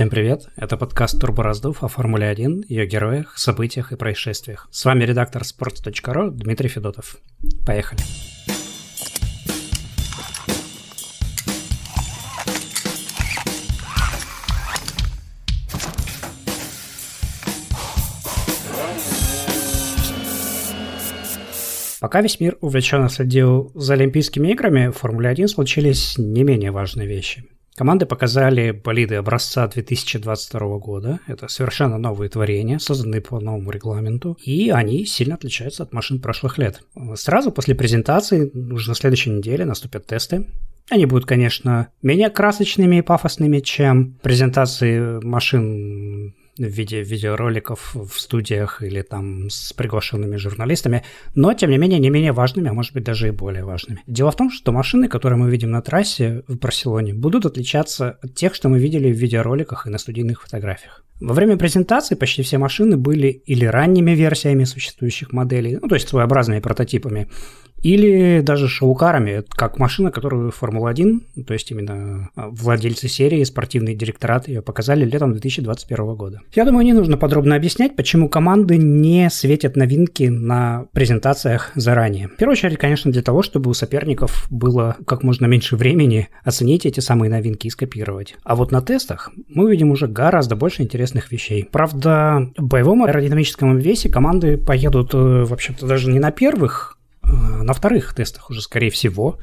Всем 0.00 0.08
привет, 0.08 0.48
это 0.56 0.78
подкаст 0.78 1.20
Турбораздув 1.20 1.84
о 1.84 1.88
Формуле 1.88 2.26
1, 2.28 2.64
ее 2.68 2.86
героях, 2.86 3.36
событиях 3.36 3.92
и 3.92 3.96
происшествиях. 3.96 4.66
С 4.70 4.86
вами 4.86 5.04
редактор 5.04 5.42
sports.ru 5.42 6.30
Дмитрий 6.30 6.70
Федотов. 6.70 7.18
Поехали. 7.66 8.00
Пока 22.00 22.22
весь 22.22 22.40
мир 22.40 22.56
увлеченно 22.62 23.10
следил 23.10 23.70
за 23.74 23.92
Олимпийскими 23.92 24.48
играми, 24.52 24.88
в 24.88 24.92
Формуле 24.92 25.28
1 25.28 25.48
случились 25.48 26.16
не 26.16 26.42
менее 26.42 26.70
важные 26.70 27.06
вещи. 27.06 27.44
Команды 27.76 28.04
показали 28.04 28.72
болиды 28.72 29.14
образца 29.14 29.66
2022 29.66 30.78
года. 30.78 31.20
Это 31.26 31.48
совершенно 31.48 31.98
новые 31.98 32.28
творения, 32.28 32.78
созданные 32.78 33.20
по 33.20 33.40
новому 33.40 33.70
регламенту, 33.70 34.36
и 34.44 34.70
они 34.70 35.06
сильно 35.06 35.36
отличаются 35.36 35.84
от 35.84 35.92
машин 35.92 36.20
прошлых 36.20 36.58
лет. 36.58 36.82
Сразу 37.14 37.52
после 37.52 37.74
презентации, 37.74 38.50
уже 38.72 38.90
на 38.90 38.94
следующей 38.94 39.30
неделе, 39.30 39.64
наступят 39.64 40.06
тесты. 40.06 40.46
Они 40.90 41.06
будут, 41.06 41.26
конечно, 41.26 41.88
менее 42.02 42.30
красочными 42.30 42.96
и 42.96 43.02
пафосными, 43.02 43.60
чем 43.60 44.18
презентации 44.22 45.24
машин 45.24 46.34
в 46.66 46.70
виде 46.70 47.02
видеороликов 47.02 47.94
в 47.94 48.20
студиях 48.20 48.82
или 48.82 49.02
там 49.02 49.48
с 49.50 49.72
приглашенными 49.72 50.36
журналистами, 50.36 51.04
но, 51.34 51.54
тем 51.54 51.70
не 51.70 51.78
менее, 51.78 51.98
не 51.98 52.10
менее 52.10 52.32
важными, 52.32 52.68
а 52.68 52.72
может 52.72 52.92
быть 52.92 53.04
даже 53.04 53.28
и 53.28 53.30
более 53.30 53.64
важными. 53.64 54.02
Дело 54.06 54.30
в 54.30 54.36
том, 54.36 54.50
что 54.50 54.72
машины, 54.72 55.08
которые 55.08 55.38
мы 55.38 55.50
видим 55.50 55.70
на 55.70 55.82
трассе 55.82 56.42
в 56.48 56.58
Барселоне, 56.58 57.14
будут 57.14 57.46
отличаться 57.46 58.18
от 58.22 58.34
тех, 58.34 58.54
что 58.54 58.68
мы 58.68 58.78
видели 58.78 59.12
в 59.12 59.16
видеороликах 59.16 59.86
и 59.86 59.90
на 59.90 59.98
студийных 59.98 60.42
фотографиях. 60.42 61.04
Во 61.20 61.34
время 61.34 61.58
презентации 61.58 62.14
почти 62.14 62.42
все 62.42 62.56
машины 62.56 62.96
были 62.96 63.28
или 63.28 63.66
ранними 63.66 64.12
версиями 64.12 64.64
существующих 64.64 65.32
моделей, 65.32 65.78
ну 65.80 65.86
то 65.86 65.94
есть 65.94 66.08
своеобразными 66.08 66.60
прототипами, 66.60 67.28
или 67.82 68.40
даже 68.40 68.68
шоукарами, 68.68 69.42
как 69.48 69.78
машина, 69.78 70.10
которую 70.10 70.50
Формула-1, 70.50 71.44
то 71.44 71.52
есть 71.52 71.70
именно 71.70 72.30
а, 72.34 72.48
владельцы 72.50 73.08
серии, 73.08 73.42
спортивный 73.44 73.94
директорат 73.94 74.48
ее 74.48 74.62
показали 74.62 75.04
летом 75.04 75.32
2021 75.32 76.14
года. 76.14 76.40
Я 76.54 76.64
думаю, 76.64 76.84
не 76.84 76.92
нужно 76.92 77.16
подробно 77.16 77.56
объяснять, 77.56 77.96
почему 77.96 78.28
команды 78.28 78.76
не 78.76 79.28
светят 79.30 79.76
новинки 79.76 80.24
на 80.24 80.86
презентациях 80.92 81.72
заранее. 81.74 82.28
В 82.28 82.36
первую 82.36 82.52
очередь, 82.52 82.78
конечно, 82.78 83.10
для 83.10 83.22
того, 83.22 83.42
чтобы 83.42 83.70
у 83.70 83.74
соперников 83.74 84.46
было 84.50 84.96
как 85.06 85.22
можно 85.22 85.46
меньше 85.46 85.76
времени 85.76 86.28
оценить 86.44 86.86
эти 86.86 87.00
самые 87.00 87.30
новинки 87.30 87.66
и 87.66 87.70
скопировать. 87.70 88.36
А 88.44 88.56
вот 88.56 88.72
на 88.72 88.82
тестах 88.82 89.30
мы 89.48 89.64
увидим 89.64 89.90
уже 89.90 90.06
гораздо 90.06 90.56
больше 90.56 90.82
интересных 90.82 91.32
вещей. 91.32 91.68
Правда, 91.70 92.50
в 92.56 92.64
боевом 92.64 93.04
аэродинамическом 93.04 93.78
весе 93.78 94.08
команды 94.08 94.56
поедут, 94.56 95.14
э, 95.14 95.44
в 95.44 95.52
общем-то, 95.52 95.86
даже 95.86 96.10
не 96.10 96.18
на 96.18 96.30
первых 96.30 96.99
на 97.30 97.72
вторых 97.72 98.14
тестах 98.14 98.50
уже, 98.50 98.60
скорее 98.62 98.90
всего, 98.90 99.38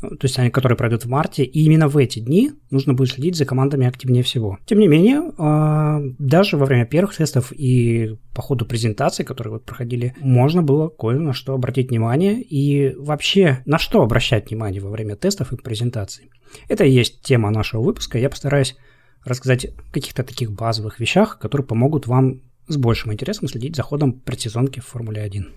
то 0.00 0.18
есть 0.22 0.38
они, 0.38 0.50
которые 0.50 0.76
пройдут 0.76 1.04
в 1.04 1.08
марте, 1.08 1.42
и 1.42 1.64
именно 1.64 1.88
в 1.88 1.96
эти 1.96 2.20
дни 2.20 2.52
нужно 2.70 2.94
будет 2.94 3.10
следить 3.10 3.36
за 3.36 3.44
командами 3.44 3.86
активнее 3.86 4.22
всего. 4.22 4.58
Тем 4.64 4.78
не 4.78 4.86
менее, 4.86 5.32
э, 5.36 6.14
даже 6.18 6.56
во 6.56 6.66
время 6.66 6.86
первых 6.86 7.16
тестов 7.16 7.52
и 7.52 8.16
по 8.32 8.40
ходу 8.40 8.64
презентаций, 8.64 9.24
которые 9.24 9.54
вот 9.54 9.64
проходили, 9.64 10.14
можно 10.20 10.62
было 10.62 10.88
кое 10.88 11.18
на 11.18 11.32
что 11.32 11.54
обратить 11.54 11.90
внимание 11.90 12.40
и 12.40 12.94
вообще 12.94 13.62
на 13.66 13.78
что 13.78 14.02
обращать 14.02 14.50
внимание 14.50 14.80
во 14.80 14.90
время 14.90 15.16
тестов 15.16 15.52
и 15.52 15.56
презентаций. 15.56 16.30
Это 16.68 16.84
и 16.84 16.90
есть 16.90 17.22
тема 17.22 17.50
нашего 17.50 17.82
выпуска. 17.82 18.18
Я 18.18 18.30
постараюсь 18.30 18.76
рассказать 19.24 19.64
о 19.64 19.92
каких-то 19.92 20.22
таких 20.22 20.52
базовых 20.52 21.00
вещах, 21.00 21.40
которые 21.40 21.66
помогут 21.66 22.06
вам 22.06 22.40
с 22.68 22.76
большим 22.76 23.12
интересом 23.12 23.48
следить 23.48 23.74
за 23.74 23.82
ходом 23.82 24.12
предсезонки 24.12 24.78
в 24.78 24.86
Формуле 24.86 25.22
1. 25.22 25.48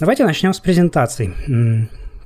Давайте 0.00 0.24
начнем 0.24 0.54
с 0.54 0.60
презентаций. 0.60 1.34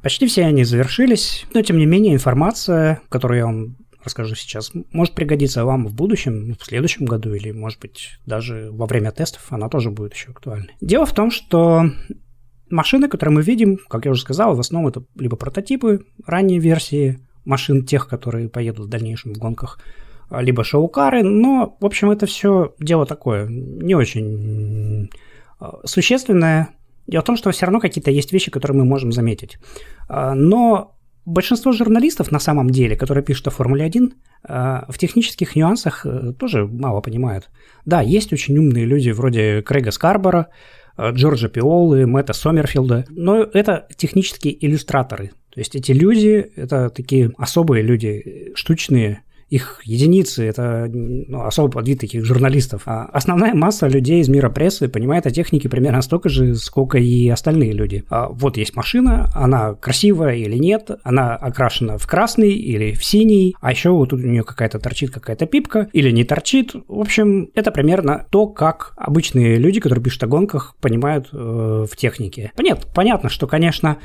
Почти 0.00 0.28
все 0.28 0.44
они 0.44 0.62
завершились, 0.62 1.44
но 1.52 1.60
тем 1.62 1.76
не 1.76 1.86
менее 1.86 2.14
информация, 2.14 3.00
которую 3.08 3.38
я 3.38 3.46
вам 3.46 3.76
расскажу 4.04 4.36
сейчас, 4.36 4.70
может 4.92 5.14
пригодиться 5.14 5.64
вам 5.64 5.88
в 5.88 5.92
будущем, 5.92 6.54
в 6.60 6.64
следующем 6.64 7.04
году 7.04 7.34
или, 7.34 7.50
может 7.50 7.80
быть, 7.80 8.20
даже 8.26 8.68
во 8.70 8.86
время 8.86 9.10
тестов 9.10 9.46
она 9.50 9.68
тоже 9.68 9.90
будет 9.90 10.14
еще 10.14 10.30
актуальной. 10.30 10.70
Дело 10.80 11.04
в 11.04 11.12
том, 11.14 11.32
что 11.32 11.90
машины, 12.70 13.08
которые 13.08 13.34
мы 13.34 13.42
видим, 13.42 13.80
как 13.88 14.04
я 14.04 14.12
уже 14.12 14.20
сказал, 14.20 14.54
в 14.54 14.60
основном 14.60 14.90
это 14.90 15.02
либо 15.16 15.36
прототипы, 15.36 16.06
ранние 16.24 16.60
версии 16.60 17.18
машин, 17.44 17.84
тех, 17.84 18.06
которые 18.06 18.48
поедут 18.48 18.86
в 18.86 18.88
дальнейшем 18.88 19.34
в 19.34 19.38
гонках, 19.38 19.80
либо 20.30 20.62
шоу-кары, 20.62 21.24
но, 21.24 21.76
в 21.80 21.86
общем, 21.86 22.12
это 22.12 22.26
все 22.26 22.72
дело 22.78 23.04
такое, 23.04 23.48
не 23.48 23.96
очень 23.96 25.10
а, 25.58 25.80
существенное, 25.84 26.68
Дело 27.06 27.22
в 27.22 27.26
том, 27.26 27.36
что 27.36 27.50
все 27.50 27.66
равно 27.66 27.80
какие-то 27.80 28.10
есть 28.10 28.32
вещи, 28.32 28.50
которые 28.50 28.78
мы 28.78 28.84
можем 28.84 29.12
заметить. 29.12 29.58
А, 30.08 30.34
но 30.34 30.96
большинство 31.24 31.72
журналистов 31.72 32.30
на 32.30 32.38
самом 32.38 32.70
деле, 32.70 32.96
которые 32.96 33.24
пишут 33.24 33.48
о 33.48 33.50
Формуле 33.50 33.84
1, 33.84 34.14
а, 34.46 34.86
в 34.88 34.98
технических 34.98 35.56
нюансах 35.56 36.04
э, 36.04 36.32
тоже 36.38 36.66
мало 36.66 37.00
понимают. 37.00 37.50
Да, 37.86 38.00
есть 38.02 38.32
очень 38.32 38.56
умные 38.58 38.84
люди 38.84 39.10
вроде 39.10 39.62
Крэга 39.62 39.90
Скарбора, 39.90 40.48
э, 40.96 41.10
Джорджа 41.12 41.48
Пиолы, 41.48 42.06
Мэтта 42.06 42.32
Сомерфилда, 42.32 43.06
но 43.10 43.42
это 43.42 43.86
технические 43.96 44.64
иллюстраторы. 44.64 45.32
То 45.52 45.60
есть 45.60 45.76
эти 45.76 45.92
люди, 45.92 46.50
это 46.56 46.90
такие 46.90 47.32
особые 47.38 47.82
люди, 47.82 48.52
штучные, 48.54 49.23
их 49.54 49.80
единицы, 49.84 50.44
это 50.44 50.90
ну, 50.92 51.44
особый 51.44 51.70
подвид 51.70 52.00
таких 52.00 52.24
журналистов. 52.24 52.82
А 52.86 53.04
основная 53.12 53.54
масса 53.54 53.86
людей 53.86 54.20
из 54.20 54.28
мира 54.28 54.50
прессы 54.50 54.88
понимает 54.88 55.26
о 55.26 55.30
технике 55.30 55.68
примерно 55.68 56.02
столько 56.02 56.28
же, 56.28 56.56
сколько 56.56 56.98
и 56.98 57.28
остальные 57.28 57.72
люди. 57.72 58.04
А 58.10 58.28
вот 58.28 58.56
есть 58.56 58.74
машина, 58.74 59.30
она 59.32 59.74
красивая 59.74 60.34
или 60.34 60.56
нет, 60.56 60.90
она 61.04 61.36
окрашена 61.36 61.98
в 61.98 62.06
красный 62.06 62.50
или 62.50 62.94
в 62.94 63.04
синий, 63.04 63.54
а 63.60 63.70
еще 63.70 63.90
вот 63.90 64.10
тут 64.10 64.20
у 64.20 64.26
нее 64.26 64.42
какая-то 64.42 64.80
торчит 64.80 65.12
какая-то 65.12 65.46
пипка 65.46 65.88
или 65.92 66.10
не 66.10 66.24
торчит. 66.24 66.72
В 66.88 67.00
общем, 67.00 67.50
это 67.54 67.70
примерно 67.70 68.26
то, 68.30 68.48
как 68.48 68.92
обычные 68.96 69.56
люди, 69.58 69.78
которые 69.78 70.02
пишут 70.02 70.24
о 70.24 70.26
гонках, 70.26 70.74
понимают 70.80 71.28
э, 71.32 71.36
в 71.36 71.96
технике. 71.96 72.50
Понятно, 72.56 72.90
понятно, 72.92 73.28
что, 73.28 73.46
конечно, 73.46 73.98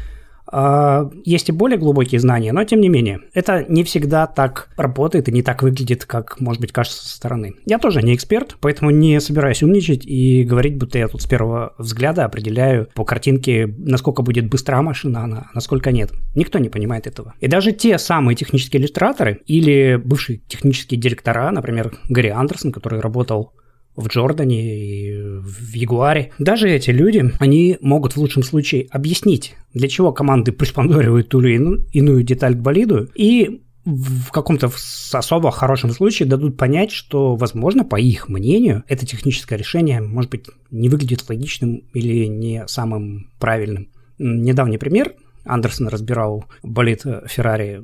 есть 1.23 1.49
и 1.49 1.51
более 1.51 1.77
глубокие 1.77 2.19
знания, 2.19 2.51
но 2.51 2.63
тем 2.63 2.81
не 2.81 2.89
менее, 2.89 3.19
это 3.33 3.65
не 3.67 3.83
всегда 3.83 4.27
так 4.27 4.69
работает 4.77 5.27
и 5.29 5.31
не 5.31 5.43
так 5.43 5.61
выглядит, 5.61 6.05
как, 6.05 6.39
может 6.39 6.61
быть, 6.61 6.71
кажется 6.71 7.07
со 7.07 7.15
стороны. 7.15 7.55
Я 7.65 7.77
тоже 7.77 8.01
не 8.01 8.15
эксперт, 8.15 8.57
поэтому 8.59 8.91
не 8.91 9.19
собираюсь 9.19 9.63
умничать 9.63 10.05
и 10.05 10.43
говорить, 10.43 10.77
будто 10.77 10.97
я 10.97 11.07
тут 11.07 11.21
с 11.21 11.25
первого 11.25 11.73
взгляда 11.77 12.25
определяю 12.25 12.87
по 12.95 13.05
картинке, 13.05 13.67
насколько 13.77 14.21
будет 14.21 14.49
быстра 14.49 14.81
машина, 14.81 15.23
она, 15.23 15.47
насколько 15.53 15.91
нет. 15.91 16.11
Никто 16.35 16.59
не 16.59 16.69
понимает 16.69 17.07
этого. 17.07 17.35
И 17.39 17.47
даже 17.47 17.71
те 17.71 17.97
самые 17.97 18.35
технические 18.35 18.81
иллюстраторы 18.81 19.41
или 19.45 20.01
бывшие 20.03 20.41
технические 20.47 20.99
директора, 20.99 21.51
например, 21.51 21.93
Гарри 22.09 22.29
Андерсон, 22.29 22.71
который 22.71 22.99
работал 22.99 23.53
в 23.95 24.07
Джордане 24.07 24.61
и 24.61 25.13
в 25.13 25.73
Ягуаре. 25.73 26.31
Даже 26.39 26.69
эти 26.69 26.91
люди, 26.91 27.31
они 27.39 27.77
могут 27.81 28.13
в 28.13 28.17
лучшем 28.17 28.43
случае 28.43 28.87
объяснить, 28.91 29.55
для 29.73 29.87
чего 29.87 30.11
команды 30.11 30.51
приспондоривают 30.51 31.29
ту 31.29 31.41
или 31.41 31.85
иную 31.91 32.23
деталь 32.23 32.55
к 32.55 32.59
болиду, 32.59 33.09
и 33.15 33.61
в 33.85 34.31
каком-то 34.31 34.69
особо 35.13 35.51
хорошем 35.51 35.91
случае 35.91 36.27
дадут 36.27 36.57
понять, 36.57 36.91
что, 36.91 37.35
возможно, 37.35 37.83
по 37.83 37.99
их 37.99 38.29
мнению, 38.29 38.83
это 38.87 39.05
техническое 39.05 39.57
решение, 39.57 40.01
может 40.01 40.29
быть, 40.31 40.45
не 40.69 40.89
выглядит 40.89 41.27
логичным 41.27 41.83
или 41.93 42.25
не 42.25 42.67
самым 42.67 43.31
правильным. 43.39 43.89
Недавний 44.17 44.77
пример 44.77 45.13
Андерсон 45.45 45.87
разбирал 45.87 46.45
болит 46.61 47.03
Феррари, 47.27 47.81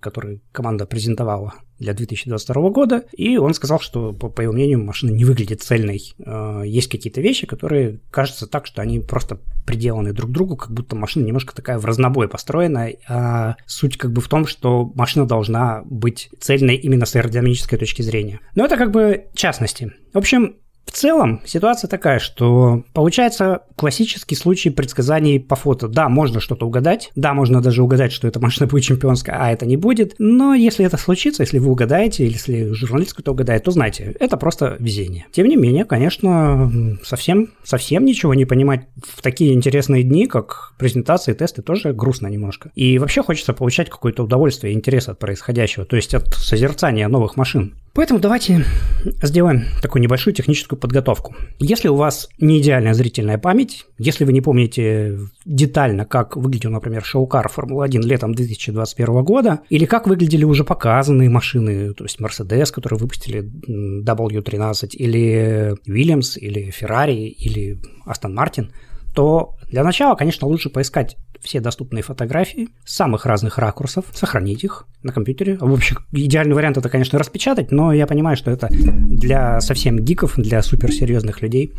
который 0.00 0.42
команда 0.52 0.84
презентовала 0.84 1.54
для 1.78 1.94
2022 1.94 2.70
года, 2.70 3.04
и 3.12 3.36
он 3.36 3.54
сказал, 3.54 3.80
что, 3.80 4.12
по, 4.12 4.28
по 4.28 4.40
его 4.40 4.52
мнению, 4.52 4.82
машина 4.82 5.10
не 5.10 5.24
выглядит 5.24 5.62
цельной. 5.62 6.14
Э, 6.18 6.62
есть 6.64 6.88
какие-то 6.88 7.20
вещи, 7.20 7.46
которые 7.46 8.00
кажутся 8.10 8.46
так, 8.46 8.66
что 8.66 8.82
они 8.82 9.00
просто 9.00 9.40
приделаны 9.66 10.12
друг 10.12 10.30
к 10.30 10.32
другу, 10.32 10.56
как 10.56 10.70
будто 10.70 10.96
машина 10.96 11.24
немножко 11.24 11.54
такая 11.54 11.78
в 11.78 11.84
разнобой 11.84 12.28
построена, 12.28 12.90
а 13.08 13.56
суть 13.66 13.98
как 13.98 14.12
бы 14.12 14.20
в 14.20 14.28
том, 14.28 14.46
что 14.46 14.90
машина 14.94 15.26
должна 15.26 15.82
быть 15.84 16.30
цельной 16.40 16.76
именно 16.76 17.04
с 17.04 17.14
аэродинамической 17.16 17.78
точки 17.78 18.02
зрения. 18.02 18.40
Но 18.54 18.64
это 18.64 18.76
как 18.76 18.90
бы 18.90 19.26
частности. 19.34 19.92
В 20.12 20.18
общем, 20.18 20.56
В 20.86 20.92
целом, 20.92 21.42
ситуация 21.44 21.88
такая, 21.88 22.18
что 22.18 22.84
получается 22.94 23.62
классический 23.74 24.34
случай 24.34 24.70
предсказаний 24.70 25.38
по 25.38 25.54
фото. 25.54 25.88
Да, 25.88 26.08
можно 26.08 26.40
что-то 26.40 26.66
угадать, 26.66 27.10
да, 27.16 27.34
можно 27.34 27.60
даже 27.60 27.82
угадать, 27.82 28.12
что 28.12 28.26
эта 28.26 28.40
машина 28.40 28.66
будет 28.66 28.84
чемпионская, 28.84 29.36
а 29.38 29.52
это 29.52 29.66
не 29.66 29.76
будет. 29.76 30.14
Но 30.18 30.54
если 30.54 30.86
это 30.86 30.96
случится, 30.96 31.42
если 31.42 31.58
вы 31.58 31.70
угадаете, 31.70 32.24
или 32.24 32.32
если 32.32 32.72
журналист 32.72 33.12
кто-то 33.12 33.32
угадает, 33.32 33.64
то 33.64 33.72
знайте, 33.72 34.16
это 34.18 34.36
просто 34.38 34.76
везение. 34.78 35.26
Тем 35.32 35.48
не 35.48 35.56
менее, 35.56 35.84
конечно, 35.84 36.72
совсем, 37.04 37.50
совсем 37.62 38.04
ничего 38.04 38.32
не 38.32 38.46
понимать 38.46 38.86
в 39.06 39.20
такие 39.20 39.52
интересные 39.52 40.02
дни, 40.02 40.26
как 40.26 40.72
презентации, 40.78 41.34
тесты, 41.34 41.60
тоже 41.60 41.92
грустно 41.92 42.28
немножко. 42.28 42.70
И 42.74 42.98
вообще 42.98 43.22
хочется 43.22 43.52
получать 43.52 43.90
какое-то 43.90 44.24
удовольствие 44.24 44.72
и 44.72 44.76
интерес 44.76 45.08
от 45.08 45.18
происходящего, 45.18 45.84
то 45.84 45.96
есть 45.96 46.14
от 46.14 46.28
созерцания 46.34 47.08
новых 47.08 47.36
машин. 47.36 47.74
Поэтому 47.96 48.20
давайте 48.20 48.62
сделаем 49.22 49.64
такую 49.80 50.02
небольшую 50.02 50.34
техническую 50.34 50.78
подготовку. 50.78 51.34
Если 51.58 51.88
у 51.88 51.94
вас 51.94 52.28
не 52.38 52.60
идеальная 52.60 52.92
зрительная 52.92 53.38
память, 53.38 53.86
если 53.96 54.26
вы 54.26 54.34
не 54.34 54.42
помните 54.42 55.18
детально, 55.46 56.04
как 56.04 56.36
выглядел, 56.36 56.70
например, 56.70 57.02
шоукар 57.02 57.48
Формула-1 57.48 58.02
летом 58.02 58.34
2021 58.34 59.24
года, 59.24 59.60
или 59.70 59.86
как 59.86 60.06
выглядели 60.06 60.44
уже 60.44 60.62
показанные 60.62 61.30
машины, 61.30 61.94
то 61.94 62.04
есть 62.04 62.20
Mercedes, 62.20 62.70
которые 62.70 62.98
выпустили 62.98 63.50
W13, 64.04 64.88
или 64.90 65.74
Williams, 65.88 66.38
или 66.38 66.70
Ferrari, 66.78 67.28
или 67.28 67.80
Aston 68.06 68.36
Martin, 68.36 68.68
то 69.14 69.56
для 69.70 69.82
начала, 69.82 70.14
конечно, 70.14 70.46
лучше 70.46 70.68
поискать 70.68 71.16
все 71.46 71.60
доступные 71.60 72.02
фотографии 72.02 72.68
с 72.84 72.94
самых 72.94 73.24
разных 73.24 73.56
ракурсов, 73.56 74.04
сохранить 74.12 74.64
их 74.64 74.86
на 75.02 75.12
компьютере. 75.12 75.56
В 75.58 75.72
общем, 75.72 75.98
идеальный 76.12 76.54
вариант 76.54 76.76
это, 76.76 76.88
конечно, 76.88 77.18
распечатать, 77.18 77.70
но 77.70 77.92
я 77.92 78.06
понимаю, 78.06 78.36
что 78.36 78.50
это 78.50 78.68
для 78.70 79.60
совсем 79.60 79.98
гиков, 79.98 80.34
для 80.36 80.60
суперсерьезных 80.60 81.40
людей. 81.40 81.72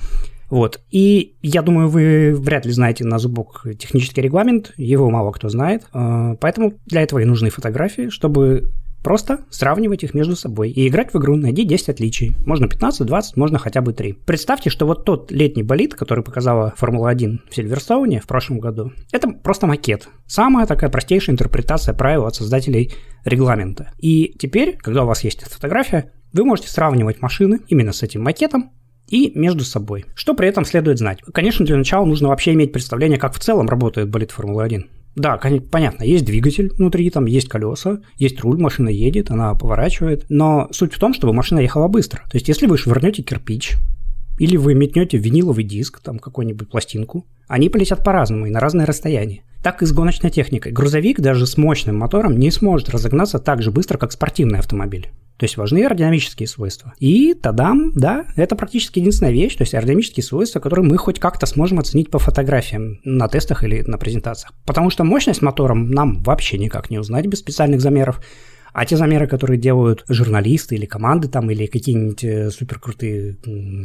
Вот. 0.49 0.79
И 0.91 1.35
я 1.41 1.61
думаю, 1.61 1.89
вы 1.89 2.33
вряд 2.33 2.65
ли 2.65 2.71
знаете 2.71 3.03
на 3.03 3.19
зубок 3.19 3.65
технический 3.77 4.21
регламент, 4.21 4.73
его 4.77 5.09
мало 5.09 5.31
кто 5.31 5.49
знает. 5.49 5.83
А, 5.91 6.35
поэтому 6.35 6.73
для 6.85 7.01
этого 7.01 7.19
и 7.19 7.25
нужны 7.25 7.49
фотографии, 7.49 8.09
чтобы 8.09 8.71
Просто 9.03 9.45
сравнивать 9.49 10.03
их 10.03 10.13
между 10.13 10.35
собой 10.35 10.69
и 10.69 10.88
играть 10.88 11.13
в 11.13 11.17
игру 11.17 11.35
«Найди 11.35 11.63
10 11.63 11.89
отличий». 11.89 12.35
Можно 12.45 12.67
15, 12.67 13.05
20, 13.05 13.38
можно 13.38 13.59
хотя 13.59 13.81
бы 13.81 13.94
3. 13.94 14.13
Представьте, 14.25 14.69
что 14.69 14.85
вот 14.85 15.05
тот 15.05 15.31
летний 15.31 15.63
болид, 15.63 15.94
который 15.94 16.23
показала 16.23 16.73
Формула-1 16.77 17.39
в 17.49 17.55
Сильверстоуне 17.55 18.19
в 18.19 18.27
прошлом 18.27 18.59
году, 18.59 18.91
это 19.11 19.29
просто 19.29 19.67
макет. 19.67 20.09
Самая 20.25 20.65
такая 20.65 20.89
простейшая 20.89 21.33
интерпретация 21.33 21.94
правил 21.94 22.25
от 22.25 22.35
создателей 22.35 22.94
регламента. 23.23 23.91
И 23.99 24.35
теперь, 24.38 24.77
когда 24.77 25.03
у 25.03 25.07
вас 25.07 25.23
есть 25.23 25.41
эта 25.41 25.51
фотография, 25.51 26.11
вы 26.33 26.43
можете 26.43 26.69
сравнивать 26.69 27.21
машины 27.21 27.61
именно 27.67 27.93
с 27.93 28.03
этим 28.03 28.23
макетом 28.23 28.71
и 29.07 29.31
между 29.35 29.63
собой. 29.63 30.05
Что 30.15 30.33
при 30.33 30.47
этом 30.47 30.65
следует 30.65 31.00
знать? 31.00 31.21
Конечно, 31.33 31.65
для 31.65 31.77
начала 31.77 32.05
нужно 32.05 32.29
вообще 32.29 32.53
иметь 32.53 32.73
представление, 32.73 33.17
как 33.17 33.33
в 33.33 33.39
целом 33.39 33.69
работает 33.69 34.09
болид 34.09 34.31
Формулы-1. 34.31 34.85
Да, 35.17 35.37
понятно, 35.71 36.03
есть 36.03 36.25
двигатель 36.25 36.71
внутри, 36.77 37.09
там 37.09 37.25
есть 37.25 37.49
колеса, 37.49 38.01
есть 38.17 38.39
руль, 38.41 38.59
машина 38.59 38.89
едет, 38.89 39.31
она 39.31 39.55
поворачивает. 39.55 40.25
Но 40.29 40.67
суть 40.71 40.93
в 40.93 40.99
том, 40.99 41.15
чтобы 41.15 41.33
машина 41.33 41.59
ехала 41.59 41.87
быстро. 41.87 42.19
То 42.29 42.35
есть, 42.35 42.47
если 42.47 42.67
вы 42.67 42.77
швырнете 42.77 43.23
кирпич, 43.23 43.77
или 44.37 44.57
вы 44.57 44.75
метнете 44.75 45.17
виниловый 45.17 45.63
диск, 45.63 46.01
там 46.01 46.19
какую-нибудь 46.19 46.69
пластинку, 46.69 47.25
они 47.47 47.69
полетят 47.69 48.03
по-разному 48.03 48.45
и 48.45 48.51
на 48.51 48.59
разные 48.59 48.85
расстояния. 48.85 49.41
Так 49.63 49.81
и 49.81 49.87
с 49.87 49.91
гоночной 49.91 50.29
техникой. 50.29 50.71
Грузовик 50.71 51.19
даже 51.19 51.47
с 51.47 51.57
мощным 51.57 51.97
мотором 51.97 52.37
не 52.37 52.51
сможет 52.51 52.89
разогнаться 52.89 53.39
так 53.39 53.63
же 53.63 53.71
быстро, 53.71 53.97
как 53.97 54.11
спортивный 54.11 54.59
автомобиль. 54.59 55.09
То 55.38 55.44
есть 55.44 55.56
важны 55.56 55.84
аэродинамические 55.84 56.48
свойства. 56.48 56.94
И 57.00 57.34
тадам, 57.36 57.92
да, 57.94 58.25
это 58.36 58.56
практически 58.56 59.00
единственная 59.00 59.31
вещь, 59.31 59.56
то 59.56 59.63
есть 59.63 59.75
аэродинамические 59.75 60.24
свойства, 60.24 60.60
которые 60.60 60.86
мы 60.86 60.98
хоть 60.98 61.19
как-то 61.19 61.45
сможем 61.45 61.80
оценить 61.80 62.10
по 62.10 62.18
фотографиям 62.18 63.00
на 63.04 63.28
тестах 63.28 63.63
или 63.63 63.81
на 63.81 63.98
презентациях. 63.98 64.54
Потому 64.66 64.89
что 64.89 65.04
мощность 65.04 65.44
мотором 65.44 65.92
нам 65.92 66.24
вообще 66.24 66.57
никак 66.57 66.89
не 66.89 66.98
узнать 66.98 67.28
без 67.28 67.39
специальных 67.39 67.81
замеров. 67.81 68.19
А 68.74 68.86
те 68.86 68.95
замеры, 68.95 69.28
которые 69.28 69.60
делают 69.60 70.04
журналисты 70.07 70.75
или 70.75 70.86
команды 70.86 71.28
там, 71.28 71.50
или 71.50 71.66
какие-нибудь 71.66 72.24
э, 72.24 72.51
суперкрутые 72.51 73.38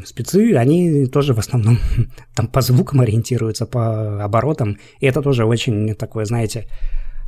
спецы, 0.05 0.55
они 0.55 1.07
тоже 1.07 1.35
в 1.35 1.39
основном 1.39 1.79
там 2.35 2.47
по 2.49 2.61
звукам 2.61 3.01
ориентируются, 3.01 3.67
по 3.67 4.23
оборотам. 4.23 4.79
И 5.01 5.07
это 5.07 5.23
тоже 5.23 5.45
очень 5.45 5.95
такое, 5.95 6.25
знаете, 6.25 6.67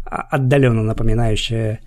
отдаленно 0.04 0.82
напоминающее 0.82 1.80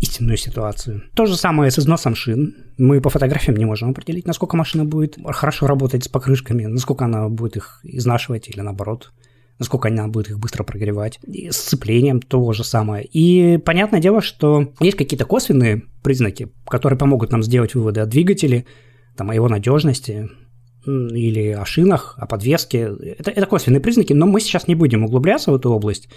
истинную 0.00 0.36
ситуацию. 0.36 1.02
То 1.14 1.26
же 1.26 1.36
самое 1.36 1.70
с 1.70 1.78
износом 1.78 2.14
шин. 2.14 2.54
Мы 2.78 3.00
по 3.00 3.10
фотографиям 3.10 3.56
не 3.56 3.64
можем 3.64 3.90
определить, 3.90 4.26
насколько 4.26 4.56
машина 4.56 4.84
будет 4.84 5.16
хорошо 5.24 5.66
работать 5.66 6.04
с 6.04 6.08
покрышками, 6.08 6.66
насколько 6.66 7.04
она 7.04 7.28
будет 7.28 7.56
их 7.56 7.80
изнашивать 7.82 8.48
или 8.48 8.60
наоборот 8.60 9.12
насколько 9.58 9.88
она 9.88 10.06
будет 10.08 10.28
их 10.28 10.38
быстро 10.38 10.64
прогревать. 10.64 11.18
И 11.26 11.50
с 11.50 11.56
сцеплением 11.56 12.20
то 12.20 12.52
же 12.52 12.64
самое. 12.64 13.04
И 13.04 13.56
понятное 13.56 14.00
дело, 14.00 14.20
что 14.20 14.72
есть 14.80 14.96
какие-то 14.96 15.24
косвенные 15.24 15.84
признаки, 16.02 16.48
которые 16.66 16.98
помогут 16.98 17.32
нам 17.32 17.42
сделать 17.42 17.74
выводы 17.74 18.00
о 18.00 18.06
двигателе, 18.06 18.66
там, 19.16 19.30
о 19.30 19.34
его 19.34 19.48
надежности, 19.48 20.28
или 20.86 21.50
о 21.50 21.64
шинах, 21.64 22.14
о 22.18 22.26
подвеске. 22.26 22.92
Это, 23.18 23.30
это 23.30 23.46
косвенные 23.46 23.80
признаки, 23.80 24.12
но 24.12 24.26
мы 24.26 24.40
сейчас 24.40 24.68
не 24.68 24.74
будем 24.74 25.04
углубляться 25.04 25.50
в 25.50 25.56
эту 25.56 25.70
область. 25.70 26.08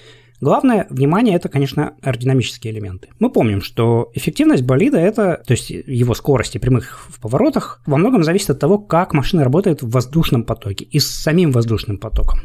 Главное, 0.42 0.88
внимание, 0.90 1.36
это, 1.36 1.50
конечно, 1.50 1.96
аэродинамические 2.02 2.74
элементы. 2.74 3.10
Мы 3.20 3.30
помним, 3.30 3.62
что 3.62 4.10
эффективность 4.14 4.64
болида, 4.64 4.98
это, 4.98 5.44
то 5.46 5.52
есть 5.52 5.70
его 5.70 6.14
скорости 6.14 6.58
прямых 6.58 7.10
в 7.10 7.20
поворотах, 7.20 7.82
во 7.86 7.98
многом 7.98 8.24
зависит 8.24 8.52
от 8.52 8.60
того, 8.60 8.78
как 8.78 9.14
машина 9.14 9.44
работает 9.44 9.82
в 9.82 9.90
воздушном 9.90 10.44
потоке 10.44 10.86
и 10.86 11.00
с 11.00 11.08
самим 11.08 11.52
воздушным 11.52 11.98
потоком. 11.98 12.40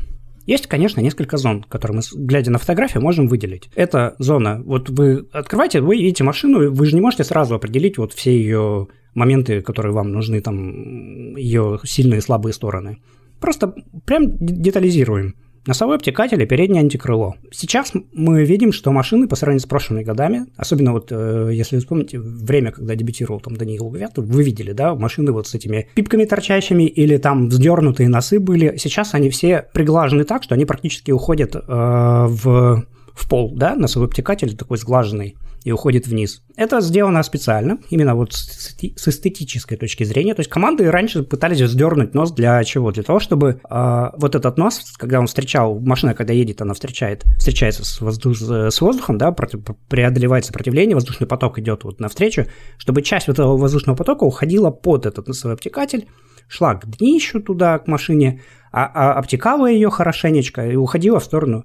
Есть, 0.47 0.67
конечно, 0.67 1.01
несколько 1.01 1.37
зон, 1.37 1.63
которые 1.63 1.99
мы, 1.99 2.03
глядя 2.27 2.51
на 2.51 2.59
фотографию, 2.59 3.03
можем 3.03 3.29
выделить. 3.29 3.71
Это 3.75 4.15
зона, 4.19 4.61
вот 4.65 4.91
вы 4.91 5.27
открываете, 5.33 5.81
вы 5.81 5.97
видите 5.97 6.25
машину, 6.25 6.71
вы 6.71 6.87
же 6.87 6.95
не 6.95 7.01
можете 7.01 7.25
сразу 7.25 7.55
определить 7.55 7.97
вот 7.97 8.13
все 8.13 8.37
ее 8.37 8.89
моменты, 9.15 9.61
которые 9.63 9.93
вам 9.93 10.13
нужны, 10.13 10.41
там, 10.41 11.37
ее 11.37 11.79
сильные 11.85 12.19
и 12.19 12.23
слабые 12.23 12.53
стороны. 12.53 12.99
Просто 13.41 13.75
прям 14.05 14.37
детализируем. 14.39 15.35
Носовой 15.67 15.97
обтекатель 15.97 16.43
и 16.43 16.47
переднее 16.47 16.81
антикрыло. 16.81 17.37
Сейчас 17.51 17.93
мы 18.13 18.45
видим, 18.45 18.71
что 18.71 18.93
машины 18.93 19.27
по 19.27 19.35
сравнению 19.35 19.63
с 19.63 19.67
прошлыми 19.67 20.03
годами, 20.03 20.45
особенно 20.59 20.93
вот 20.93 21.09
э, 21.11 21.51
если 21.55 21.79
вспомните 21.79 22.21
время, 22.21 22.71
когда 22.71 22.95
дебютировал 22.95 23.41
там 23.41 23.57
Даниил 23.57 23.89
Гувятов, 23.89 24.27
вы 24.27 24.43
видели, 24.43 24.73
да, 24.73 24.95
машины 24.95 25.33
вот 25.33 25.47
с 25.47 25.55
этими 25.55 25.89
пипками 25.95 26.27
торчащими 26.27 26.85
или 26.85 27.17
там 27.17 27.49
вздернутые 27.49 28.11
носы 28.11 28.41
были. 28.41 28.77
Сейчас 28.77 29.15
они 29.15 29.31
все 29.31 29.65
приглажены 29.73 30.25
так, 30.25 30.43
что 30.43 30.55
они 30.55 30.67
практически 30.67 31.13
уходят 31.13 31.57
э, 31.57 31.61
в 31.67 32.85
в 33.15 33.29
пол, 33.29 33.53
да, 33.55 33.77
носовой 33.77 34.09
обтекатель 34.09 34.57
такой 34.57 34.77
сглаженный 34.77 35.37
и 35.65 35.73
уходит 35.73 36.07
вниз. 36.07 36.43
Это 36.57 36.83
сделано 36.83 37.23
специально, 37.23 37.79
именно 37.89 38.15
вот 38.15 38.35
с 38.35 39.09
эстетической 39.09 39.77
точки 39.77 40.05
зрения. 40.05 40.35
То 40.35 40.41
есть 40.41 40.51
команды 40.51 40.91
раньше 40.91 41.23
пытались 41.23 41.63
вздернуть 41.63 42.15
нос 42.15 42.33
для 42.33 42.63
чего? 42.65 42.93
Для 42.93 43.03
того, 43.03 43.19
чтобы 43.19 43.61
э, 43.69 44.11
вот 44.17 44.35
этот 44.35 44.59
нос, 44.59 44.93
когда 44.99 45.21
он 45.21 45.27
встречал, 45.27 45.81
машина, 45.81 46.15
когда 46.15 46.35
едет, 46.35 46.61
она 46.61 46.75
встречает, 46.75 47.25
встречается 47.39 47.83
с, 47.85 48.01
воздух, 48.03 48.37
с 48.37 48.81
воздухом, 48.81 49.17
да, 49.17 49.33
против, 49.33 49.61
преодолевает 49.89 50.45
сопротивление, 50.45 50.95
воздушный 50.95 51.27
поток 51.27 51.59
идет 51.59 51.85
вот 51.85 51.99
навстречу, 51.99 52.45
чтобы 52.77 53.01
часть 53.01 53.27
вот 53.27 53.39
этого 53.39 53.57
воздушного 53.57 53.97
потока 53.97 54.25
уходила 54.25 54.71
под 54.71 55.07
этот 55.07 55.29
носовой 55.29 55.55
обтекатель, 55.55 56.09
шла 56.47 56.75
к 56.75 56.87
днищу 56.99 57.41
туда, 57.41 57.79
к 57.79 57.87
машине, 57.87 58.43
а, 58.71 58.85
а 58.85 59.13
обтекала 59.15 59.67
ее 59.71 59.89
хорошенечко 59.89 60.67
и 60.69 60.77
уходила 60.77 61.21
в 61.21 61.25
сторону 61.25 61.65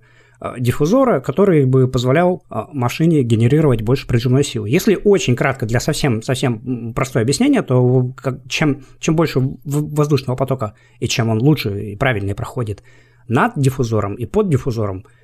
диффузора, 0.58 1.19
который 1.19 1.65
бы 1.65 1.88
позволял 1.88 2.43
э, 2.50 2.63
машине 2.72 3.24
генерировать 3.24 3.81
больше 3.81 4.08
прижимной 4.08 4.43
силы. 4.43 4.69
Если 4.69 4.98
очень 5.03 5.36
кратко 5.36 5.65
для 5.65 5.79
совсем, 5.79 6.22
совсем 6.22 6.93
простое 6.93 7.24
объяснение, 7.24 7.62
то 7.62 8.13
чем, 8.48 8.84
чем 9.00 9.15
больше 9.15 9.41
воздушного 9.63 10.38
потока 10.38 10.75
и 11.00 11.08
чем 11.08 11.29
он 11.29 11.39
лучше 11.41 11.91
и 11.91 11.96
правильнее 11.96 12.36
проходит 12.36 12.84
над 13.27 13.53
диффузором 13.55 14.15
и 14.15 14.25
под 14.25 14.50
диффузором, 14.50 15.00
э, 15.00 15.19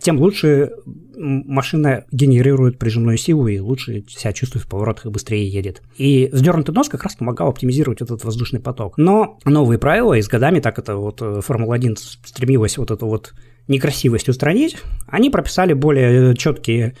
тем 0.00 0.18
лучше 0.18 0.72
машина 1.16 2.04
генерирует 2.12 2.78
прижимную 2.78 3.16
силу 3.16 3.46
и 3.48 3.58
лучше 3.58 4.04
себя 4.08 4.32
чувствует 4.32 4.64
в 4.64 4.68
поворотах 4.68 5.06
и 5.06 5.10
быстрее 5.10 5.48
едет. 5.48 5.82
И 5.96 6.28
вздернутый 6.32 6.74
нос 6.74 6.88
как 6.88 7.04
раз 7.04 7.14
помогал 7.14 7.48
оптимизировать 7.48 8.02
этот 8.02 8.24
воздушный 8.24 8.60
поток. 8.60 8.98
Но 8.98 9.38
новые 9.44 9.78
правила, 9.78 10.14
и 10.14 10.22
с 10.22 10.28
годами 10.28 10.60
так 10.60 10.78
это 10.78 10.96
вот 10.96 11.20
Формула-1 11.20 11.96
стремилась 12.24 12.76
вот 12.78 12.90
это 12.90 13.06
вот 13.06 13.34
некрасивость 13.68 14.28
устранить, 14.28 14.76
они 15.06 15.30
прописали 15.30 15.72
более 15.72 16.34
четкие, 16.36 16.96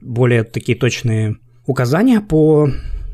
более 0.00 0.44
такие 0.44 0.76
точные 0.76 1.36
указания 1.66 2.20
по 2.20 2.68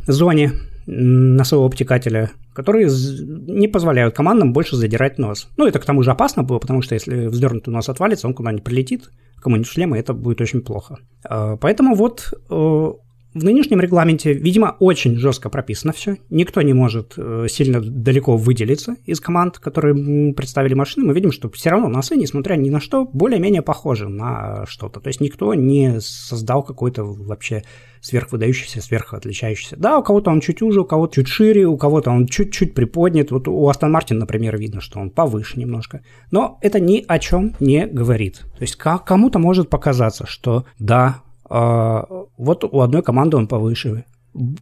зоне 0.06 0.52
носового 0.86 1.66
обтекателя, 1.66 2.30
которые 2.56 2.88
не 2.88 3.68
позволяют 3.68 4.16
командам 4.16 4.54
больше 4.54 4.76
задирать 4.76 5.18
нос. 5.18 5.48
Ну, 5.58 5.66
это 5.66 5.78
к 5.78 5.84
тому 5.84 6.02
же 6.02 6.10
опасно 6.10 6.42
было, 6.42 6.58
потому 6.58 6.80
что 6.80 6.94
если 6.94 7.26
вздернутый 7.26 7.72
нос 7.72 7.90
отвалится, 7.90 8.26
он 8.26 8.32
куда-нибудь 8.32 8.64
прилетит, 8.64 9.10
кому-нибудь 9.42 9.68
шлема, 9.68 9.98
это 9.98 10.14
будет 10.14 10.40
очень 10.40 10.62
плохо. 10.62 10.98
А, 11.28 11.56
поэтому 11.58 11.94
вот 11.94 12.32
э, 12.48 12.92
в 13.36 13.44
нынешнем 13.44 13.80
регламенте, 13.80 14.32
видимо, 14.32 14.76
очень 14.80 15.16
жестко 15.16 15.50
прописано 15.50 15.92
все. 15.92 16.16
Никто 16.30 16.62
не 16.62 16.72
может 16.72 17.14
э, 17.18 17.46
сильно 17.50 17.80
далеко 17.82 18.36
выделиться 18.36 18.96
из 19.04 19.20
команд, 19.20 19.58
которые 19.58 20.32
представили 20.32 20.72
машины. 20.72 21.06
Мы 21.06 21.12
видим, 21.12 21.32
что 21.32 21.50
все 21.50 21.68
равно 21.68 21.88
носы, 21.88 22.16
несмотря 22.16 22.54
ни 22.56 22.70
на 22.70 22.80
что, 22.80 23.04
более-менее 23.04 23.60
похожи 23.60 24.08
на 24.08 24.64
что-то. 24.66 25.00
То 25.00 25.08
есть 25.08 25.20
никто 25.20 25.52
не 25.52 26.00
создал 26.00 26.62
какой-то 26.62 27.04
вообще 27.04 27.62
сверхвыдающийся, 28.00 28.80
сверхотличающийся. 28.80 29.76
Да, 29.76 29.98
у 29.98 30.02
кого-то 30.02 30.30
он 30.30 30.40
чуть 30.40 30.62
уже, 30.62 30.80
у 30.80 30.84
кого-то 30.84 31.16
чуть 31.16 31.28
шире, 31.28 31.66
у 31.66 31.76
кого-то 31.76 32.10
он 32.10 32.26
чуть-чуть 32.26 32.72
приподнят. 32.72 33.30
Вот 33.32 33.48
у 33.48 33.68
Астон 33.68 33.92
Мартин, 33.92 34.18
например, 34.18 34.56
видно, 34.56 34.80
что 34.80 34.98
он 34.98 35.10
повыше 35.10 35.58
немножко. 35.58 36.02
Но 36.30 36.58
это 36.62 36.80
ни 36.80 37.04
о 37.06 37.18
чем 37.18 37.54
не 37.60 37.86
говорит. 37.86 38.38
То 38.56 38.62
есть 38.62 38.76
кому-то 38.76 39.38
может 39.38 39.68
показаться, 39.68 40.26
что 40.26 40.64
да, 40.78 41.22
вот 41.48 42.64
у 42.64 42.80
одной 42.80 43.02
команды 43.02 43.36
он 43.36 43.46
повыше. 43.46 44.04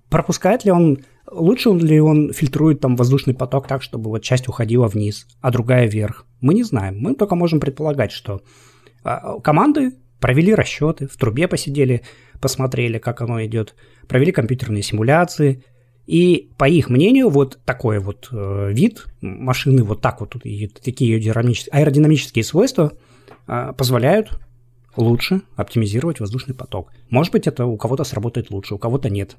Пропускает 0.08 0.64
ли 0.64 0.70
он 0.70 0.98
Лучше 1.30 1.70
ли 1.70 2.00
он 2.00 2.32
фильтрует 2.32 2.80
там 2.80 2.96
воздушный 2.96 3.34
поток 3.34 3.66
так, 3.66 3.82
чтобы 3.82 4.10
вот 4.10 4.22
часть 4.22 4.46
уходила 4.46 4.88
вниз, 4.88 5.26
а 5.40 5.50
другая 5.50 5.88
вверх? 5.88 6.26
Мы 6.40 6.54
не 6.54 6.62
знаем. 6.62 6.98
Мы 7.00 7.14
только 7.14 7.34
можем 7.34 7.60
предполагать, 7.60 8.12
что 8.12 8.42
а, 9.02 9.40
команды 9.40 9.92
провели 10.20 10.54
расчеты, 10.54 11.06
в 11.06 11.16
трубе 11.16 11.48
посидели, 11.48 12.02
посмотрели, 12.40 12.98
как 12.98 13.22
оно 13.22 13.42
идет, 13.44 13.74
провели 14.06 14.32
компьютерные 14.32 14.82
симуляции, 14.82 15.64
и 16.06 16.50
по 16.58 16.68
их 16.68 16.90
мнению, 16.90 17.30
вот 17.30 17.58
такой 17.64 17.98
вот 17.98 18.28
э, 18.30 18.72
вид 18.72 19.06
машины, 19.22 19.82
вот 19.82 20.02
так 20.02 20.20
вот, 20.20 20.36
и 20.44 20.66
такие 20.66 21.16
аэродинамические 21.16 22.44
свойства 22.44 22.92
э, 23.46 23.72
позволяют 23.76 24.38
лучше 24.96 25.42
оптимизировать 25.56 26.20
воздушный 26.20 26.54
поток. 26.54 26.92
Может 27.10 27.32
быть, 27.32 27.46
это 27.46 27.66
у 27.66 27.76
кого-то 27.76 28.04
сработает 28.04 28.50
лучше, 28.50 28.74
у 28.74 28.78
кого-то 28.78 29.10
нет 29.10 29.36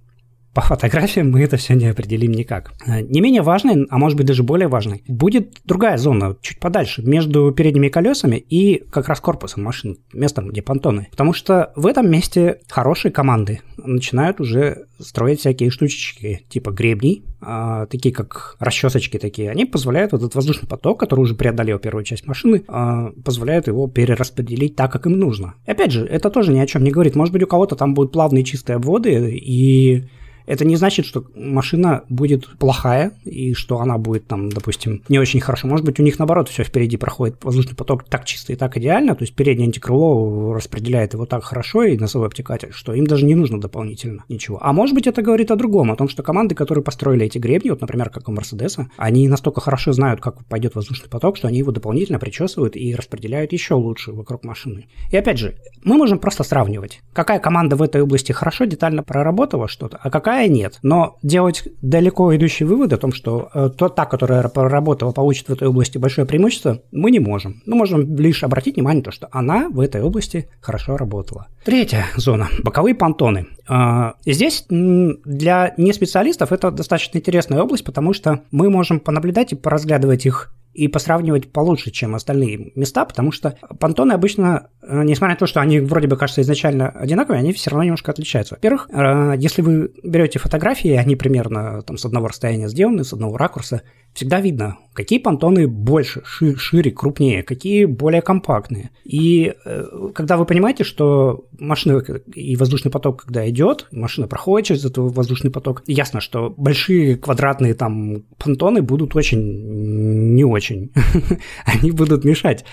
по 0.56 0.62
фотографиям 0.62 1.32
мы 1.32 1.42
это 1.42 1.58
все 1.58 1.74
не 1.76 1.88
определим 1.88 2.32
никак. 2.32 2.72
Э, 2.88 3.02
не 3.02 3.20
менее 3.20 3.42
важной, 3.42 3.86
а 3.90 3.98
может 3.98 4.18
быть 4.18 4.26
даже 4.26 4.42
более 4.42 4.70
важной, 4.70 5.04
будет 5.06 5.60
другая 5.66 5.98
зона, 5.98 6.38
чуть 6.42 6.60
подальше, 6.60 7.04
между 7.04 7.52
передними 7.52 7.90
колесами 7.90 8.38
и 8.38 8.82
как 8.90 9.10
раз 9.10 9.20
корпусом 9.20 9.64
машины, 9.64 9.98
местом, 10.14 10.48
где 10.48 10.62
понтоны. 10.62 11.10
Потому 11.12 11.34
что 11.34 11.74
в 11.76 11.86
этом 11.86 12.10
месте 12.10 12.62
хорошие 12.70 13.12
команды 13.12 13.60
начинают 13.76 14.40
уже 14.40 14.86
строить 14.98 15.42
всякие 15.42 15.70
штучечки, 15.70 16.46
типа 16.48 16.72
гребней, 16.72 17.26
а, 17.42 17.86
такие 17.88 18.16
как 18.16 18.56
расчесочки 18.60 19.18
такие. 19.18 19.52
Они 19.52 19.66
позволяют 19.66 20.14
вот 20.14 20.22
этот 20.22 20.36
воздушный 20.36 20.70
поток, 20.70 21.02
который 21.02 21.20
уже 21.20 21.36
преодолел 21.36 21.80
первую 21.80 22.06
часть 22.06 22.28
машины, 22.28 22.64
а, 22.70 23.12
позволяют 23.26 23.68
его 23.68 23.90
перераспределить 23.90 24.78
так, 24.78 24.90
как 24.94 25.06
им 25.06 25.20
нужно. 25.20 25.56
И 25.68 25.72
опять 25.72 25.92
же, 25.92 26.06
это 26.06 26.30
тоже 26.30 26.54
ни 26.54 26.60
о 26.60 26.66
чем 26.66 26.86
не 26.86 26.92
говорит. 26.92 27.16
Может 27.16 27.34
быть, 27.34 27.44
у 27.44 27.48
кого-то 27.48 27.76
там 27.76 27.94
будут 27.94 28.14
плавные 28.14 28.46
чистые 28.46 28.78
обводы, 28.78 29.36
и 29.36 30.06
это 30.46 30.66
не 30.66 30.76
значит, 30.76 31.06
что 31.06 31.26
машина 31.36 32.04
будет 32.10 32.48
плохая 32.58 33.12
и 33.24 33.54
что 33.54 33.80
она 33.80 33.98
будет 33.98 34.28
там, 34.28 34.50
допустим, 34.50 35.04
не 35.10 35.20
очень 35.20 35.40
хорошо. 35.40 35.68
Может 35.68 35.86
быть, 35.86 36.00
у 36.00 36.04
них 36.04 36.20
наоборот 36.20 36.50
все 36.50 36.64
впереди 36.64 36.98
проходит 36.98 37.44
воздушный 37.44 37.76
поток 37.76 38.04
так 38.04 38.26
чисто 38.26 38.54
и 38.54 38.56
так 38.56 38.78
идеально, 38.78 39.16
то 39.16 39.24
есть 39.24 39.36
переднее 39.36 39.68
антикрыло 39.68 40.54
распределяет 40.54 41.14
его 41.14 41.26
так 41.26 41.44
хорошо 41.44 41.84
и 41.84 41.98
носовой 41.98 42.28
обтекатель, 42.28 42.72
что 42.72 42.94
им 42.94 43.08
даже 43.08 43.26
не 43.26 43.36
нужно 43.36 43.60
дополнительно 43.60 44.24
ничего. 44.30 44.60
А 44.62 44.74
может 44.74 44.96
быть, 44.96 45.08
это 45.08 45.22
говорит 45.22 45.52
о 45.52 45.56
другом, 45.56 45.92
о 45.92 45.96
том, 45.96 46.10
что 46.10 46.24
команды, 46.24 46.56
которые 46.56 46.84
построили 46.84 47.26
эти 47.26 47.38
гребни, 47.38 47.70
вот, 47.70 47.82
например, 47.82 48.10
как 48.10 48.28
у 48.30 48.32
Мерседеса, 48.32 48.90
они 48.98 49.28
настолько 49.28 49.62
хорошо 49.62 49.94
знают, 49.94 50.22
как 50.22 50.44
пойдет 50.46 50.76
воздушный 50.76 51.10
поток, 51.10 51.38
что 51.38 51.48
они 51.48 51.60
его 51.60 51.72
дополнительно 51.72 52.20
причесывают 52.20 52.76
и 52.76 52.96
распределяют 52.96 53.54
еще 53.54 53.76
лучше 53.76 54.12
вокруг 54.12 54.44
машины. 54.44 54.88
И 55.12 55.18
опять 55.18 55.38
же, 55.38 55.56
мы 55.84 55.98
можем 55.98 56.20
просто 56.20 56.44
сравнивать, 56.44 57.02
какая 57.14 57.40
команда 57.40 57.76
в 57.76 57.82
этой 57.82 58.02
области 58.02 58.32
хорошо 58.32 58.66
детально 58.66 59.04
проработала 59.04 59.68
что-то, 59.68 60.00
а 60.02 60.10
какая 60.10 60.35
какая 60.36 60.50
нет. 60.50 60.80
Но 60.82 61.18
делать 61.24 61.64
далеко 61.82 62.36
идущие 62.36 62.68
выводы 62.68 62.96
о 62.96 62.98
том, 62.98 63.14
что 63.14 63.50
э, 63.54 63.70
то, 63.70 63.88
та, 63.88 64.06
которая 64.06 64.44
проработала, 64.50 65.12
получит 65.12 65.48
в 65.48 65.54
этой 65.54 65.68
области 65.68 65.98
большое 65.98 66.28
преимущество, 66.28 66.82
мы 66.92 67.10
не 67.12 67.20
можем. 67.20 67.62
Мы 67.66 67.76
можем 67.76 68.18
лишь 68.18 68.44
обратить 68.44 68.76
внимание 68.76 69.00
на 69.00 69.06
то, 69.06 69.12
что 69.12 69.30
она 69.32 69.70
в 69.70 69.80
этой 69.80 70.02
области 70.02 70.50
хорошо 70.60 70.98
работала. 70.98 71.48
Третья 71.64 72.06
зона– 72.18 72.50
боковые 72.64 72.96
понтоны. 72.96 73.48
Э, 73.70 74.12
здесь 74.26 74.66
для 74.70 75.74
неспециалистов 75.78 76.52
это 76.52 76.70
достаточно 76.72 77.18
интересная 77.18 77.62
область, 77.62 77.86
потому 77.86 78.12
что 78.14 78.42
мы 78.52 78.70
можем 78.70 79.00
понаблюдать 79.00 79.54
и 79.54 79.56
поразглядывать 79.56 80.26
их 80.26 80.52
и 80.76 80.88
посравнивать 80.90 81.52
получше, 81.52 81.90
чем 81.90 82.16
остальные 82.16 82.74
места, 82.76 83.06
потому 83.06 83.32
что 83.32 83.58
понтоны 83.80 84.12
обычно, 84.12 84.70
э, 84.82 85.04
несмотря 85.04 85.36
на 85.36 85.40
то, 85.40 85.48
что 85.48 85.62
они 85.62 85.80
вроде 85.80 86.08
бы 86.08 86.18
кажутся 86.18 86.42
изначально 86.42 86.90
одинаковые, 86.90 87.40
они 87.40 87.54
все 87.54 87.70
равно 87.70 87.86
немножко 87.86 88.12
отличаются. 88.12 88.56
Во-первых, 88.56 88.90
э, 88.92 89.36
если 89.38 89.62
вы 89.62 89.92
берете 90.04 90.38
фотографии, 90.38 90.92
они 90.92 91.16
примерно 91.16 91.82
там 91.84 91.98
с 91.98 92.06
одного 92.06 92.28
расстояния 92.28 92.68
сделаны, 92.68 93.06
с 93.06 93.14
одного 93.14 93.38
ракурса, 93.38 93.84
всегда 94.14 94.40
видно, 94.40 94.78
какие 94.94 95.20
понтоны 95.20 95.68
больше, 95.68 96.24
шире, 96.26 96.92
крупнее, 96.92 97.44
какие 97.44 97.86
более 97.86 98.22
компактные. 98.22 98.92
И 99.04 99.54
э, 99.66 99.86
когда 100.14 100.38
вы 100.38 100.46
понимаете, 100.46 100.84
что 100.84 101.46
машина 101.60 102.02
и 102.34 102.56
воздушный 102.56 102.92
поток, 102.92 103.24
когда 103.24 103.48
идет, 103.50 103.88
машина 103.92 104.28
проходит 104.28 104.68
через 104.68 104.86
этот 104.86 104.98
воздушный 104.98 105.52
поток, 105.52 105.84
ясно, 105.86 106.22
что 106.22 106.54
большие 106.56 107.18
квадратные 107.18 107.74
там 107.74 108.24
понтоны 108.38 108.82
будут 108.82 109.16
очень 109.16 110.34
не 110.34 110.46
очень. 110.46 110.65
Они 111.66 111.92
будут 111.92 112.24
мешать 112.24 112.66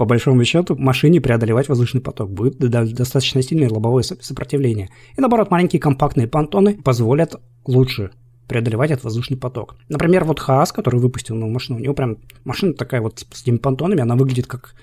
по 0.00 0.06
большому 0.06 0.42
счету, 0.46 0.76
машине 0.76 1.20
преодолевать 1.20 1.68
воздушный 1.68 2.00
поток. 2.00 2.30
Будет 2.30 2.56
достаточно 2.56 3.42
сильное 3.42 3.68
лобовое 3.68 4.02
сопротивление. 4.02 4.88
И 5.14 5.20
наоборот, 5.20 5.50
маленькие 5.50 5.78
компактные 5.78 6.26
понтоны 6.26 6.74
позволят 6.82 7.34
лучше 7.66 8.10
преодолевать 8.48 8.92
этот 8.92 9.04
воздушный 9.04 9.36
поток. 9.36 9.76
Например, 9.90 10.24
вот 10.24 10.40
Хаас, 10.40 10.72
который 10.72 10.98
выпустил 10.98 11.34
новую 11.34 11.52
машину, 11.52 11.78
у 11.78 11.82
него 11.82 11.92
прям 11.92 12.16
машина 12.44 12.72
такая 12.72 13.02
вот 13.02 13.26
с 13.30 13.42
этими 13.42 13.58
понтонами, 13.58 14.00
она 14.00 14.16
выглядит 14.16 14.46
как 14.46 14.74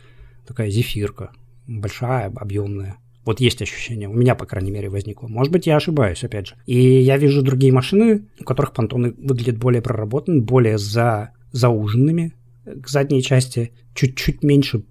такая 0.46 0.70
зефирка, 0.70 1.32
большая, 1.66 2.32
объемная. 2.36 2.98
Вот 3.26 3.40
есть 3.40 3.60
ощущение, 3.62 4.08
у 4.08 4.14
меня, 4.14 4.36
по 4.36 4.46
крайней 4.46 4.70
мере, 4.70 4.88
возникло. 4.88 5.28
Может 5.28 5.52
быть, 5.52 5.66
я 5.66 5.78
ошибаюсь, 5.78 6.24
опять 6.24 6.50
же. 6.50 6.56
И 6.68 6.80
я 6.80 7.18
вижу 7.18 7.42
другие 7.42 7.74
машины, 7.74 8.28
у 8.40 8.44
которых 8.44 8.72
понтоны 8.72 9.16
выглядят 9.18 9.58
более 9.58 9.82
проработанными, 9.82 10.42
более 10.42 10.78
за, 10.78 11.32
зауженными 11.52 12.36
к 12.82 12.88
задней 12.88 13.22
части, 13.22 13.72
чуть-чуть 13.94 14.44
меньше 14.44 14.84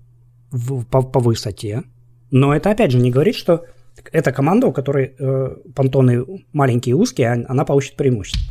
в, 0.50 0.84
по, 0.84 1.02
по 1.02 1.20
высоте. 1.20 1.82
Но 2.30 2.54
это, 2.54 2.70
опять 2.70 2.90
же, 2.90 2.98
не 2.98 3.10
говорит, 3.10 3.36
что 3.36 3.64
эта 4.12 4.32
команда, 4.32 4.66
у 4.66 4.72
которой 4.72 5.14
э, 5.18 5.56
понтоны 5.74 6.24
маленькие 6.52 6.92
и 6.92 6.94
узкие, 6.94 7.44
она 7.48 7.64
получит 7.64 7.96
преимущество. 7.96 8.42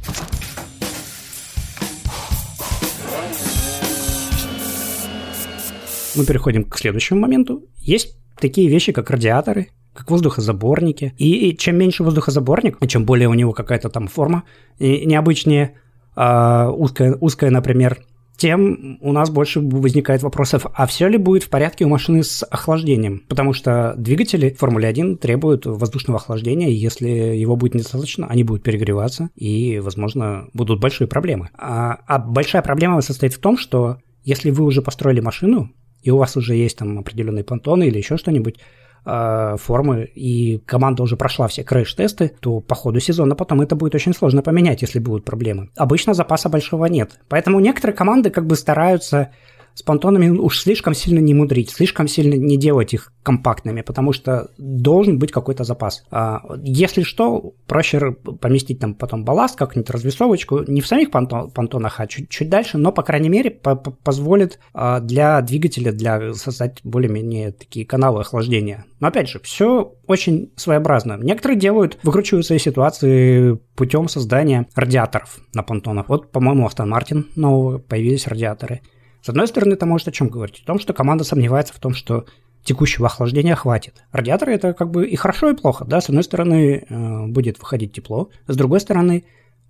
Мы 6.15 6.25
переходим 6.25 6.63
к 6.63 6.77
следующему 6.77 7.20
моменту. 7.20 7.65
Есть 7.77 8.17
такие 8.39 8.70
вещи, 8.70 8.94
как 8.94 9.10
радиаторы, 9.10 9.70
как 9.94 10.10
воздухозаборники. 10.10 11.13
И 11.17 11.55
чем 11.58 11.77
меньше 11.77 12.03
воздухозаборник, 12.03 12.77
и 12.82 12.88
чем 12.88 13.05
более 13.05 13.27
у 13.27 13.34
него 13.34 13.51
какая-то 13.51 13.89
там 13.89 14.08
форма 14.08 14.44
и 14.77 15.05
необычнее, 15.05 15.75
э, 16.15 16.67
узкая, 16.70 17.15
узкая, 17.20 17.50
например, 17.50 18.00
тем 18.38 18.98
у 19.01 19.12
нас 19.12 19.30
больше 19.30 19.60
возникает 19.60 20.24
вопросов, 20.24 20.65
а 20.74 20.86
все 20.88 21.08
ли 21.08 21.18
будет 21.18 21.44
в 21.44 21.50
порядке 21.50 21.86
у 21.86 21.89
машины 21.89 22.24
с 22.24 22.44
охлаждением? 22.44 23.24
Потому 23.27 23.54
что 23.54 23.94
двигатели 23.98 24.50
в 24.50 24.60
Формуле 24.60 24.88
1 24.88 25.18
требуют 25.18 25.65
воздушного 25.65 26.20
охлаждения, 26.20 26.70
и 26.70 26.75
если 26.75 27.08
его 27.08 27.56
будет 27.56 27.75
недостаточно, 27.75 28.27
они 28.27 28.44
будут 28.44 28.63
перегреваться, 28.63 29.30
и, 29.36 29.80
возможно, 29.80 30.48
будут 30.54 30.80
большие 30.80 31.08
проблемы. 31.08 31.50
А, 31.58 32.00
а 32.08 32.20
большая 32.20 32.62
проблема 32.62 33.01
состоит 33.01 33.34
в 33.34 33.39
том, 33.39 33.58
что 33.58 33.98
если 34.24 34.50
вы 34.50 34.63
уже 34.65 34.82
построили 34.82 35.20
машину, 35.20 35.72
и 36.01 36.12
у 36.12 36.18
вас 36.18 36.36
уже 36.38 36.56
есть 36.56 36.77
там 36.77 37.00
определенные 37.00 37.44
понтоны 37.44 37.88
или 37.88 37.98
еще 37.98 38.18
что-нибудь, 38.18 38.60
формы, 39.05 40.03
и 40.15 40.59
команда 40.65 41.03
уже 41.03 41.15
прошла 41.15 41.47
все 41.47 41.63
крэш-тесты, 41.63 42.31
то 42.39 42.59
по 42.59 42.74
ходу 42.74 43.00
сезона 43.00 43.35
потом 43.35 43.62
это 43.62 43.75
будет 43.75 43.93
очень 43.93 44.13
сложно 44.13 44.41
поменять, 44.41 44.81
если 44.81 45.00
будут 45.00 45.25
проблемы. 45.25 45.69
Обычно 45.77 46.13
запаса 46.13 46.50
большого 46.50 46.85
нет. 46.85 47.19
Поэтому 47.29 47.59
некоторые 47.59 47.95
команды 47.95 48.31
как 48.31 48.47
бы 48.47 48.55
стараются 48.55 49.31
с 49.75 49.84
понтонами 49.84 50.29
уж 50.29 50.62
слишком 50.62 50.94
сильно 50.94 51.20
не 51.20 51.34
мудрить, 51.34 51.70
слишком 51.70 52.08
сильно 52.08 52.36
не 52.36 52.58
делать 52.58 52.94
их 52.94 53.12
компактными, 53.24 53.82
потому 53.82 54.13
что 54.13 54.50
должен 54.58 55.20
быть 55.20 55.32
какой-то 55.32 55.65
запас. 55.65 56.05
А 56.12 56.41
если 56.63 57.01
что, 57.01 57.53
проще 57.67 58.12
поместить 58.12 58.79
там 58.79 58.96
потом 58.96 59.25
балласт, 59.25 59.58
как-нибудь 59.58 59.89
развесовочку, 59.89 60.63
не 60.65 60.79
в 60.79 60.88
самих 60.88 61.12
понтонах, 61.12 62.00
а 62.00 62.08
чуть, 62.08 62.29
чуть 62.29 62.50
дальше, 62.50 62.77
но, 62.77 62.94
по 62.94 63.03
крайней 63.03 63.27
мере, 63.27 63.51
по 63.51 63.75
позволит 63.75 64.60
а, 64.74 65.01
для 65.01 65.41
двигателя 65.41 65.91
для 65.91 66.34
создать 66.34 66.79
более-менее 66.84 67.51
такие 67.51 67.86
каналы 67.86 68.22
охлаждения. 68.22 68.86
Но, 69.01 69.08
опять 69.08 69.27
же, 69.27 69.39
все 69.41 69.94
очень 70.08 70.53
своеобразно. 70.55 71.17
Некоторые 71.22 71.60
делают, 71.60 71.98
выкручивают 72.03 72.46
свои 72.46 72.60
ситуации 72.60 73.60
путем 73.75 74.08
создания 74.08 74.67
радиаторов 74.74 75.39
на 75.53 75.63
понтонах. 75.63 76.08
Вот, 76.08 76.32
по-моему, 76.32 76.65
Aston 76.67 76.89
Martin 76.89 77.25
нового 77.36 77.79
появились 77.79 78.27
радиаторы– 78.27 78.79
с 79.25 79.29
одной 79.29 79.48
стороны, 79.48 79.74
это 79.74 79.88
может 79.88 80.08
о 80.08 80.12
чем 80.12 80.29
говорить? 80.29 80.62
О 80.62 80.67
том, 80.67 80.77
что 80.77 80.94
команда 80.94 81.24
сомневается 81.24 81.74
в 81.74 81.79
том, 81.79 81.96
что 81.96 82.27
текущего 82.63 83.08
охлаждения 83.08 83.55
хватит. 83.55 84.03
Радиаторы 84.12 84.53
это 84.53 84.74
как 84.74 84.91
бы 84.91 85.08
и 85.08 85.15
хорошо, 85.15 85.50
и 85.50 85.55
плохо. 85.55 85.84
Да? 85.84 86.00
С 86.00 86.10
одной 86.10 86.24
стороны, 86.24 86.86
э, 86.88 87.25
будет 87.25 87.58
выходить 87.58 87.91
тепло, 87.91 88.29
с 88.46 88.55
другой 88.55 88.82
стороны, 88.82 89.25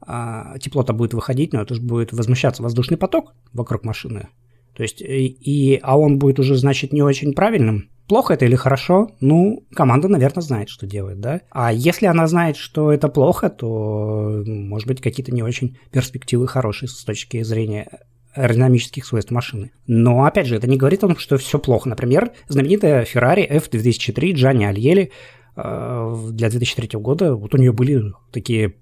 э, 0.05 0.43
тепло-то 0.59 0.91
будет 0.91 1.13
выходить, 1.13 1.53
но 1.53 1.61
это 1.61 1.73
же 1.73 1.81
будет 1.81 2.11
возмущаться 2.11 2.63
воздушный 2.63 2.97
поток 2.97 3.33
вокруг 3.53 3.85
машины. 3.85 4.27
То 4.75 4.83
есть, 4.83 4.99
и, 4.99 5.27
и, 5.27 5.79
а 5.81 5.97
он 5.97 6.19
будет 6.19 6.37
уже, 6.37 6.57
значит, 6.57 6.91
не 6.91 7.01
очень 7.01 7.31
правильным. 7.31 7.89
Плохо 8.09 8.33
это 8.33 8.43
или 8.43 8.55
хорошо? 8.55 9.11
Ну, 9.21 9.63
команда, 9.73 10.09
наверное, 10.09 10.41
знает, 10.41 10.67
что 10.67 10.85
делает, 10.85 11.21
да? 11.21 11.39
А 11.49 11.71
если 11.71 12.07
она 12.07 12.27
знает, 12.27 12.57
что 12.57 12.91
это 12.91 13.07
плохо, 13.07 13.49
то, 13.49 14.43
может 14.45 14.85
быть, 14.85 14.99
какие-то 14.99 15.33
не 15.33 15.43
очень 15.43 15.77
перспективы 15.93 16.45
хорошие 16.45 16.89
с 16.89 17.05
точки 17.05 17.41
зрения 17.41 18.01
аэродинамических 18.35 19.05
свойств 19.05 19.31
машины. 19.31 19.71
Но, 19.87 20.25
опять 20.25 20.47
же, 20.47 20.55
это 20.55 20.67
не 20.67 20.77
говорит 20.77 21.03
о 21.03 21.07
том, 21.07 21.17
что 21.17 21.37
все 21.37 21.57
плохо. 21.59 21.89
Например, 21.89 22.31
знаменитая 22.47 23.05
Ferrari 23.05 23.49
F2003 23.49 24.33
Джанни 24.33 24.65
Альели 24.65 25.11
для 25.55 26.49
2003 26.49 26.99
года, 26.99 27.33
вот 27.33 27.55
у 27.55 27.57
нее 27.57 27.71
были 27.71 28.13
такие 28.33 28.75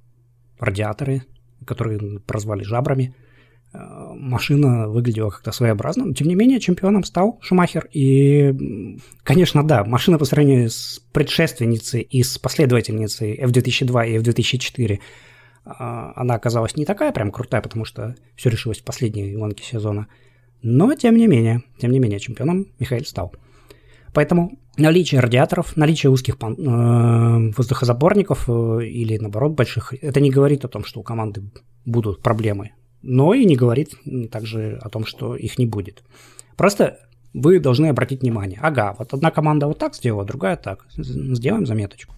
радиаторы, 0.59 1.23
которые 1.65 2.19
прозвали 2.19 2.63
жабрами. 2.63 3.15
Э, 3.73 3.77
машина 4.13 4.87
выглядела 4.87 5.29
как-то 5.29 5.51
своеобразно, 5.51 6.05
но 6.05 6.13
тем 6.13 6.27
не 6.27 6.35
менее 6.35 6.59
чемпионом 6.59 7.03
стал 7.03 7.39
Шумахер. 7.41 7.89
И, 7.91 8.99
конечно, 9.23 9.65
да, 9.65 9.83
машина 9.83 10.17
по 10.17 10.25
сравнению 10.25 10.69
с 10.69 11.01
предшественницей 11.11 12.01
и 12.01 12.23
с 12.23 12.37
последовательницей 12.37 13.39
F2002 13.39 14.09
и 14.09 14.17
F2004 14.17 14.99
а, 14.99 15.01
она 15.65 16.35
оказалась 16.35 16.75
не 16.75 16.85
такая 16.85 17.11
прям 17.11 17.31
крутая, 17.31 17.61
потому 17.61 17.85
что 17.85 18.15
все 18.35 18.49
решилось 18.49 18.79
в 18.79 18.83
последней 18.83 19.35
гонке 19.35 19.63
сезона. 19.63 20.07
Но, 20.61 20.93
тем 20.95 21.15
не 21.15 21.27
менее, 21.27 21.63
тем 21.77 21.91
не 21.91 21.99
менее, 21.99 22.19
чемпионом 22.19 22.67
Михаил 22.79 23.05
стал. 23.05 23.33
Поэтому 24.13 24.59
наличие 24.77 25.21
радиаторов, 25.21 25.75
наличие 25.75 26.11
узких 26.11 26.35
э, 26.35 27.51
воздухозаборников 27.57 28.47
э, 28.47 28.85
или, 28.85 29.17
наоборот, 29.17 29.53
больших, 29.53 29.93
это 30.01 30.19
не 30.19 30.29
говорит 30.29 30.65
о 30.65 30.67
том, 30.67 30.85
что 30.85 30.99
у 30.99 31.03
команды 31.03 31.43
будут 31.85 32.21
проблемы, 32.21 32.71
но 33.01 33.33
и 33.33 33.45
не 33.45 33.55
говорит 33.55 33.95
также 34.31 34.79
о 34.81 34.89
том, 34.89 35.05
что 35.05 35.35
их 35.35 35.57
не 35.57 35.65
будет. 35.65 36.03
Просто 36.55 36.99
вы 37.33 37.59
должны 37.59 37.87
обратить 37.87 38.21
внимание. 38.21 38.59
Ага, 38.61 38.95
вот 38.97 39.13
одна 39.13 39.31
команда 39.31 39.67
вот 39.67 39.79
так 39.79 39.95
сделала, 39.95 40.23
другая 40.23 40.55
так. 40.55 40.85
Сделаем 40.95 41.65
заметочку. 41.65 42.13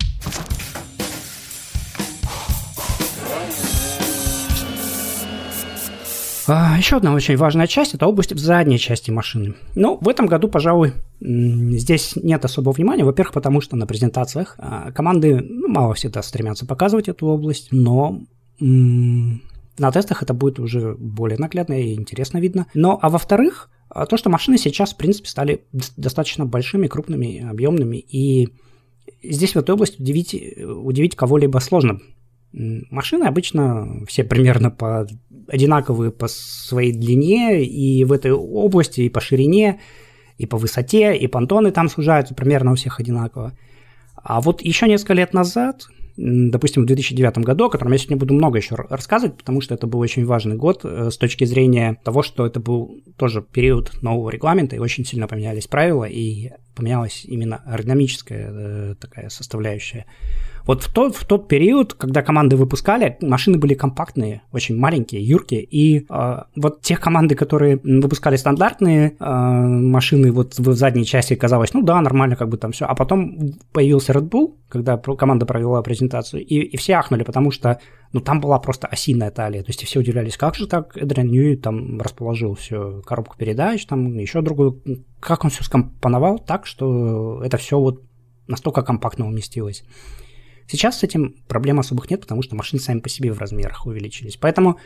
Еще 6.78 6.98
одна 6.98 7.14
очень 7.14 7.38
важная 7.38 7.68
часть– 7.68 7.94
это 7.96 8.08
область 8.08 8.34
в 8.34 8.38
задней 8.38 8.78
части 8.78 9.12
машины. 9.12 9.56
Но 9.76 9.98
в 9.98 10.08
этом 10.08 10.28
году, 10.28 10.48
пожалуй, 10.48 10.94
здесь 11.20 12.16
нет 12.16 12.46
особого 12.46 12.74
внимания. 12.74 13.04
Во-первых, 13.04 13.34
потому 13.34 13.62
что 13.62 13.76
на 13.76 13.88
презентациях 13.88 14.56
а, 14.58 14.92
команды 14.92 15.42
ну, 15.42 15.68
мало 15.68 15.94
всегда 15.94 16.22
стремятся 16.22 16.66
показывать 16.66 17.08
эту 17.08 17.28
область, 17.28 17.70
но 17.72 18.22
на 18.60 19.92
тестах 19.92 20.24
это 20.24 20.34
будет 20.34 20.60
уже 20.60 20.96
более 20.96 21.38
наглядно 21.38 21.74
и 21.74 21.96
интересно 21.96 22.38
видно. 22.38 22.68
Но, 22.74 23.00
а 23.02 23.10
во-вторых, 23.10 23.70
а, 23.90 24.06
то, 24.06 24.18
что 24.18 24.30
машины 24.30 24.58
сейчас, 24.58 24.94
в 24.94 24.98
принципе, 24.98 25.30
стали 25.30 25.64
достаточно 25.98 26.46
большими, 26.46 26.88
крупными, 26.88 27.48
объемными, 27.48 27.98
и 27.98 28.50
здесь 29.24 29.56
в 29.56 29.60
этой 29.60 29.72
области 29.72 30.02
удивить, 30.02 30.34
удивить 30.58 31.16
кого-либо 31.16 31.60
сложно. 31.60 32.00
Машины 32.54 33.26
обычно 33.26 34.06
все 34.08 34.24
примерно 34.24 34.72
по 34.72 35.06
одинаковые 35.48 36.12
по 36.12 36.28
своей 36.28 36.92
длине 36.92 37.64
и 37.64 38.04
в 38.04 38.12
этой 38.12 38.32
области, 38.32 39.02
и 39.02 39.10
по 39.10 39.22
ширине, 39.22 39.80
и 40.38 40.46
по 40.46 40.58
высоте, 40.58 41.16
и 41.16 41.28
понтоны 41.28 41.72
там 41.72 41.90
сужаются 41.90 42.34
примерно 42.34 42.72
у 42.72 42.76
всех 42.76 43.00
одинаково. 43.00 43.54
А 44.16 44.42
вот 44.42 44.62
еще 44.62 44.88
несколько 44.88 45.14
лет 45.14 45.34
назад, 45.34 45.88
допустим, 46.18 46.84
в 46.84 46.86
2009 46.86 47.40
году, 47.40 47.66
о 47.66 47.70
котором 47.70 47.92
я 47.92 47.98
сегодня 47.98 48.18
буду 48.18 48.34
много 48.34 48.58
еще 48.58 48.76
рассказывать, 48.76 49.38
потому 49.38 49.62
что 49.62 49.76
это 49.76 49.88
был 49.88 50.00
очень 50.00 50.26
важный 50.26 50.56
год 50.56 50.82
э, 50.84 51.10
с 51.12 51.18
точки 51.18 51.44
зрения 51.44 51.98
того, 52.04 52.24
что 52.24 52.46
это 52.46 52.60
был 52.60 53.02
тоже 53.18 53.42
период 53.42 54.02
нового 54.02 54.30
регламента, 54.30 54.76
и 54.76 54.80
очень 54.80 55.06
сильно 55.06 55.28
поменялись 55.28 55.68
правила, 55.68 56.06
и 56.06 56.52
поменялась 56.76 57.26
именно 57.26 57.62
аэродинамическая 57.66 58.50
э, 58.52 58.96
такая 59.00 59.30
составляющая 59.30 60.06
вот 60.66 60.84
в 60.84 60.92
тот, 60.92 61.16
в 61.16 61.26
тот 61.26 61.48
период, 61.48 61.94
когда 61.94 62.22
команды 62.22 62.56
выпускали, 62.56 63.18
машины 63.22 63.58
были 63.58 63.76
компактные, 63.76 64.42
очень 64.52 64.78
маленькие, 64.78 65.24
юркие, 65.24 65.64
и 65.64 66.06
э, 66.10 66.38
вот 66.56 66.82
те 66.82 66.98
команды, 66.98 67.36
которые 67.36 67.80
выпускали 67.84 68.36
стандартные 68.36 69.16
э, 69.20 69.26
машины, 69.26 70.32
вот 70.32 70.58
в 70.58 70.74
задней 70.74 71.06
части 71.06 71.36
казалось, 71.36 71.74
ну 71.74 71.84
да, 71.84 72.02
нормально, 72.02 72.36
как 72.36 72.50
бы 72.50 72.58
там 72.58 72.72
все, 72.72 72.86
а 72.86 72.96
потом 72.96 73.54
появился 73.74 74.14
Red 74.14 74.30
Bull, 74.30 74.56
когда 74.68 74.98
команда 74.98 75.46
провела 75.46 75.82
презентацию, 75.84 76.44
и, 76.44 76.56
и 76.56 76.78
все 76.78 76.94
ахнули, 76.94 77.24
потому 77.24 77.52
что 77.52 77.80
ну, 78.12 78.22
там 78.22 78.42
была 78.42 78.60
просто 78.60 78.88
осиная 78.88 79.30
талия, 79.30 79.62
то 79.62 79.70
есть 79.70 79.84
все 79.84 80.00
удивлялись, 80.00 80.38
как 80.38 80.56
же 80.56 80.68
так 80.68 80.98
Эдриан 80.98 81.28
Ньюи 81.28 81.58
там 81.58 82.02
расположил 82.02 82.56
все, 82.56 83.02
коробку 83.06 83.38
передач, 83.38 83.86
там 83.86 84.18
еще 84.18 84.42
другую, 84.42 84.82
как 85.20 85.44
он 85.44 85.52
все 85.52 85.64
скомпоновал 85.64 86.40
так, 86.40 86.66
что 86.66 87.42
это 87.44 87.58
все 87.58 87.80
вот 87.80 88.02
настолько 88.48 88.82
компактно 88.82 89.28
уместилось. 89.28 89.84
Сейчас 90.68 91.00
с 91.00 91.04
этим 91.04 91.36
проблем 91.48 91.80
особых 91.80 92.10
нет, 92.10 92.22
потому 92.22 92.42
что 92.42 92.56
машины 92.56 92.82
сами 92.82 93.00
по 93.00 93.10
себе 93.10 93.32
в 93.32 93.40
размерах 93.40 93.86
увеличились. 93.86 94.38
Поэтому 94.38 94.80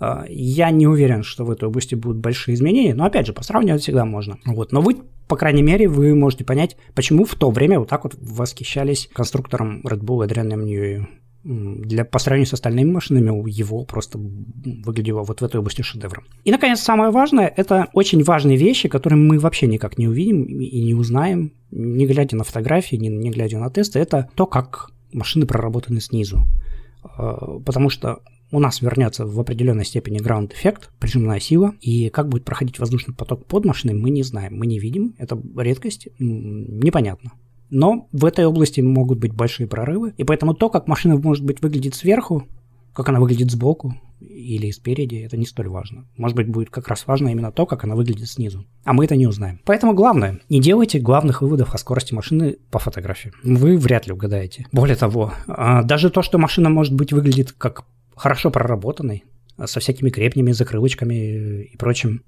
э, 0.00 0.24
я 0.28 0.70
не 0.70 0.86
уверен, 0.86 1.22
что 1.22 1.44
в 1.44 1.50
этой 1.50 1.68
области 1.68 1.94
будут 1.94 2.18
большие 2.18 2.54
изменения, 2.54 2.94
но 2.94 3.04
опять 3.04 3.26
же, 3.26 3.32
по 3.32 3.42
сравнивать 3.42 3.82
всегда 3.82 4.04
можно. 4.04 4.38
Вот. 4.44 4.72
Но 4.72 4.80
вы, 4.80 4.96
по 5.28 5.36
крайней 5.36 5.62
мере, 5.62 5.88
вы 5.88 6.14
можете 6.14 6.44
понять, 6.44 6.76
почему 6.94 7.24
в 7.24 7.34
то 7.36 7.50
время 7.50 7.78
вот 7.78 7.88
так 7.88 8.04
вот 8.04 8.16
восхищались 8.20 9.08
конструктором 9.12 9.82
Red 9.82 10.00
Bull 10.00 10.24
Адрианом 10.24 10.64
Ньюи. 10.64 11.06
Для, 11.42 12.04
по 12.04 12.18
сравнению 12.18 12.48
с 12.48 12.52
остальными 12.52 12.90
машинами 12.90 13.48
его 13.48 13.84
просто 13.86 14.18
выглядело 14.18 15.22
вот 15.22 15.40
в 15.40 15.44
этой 15.44 15.56
области 15.56 15.80
шедевром. 15.80 16.24
И, 16.44 16.50
наконец, 16.50 16.80
самое 16.80 17.10
важное, 17.10 17.50
это 17.56 17.88
очень 17.94 18.22
важные 18.22 18.58
вещи, 18.58 18.90
которые 18.90 19.18
мы 19.18 19.38
вообще 19.38 19.66
никак 19.66 19.96
не 19.96 20.06
увидим 20.06 20.44
и 20.44 20.82
не 20.82 20.92
узнаем, 20.92 21.54
не 21.70 22.06
глядя 22.06 22.36
на 22.36 22.44
фотографии, 22.44 22.96
не, 22.96 23.08
не 23.08 23.30
глядя 23.30 23.58
на 23.58 23.70
тесты, 23.70 24.00
это 24.00 24.28
то, 24.34 24.44
как 24.44 24.90
машины 25.12 25.46
проработаны 25.46 26.00
снизу. 26.00 26.44
А, 27.02 27.58
потому 27.60 27.90
что 27.90 28.20
у 28.52 28.58
нас 28.58 28.80
вернется 28.80 29.26
в 29.26 29.38
определенной 29.38 29.84
степени 29.84 30.18
граунд-эффект, 30.18 30.90
прижимная 30.98 31.40
сила, 31.40 31.74
и 31.80 32.08
как 32.10 32.28
будет 32.28 32.44
проходить 32.44 32.78
воздушный 32.78 33.14
поток 33.14 33.46
под 33.46 33.64
машиной, 33.64 33.94
мы 33.94 34.10
не 34.10 34.22
знаем, 34.22 34.56
мы 34.56 34.66
не 34.66 34.78
видим, 34.78 35.14
это 35.18 35.40
редкость, 35.56 36.08
непонятно. 36.18 37.32
Но 37.70 38.08
в 38.10 38.24
этой 38.24 38.44
области 38.46 38.80
могут 38.80 39.20
быть 39.20 39.32
большие 39.32 39.68
прорывы, 39.68 40.12
и 40.16 40.24
поэтому 40.24 40.54
то, 40.54 40.68
как 40.68 40.88
машина 40.88 41.16
может 41.16 41.44
быть 41.44 41.62
выглядит 41.62 41.94
сверху, 41.94 42.48
как 42.92 43.08
она 43.08 43.20
выглядит 43.20 43.50
сбоку 43.50 43.94
или 44.20 44.70
спереди, 44.70 45.16
это 45.16 45.36
не 45.36 45.46
столь 45.46 45.68
важно. 45.68 46.06
Может 46.16 46.36
быть, 46.36 46.48
будет 46.48 46.70
как 46.70 46.88
раз 46.88 47.06
важно 47.06 47.28
именно 47.28 47.52
то, 47.52 47.66
как 47.66 47.84
она 47.84 47.94
выглядит 47.94 48.28
снизу. 48.28 48.66
А 48.84 48.92
мы 48.92 49.04
это 49.04 49.16
не 49.16 49.26
узнаем. 49.26 49.60
Поэтому 49.64 49.94
главное, 49.94 50.40
не 50.48 50.60
делайте 50.60 50.98
главных 50.98 51.42
выводов 51.42 51.74
о 51.74 51.78
скорости 51.78 52.12
машины 52.12 52.58
по 52.70 52.78
фотографии. 52.78 53.32
Вы 53.42 53.76
вряд 53.76 54.06
ли 54.06 54.12
угадаете. 54.12 54.66
Более 54.72 54.96
того, 54.96 55.32
а, 55.46 55.82
даже 55.82 56.10
то, 56.10 56.22
что 56.22 56.38
машина 56.38 56.68
может 56.68 56.94
быть 56.94 57.12
выглядит 57.12 57.52
как 57.52 57.84
хорошо 58.14 58.50
проработанной, 58.50 59.24
со 59.66 59.80
всякими 59.80 60.10
крепнями, 60.10 60.52
закрылочками 60.52 61.64
и 61.64 61.76
прочим, 61.76 62.22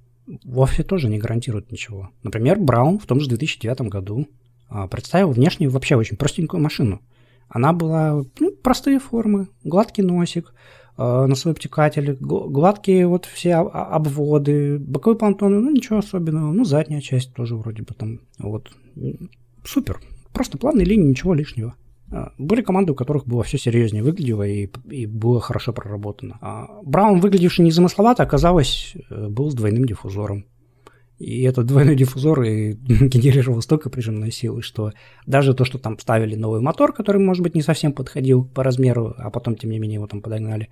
вовсе 0.44 0.82
тоже 0.82 1.08
не 1.08 1.18
гарантирует 1.18 1.70
ничего. 1.70 2.10
Например, 2.22 2.58
Браун 2.58 2.98
в 2.98 3.06
том 3.06 3.20
же 3.20 3.28
2009 3.28 3.82
году 3.82 4.28
а, 4.68 4.86
представил 4.86 5.30
внешне 5.30 5.68
вообще 5.68 5.96
очень 5.96 6.16
простенькую 6.16 6.62
машину. 6.62 7.00
Она 7.48 7.72
была 7.72 8.24
ну, 8.38 8.51
простые 8.62 8.98
формы, 8.98 9.48
гладкий 9.64 10.02
носик, 10.02 10.54
э, 10.96 11.26
носовой 11.26 11.52
обтекатель, 11.52 12.16
гладкие 12.20 13.06
вот 13.06 13.26
все 13.26 13.56
обводы, 13.56 14.78
боковые 14.78 15.18
понтоны, 15.18 15.60
ну 15.60 15.70
ничего 15.70 15.98
особенного, 15.98 16.52
ну 16.52 16.64
задняя 16.64 17.00
часть 17.00 17.34
тоже 17.34 17.56
вроде 17.56 17.82
бы 17.82 17.94
там, 17.94 18.20
вот, 18.38 18.70
супер, 19.64 20.00
просто 20.32 20.58
плавные 20.58 20.86
линии, 20.86 21.10
ничего 21.10 21.34
лишнего. 21.34 21.74
Э, 22.12 22.28
были 22.38 22.62
команды, 22.62 22.92
у 22.92 22.94
которых 22.94 23.26
было 23.26 23.42
все 23.42 23.58
серьезнее 23.58 24.02
выглядело 24.02 24.46
и, 24.46 24.68
и 24.90 25.06
было 25.06 25.40
хорошо 25.40 25.72
проработано. 25.72 26.38
А 26.40 26.66
Браун, 26.82 27.20
выглядевший 27.20 27.64
незамысловато, 27.64 28.22
оказалось, 28.22 28.94
э, 29.10 29.28
был 29.28 29.50
с 29.50 29.54
двойным 29.54 29.86
диффузором. 29.86 30.44
И 31.22 31.42
этот 31.42 31.66
двойной 31.66 31.94
диффузор 31.94 32.42
и 32.42 32.72
генерировал 32.86 33.62
столько 33.62 33.90
прижимной 33.90 34.32
силы, 34.32 34.60
что 34.60 34.90
даже 35.24 35.54
то, 35.54 35.64
что 35.64 35.78
там 35.78 35.96
ставили 36.00 36.34
новый 36.34 36.60
мотор, 36.60 36.92
который, 36.92 37.20
может 37.20 37.44
быть, 37.44 37.54
не 37.54 37.62
совсем 37.62 37.92
подходил 37.92 38.44
по 38.44 38.64
размеру, 38.64 39.14
а 39.16 39.30
потом, 39.30 39.54
тем 39.54 39.70
не 39.70 39.78
менее, 39.78 39.94
его 39.94 40.08
там 40.08 40.20
подогнали, 40.20 40.68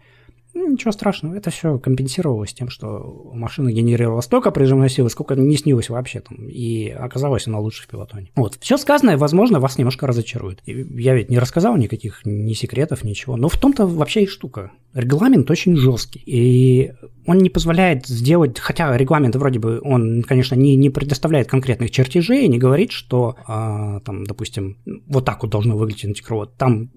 Ну, 0.60 0.72
ничего 0.72 0.92
страшного, 0.92 1.34
это 1.34 1.48
все 1.48 1.78
компенсировалось 1.78 2.52
тем, 2.52 2.68
что 2.68 3.30
машина 3.32 3.72
генерировала 3.72 4.20
столько 4.20 4.50
прижимной 4.50 4.90
силы, 4.90 5.08
сколько 5.08 5.34
не 5.34 5.56
снилось 5.56 5.88
вообще 5.88 6.20
там, 6.20 6.48
и 6.48 6.90
оказалось 6.90 7.46
она 7.46 7.58
лучше 7.58 7.84
в 7.84 7.86
пилотоне. 7.86 8.30
Вот, 8.36 8.58
все 8.60 8.76
сказанное, 8.76 9.16
возможно, 9.16 9.58
вас 9.58 9.78
немножко 9.78 10.06
разочарует. 10.06 10.60
Я 10.66 11.14
ведь 11.14 11.30
не 11.30 11.38
рассказал 11.38 11.78
никаких 11.78 12.20
ни 12.26 12.52
секретов, 12.52 13.04
ничего, 13.04 13.38
но 13.38 13.48
в 13.48 13.56
том-то 13.56 13.86
вообще 13.86 14.24
и 14.24 14.26
штука. 14.26 14.70
Регламент 14.92 15.50
очень 15.50 15.76
жесткий, 15.76 16.22
и 16.26 16.92
он 17.24 17.38
не 17.38 17.48
позволяет 17.48 18.06
сделать, 18.06 18.58
хотя 18.58 18.96
регламент 18.96 19.36
вроде 19.36 19.60
бы, 19.60 19.80
он, 19.82 20.22
конечно, 20.24 20.56
не, 20.56 20.74
не 20.74 20.90
предоставляет 20.90 21.48
конкретных 21.48 21.90
чертежей, 21.90 22.48
не 22.48 22.58
говорит, 22.58 22.90
что, 22.90 23.36
а, 23.46 24.00
там, 24.00 24.24
допустим, 24.24 24.78
вот 25.06 25.24
так 25.24 25.42
вот 25.42 25.52
должно 25.52 25.76
выглядеть 25.76 26.06
антикровод. 26.06 26.56
Там 26.56 26.90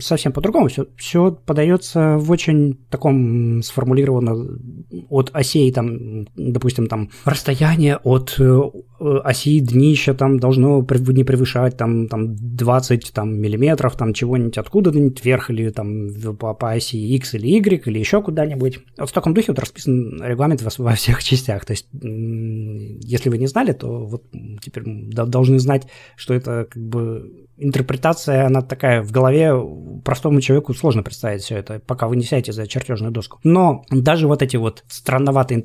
совсем 0.00 0.32
по-другому 0.32 0.68
все, 0.68 0.86
все 0.96 1.32
подается 1.32 2.18
в 2.18 2.30
очень 2.30 2.74
таком 2.90 3.07
сформулировано 3.62 4.58
от 5.08 5.30
осей, 5.32 5.72
там, 5.72 6.26
допустим, 6.36 6.86
там, 6.86 7.10
расстояние 7.24 7.96
от 7.96 8.36
э, 8.38 8.60
оси 9.00 9.60
днища 9.60 10.14
там 10.14 10.38
должно 10.38 10.80
не 10.80 11.24
превышать 11.24 11.76
там, 11.76 12.08
там 12.08 12.34
20 12.36 13.12
там, 13.12 13.38
миллиметров, 13.38 13.96
там 13.96 14.12
чего-нибудь 14.12 14.58
откуда-нибудь 14.58 15.24
вверх 15.24 15.50
или 15.50 15.70
там 15.70 16.08
по, 16.38 16.54
по 16.54 16.72
оси 16.72 16.96
X 17.16 17.34
или 17.34 17.48
Y 17.48 17.86
или 17.86 17.98
еще 17.98 18.22
куда-нибудь. 18.22 18.80
Вот 18.98 19.10
в 19.10 19.12
таком 19.12 19.34
духе 19.34 19.52
вот 19.52 19.58
расписан 19.58 20.22
регламент 20.22 20.62
во, 20.62 20.70
во 20.84 20.94
всех 20.94 21.22
частях. 21.22 21.64
То 21.64 21.72
есть, 21.72 21.86
если 21.92 23.28
вы 23.28 23.38
не 23.38 23.46
знали, 23.46 23.72
то 23.72 24.06
вот 24.06 24.24
теперь 24.60 24.84
должны 24.84 25.58
знать, 25.58 25.86
что 26.16 26.34
это 26.34 26.66
как 26.70 26.82
бы 26.82 27.47
интерпретация, 27.58 28.46
она 28.46 28.62
такая 28.62 29.02
в 29.02 29.10
голове, 29.10 29.52
простому 30.04 30.40
человеку 30.40 30.74
сложно 30.74 31.02
представить 31.02 31.42
все 31.42 31.56
это, 31.56 31.80
пока 31.86 32.08
вы 32.08 32.16
не 32.16 32.24
сядете 32.24 32.52
за 32.52 32.66
чертежную 32.66 33.12
доску. 33.12 33.38
Но 33.44 33.84
даже 33.90 34.26
вот 34.26 34.42
эти 34.42 34.56
вот 34.56 34.84
странноватые 34.88 35.64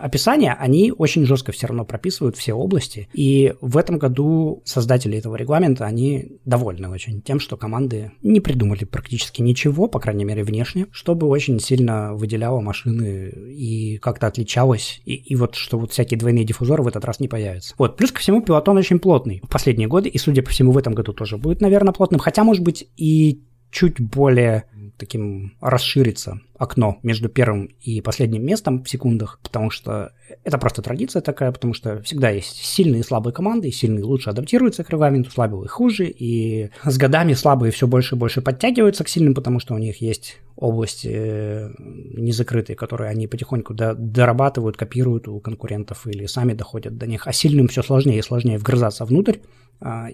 описания, 0.00 0.56
они 0.58 0.92
очень 0.96 1.24
жестко 1.24 1.52
все 1.52 1.66
равно 1.66 1.84
прописывают 1.84 2.36
все 2.36 2.54
области. 2.54 3.08
И 3.12 3.54
в 3.60 3.76
этом 3.76 3.98
году 3.98 4.62
создатели 4.64 5.18
этого 5.18 5.36
регламента, 5.36 5.84
они 5.84 6.38
довольны 6.44 6.88
очень 6.88 7.22
тем, 7.22 7.40
что 7.40 7.56
команды 7.56 8.12
не 8.22 8.40
придумали 8.40 8.84
практически 8.84 9.42
ничего, 9.42 9.88
по 9.88 9.98
крайней 9.98 10.24
мере 10.24 10.44
внешне, 10.44 10.86
чтобы 10.90 11.26
очень 11.26 11.58
сильно 11.60 12.14
выделяло 12.14 12.60
машины 12.60 13.32
и 13.48 13.98
как-то 13.98 14.26
отличалось. 14.26 15.00
И, 15.04 15.14
и 15.14 15.36
вот 15.36 15.54
что 15.54 15.78
вот 15.78 15.92
всякие 15.92 16.18
двойные 16.18 16.44
диффузоры 16.44 16.82
в 16.82 16.88
этот 16.88 17.04
раз 17.04 17.20
не 17.20 17.28
появятся. 17.28 17.74
Вот, 17.78 17.96
плюс 17.96 18.12
ко 18.12 18.20
всему 18.20 18.42
пилотон 18.42 18.76
очень 18.76 18.98
плотный 18.98 19.40
в 19.42 19.48
последние 19.48 19.88
годы, 19.88 20.08
и 20.08 20.18
судя 20.18 20.42
по 20.42 20.50
всему 20.50 20.72
в 20.72 20.78
этом 20.78 20.94
году 20.94 21.05
тоже 21.12 21.36
будет, 21.36 21.60
наверное, 21.60 21.92
плотным, 21.92 22.20
хотя, 22.20 22.44
может 22.44 22.62
быть, 22.62 22.88
и 22.96 23.42
чуть 23.70 24.00
более 24.00 24.64
таким 24.96 25.54
расширится 25.60 26.40
окно 26.58 26.98
между 27.02 27.28
первым 27.28 27.68
и 27.82 28.00
последним 28.00 28.44
местом 28.44 28.82
в 28.82 28.88
секундах, 28.88 29.38
потому 29.42 29.70
что 29.70 30.12
это 30.42 30.56
просто 30.56 30.80
традиция 30.80 31.20
такая, 31.20 31.52
потому 31.52 31.74
что 31.74 32.00
всегда 32.02 32.30
есть 32.30 32.56
сильные 32.56 33.00
и 33.00 33.04
слабые 33.04 33.34
команды, 33.34 33.68
и 33.68 33.72
сильные 33.72 34.04
лучше 34.04 34.30
адаптируются 34.30 34.84
к 34.84 34.90
регламенту, 34.90 35.30
слабые 35.30 35.68
хуже, 35.68 36.06
и 36.06 36.70
с 36.84 36.96
годами 36.96 37.34
слабые 37.34 37.72
все 37.72 37.86
больше 37.86 38.14
и 38.14 38.18
больше 38.18 38.40
подтягиваются 38.40 39.04
к 39.04 39.08
сильным, 39.08 39.34
потому 39.34 39.60
что 39.60 39.74
у 39.74 39.78
них 39.78 40.00
есть 40.00 40.38
области 40.56 41.10
э, 41.12 41.70
незакрытые, 41.78 42.76
которые 42.76 43.10
они 43.10 43.26
потихоньку 43.26 43.74
дорабатывают, 43.74 44.78
копируют 44.78 45.28
у 45.28 45.38
конкурентов 45.40 46.06
или 46.06 46.24
сами 46.24 46.54
доходят 46.54 46.96
до 46.96 47.06
них, 47.06 47.26
а 47.26 47.32
сильным 47.32 47.68
все 47.68 47.82
сложнее 47.82 48.18
и 48.20 48.22
сложнее 48.22 48.56
вгрызаться 48.56 49.04
внутрь, 49.04 49.36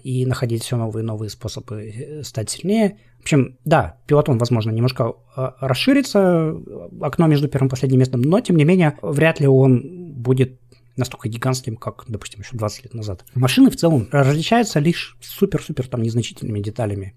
и 0.03 0.25
находить 0.25 0.63
все 0.63 0.75
новые 0.75 1.03
и 1.03 1.05
новые 1.05 1.29
способы 1.29 1.83
э, 1.83 2.23
стать 2.23 2.49
сильнее. 2.49 2.97
В 3.19 3.21
общем, 3.21 3.57
да, 3.63 3.97
пилотон, 4.07 4.37
возможно, 4.37 4.71
немножко 4.71 5.13
а, 5.35 5.55
расширится, 5.61 6.55
окно 7.01 7.27
между 7.27 7.47
первым 7.47 7.67
и 7.67 7.69
последним 7.69 7.99
местом, 7.99 8.21
но, 8.21 8.41
тем 8.41 8.57
не 8.57 8.65
менее, 8.65 8.97
вряд 9.01 9.39
ли 9.39 9.47
он 9.47 10.11
будет 10.13 10.59
настолько 10.97 11.29
гигантским, 11.29 11.77
как, 11.77 12.03
допустим, 12.07 12.41
еще 12.41 12.57
20 12.57 12.83
лет 12.83 12.93
назад. 12.93 13.25
Машины 13.33 13.71
в 13.71 13.77
целом 13.77 14.07
различаются 14.11 14.79
лишь 14.79 15.17
супер-супер 15.21 15.87
там 15.87 16.01
незначительными 16.01 16.59
деталями. 16.59 17.15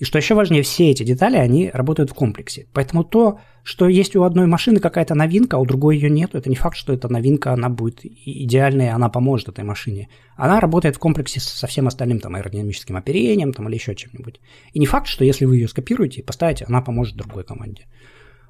И 0.00 0.04
что 0.04 0.16
еще 0.16 0.34
важнее, 0.34 0.62
все 0.62 0.90
эти 0.90 1.02
детали, 1.02 1.36
они 1.36 1.68
работают 1.70 2.10
в 2.10 2.14
комплексе. 2.14 2.66
Поэтому 2.72 3.04
то, 3.04 3.38
что 3.62 3.86
есть 3.86 4.16
у 4.16 4.22
одной 4.22 4.46
машины 4.46 4.80
какая-то 4.80 5.14
новинка, 5.14 5.58
а 5.58 5.60
у 5.60 5.66
другой 5.66 5.96
ее 5.96 6.08
нет, 6.08 6.34
это 6.34 6.48
не 6.48 6.56
факт, 6.56 6.74
что 6.78 6.94
эта 6.94 7.12
новинка, 7.12 7.52
она 7.52 7.68
будет 7.68 8.00
идеальной, 8.02 8.88
она 8.88 9.10
поможет 9.10 9.50
этой 9.50 9.62
машине. 9.62 10.08
Она 10.36 10.58
работает 10.58 10.96
в 10.96 10.98
комплексе 10.98 11.38
со 11.38 11.66
всем 11.66 11.86
остальным 11.86 12.18
там, 12.18 12.34
аэродинамическим 12.34 12.96
оперением 12.96 13.52
там, 13.52 13.68
или 13.68 13.74
еще 13.74 13.94
чем-нибудь. 13.94 14.40
И 14.72 14.78
не 14.78 14.86
факт, 14.86 15.06
что 15.06 15.22
если 15.22 15.44
вы 15.44 15.56
ее 15.56 15.68
скопируете 15.68 16.22
и 16.22 16.24
поставите, 16.24 16.64
она 16.64 16.80
поможет 16.80 17.16
другой 17.16 17.44
команде. 17.44 17.84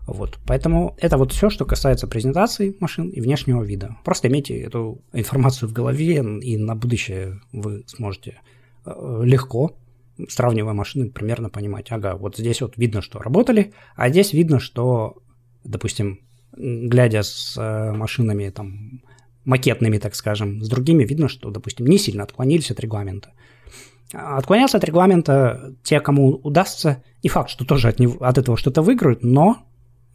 Вот. 0.06 0.38
Поэтому 0.46 0.96
это 1.00 1.18
вот 1.18 1.32
все, 1.32 1.50
что 1.50 1.64
касается 1.64 2.06
презентации 2.06 2.76
машин 2.78 3.08
и 3.08 3.20
внешнего 3.20 3.64
вида. 3.64 3.96
Просто 4.04 4.28
имейте 4.28 4.56
эту 4.60 5.02
информацию 5.12 5.68
в 5.68 5.72
голове, 5.72 6.24
и 6.42 6.56
на 6.56 6.76
будущее 6.76 7.40
вы 7.52 7.82
сможете 7.88 8.40
э, 8.86 9.22
легко 9.24 9.74
сравнивая 10.28 10.72
машины, 10.72 11.10
примерно 11.10 11.50
понимать, 11.50 11.90
ага, 11.90 12.16
вот 12.16 12.36
здесь 12.36 12.60
вот 12.60 12.76
видно, 12.76 13.02
что 13.02 13.18
работали, 13.18 13.72
а 13.96 14.08
здесь 14.08 14.32
видно, 14.32 14.60
что, 14.60 15.22
допустим, 15.64 16.20
глядя 16.52 17.22
с 17.22 17.56
э, 17.56 17.92
машинами 17.92 18.50
там 18.50 19.02
макетными, 19.44 19.98
так 19.98 20.14
скажем, 20.14 20.62
с 20.62 20.68
другими, 20.68 21.04
видно, 21.04 21.28
что, 21.28 21.50
допустим, 21.50 21.86
не 21.86 21.98
сильно 21.98 22.24
отклонились 22.24 22.70
от 22.70 22.80
регламента. 22.80 23.30
Отклоняться 24.12 24.78
от 24.78 24.84
регламента 24.84 25.74
те, 25.82 26.00
кому 26.00 26.30
удастся, 26.30 27.02
не 27.22 27.28
факт, 27.28 27.50
что 27.50 27.64
тоже 27.64 27.88
от, 27.88 27.98
него, 27.98 28.24
от 28.24 28.38
этого 28.38 28.56
что-то 28.56 28.82
выиграют, 28.82 29.22
но 29.22 29.58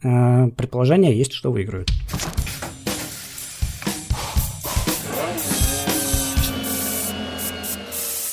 э, 0.02 0.48
предположение 0.48 1.16
есть, 1.16 1.32
что 1.32 1.50
выиграют. 1.50 1.90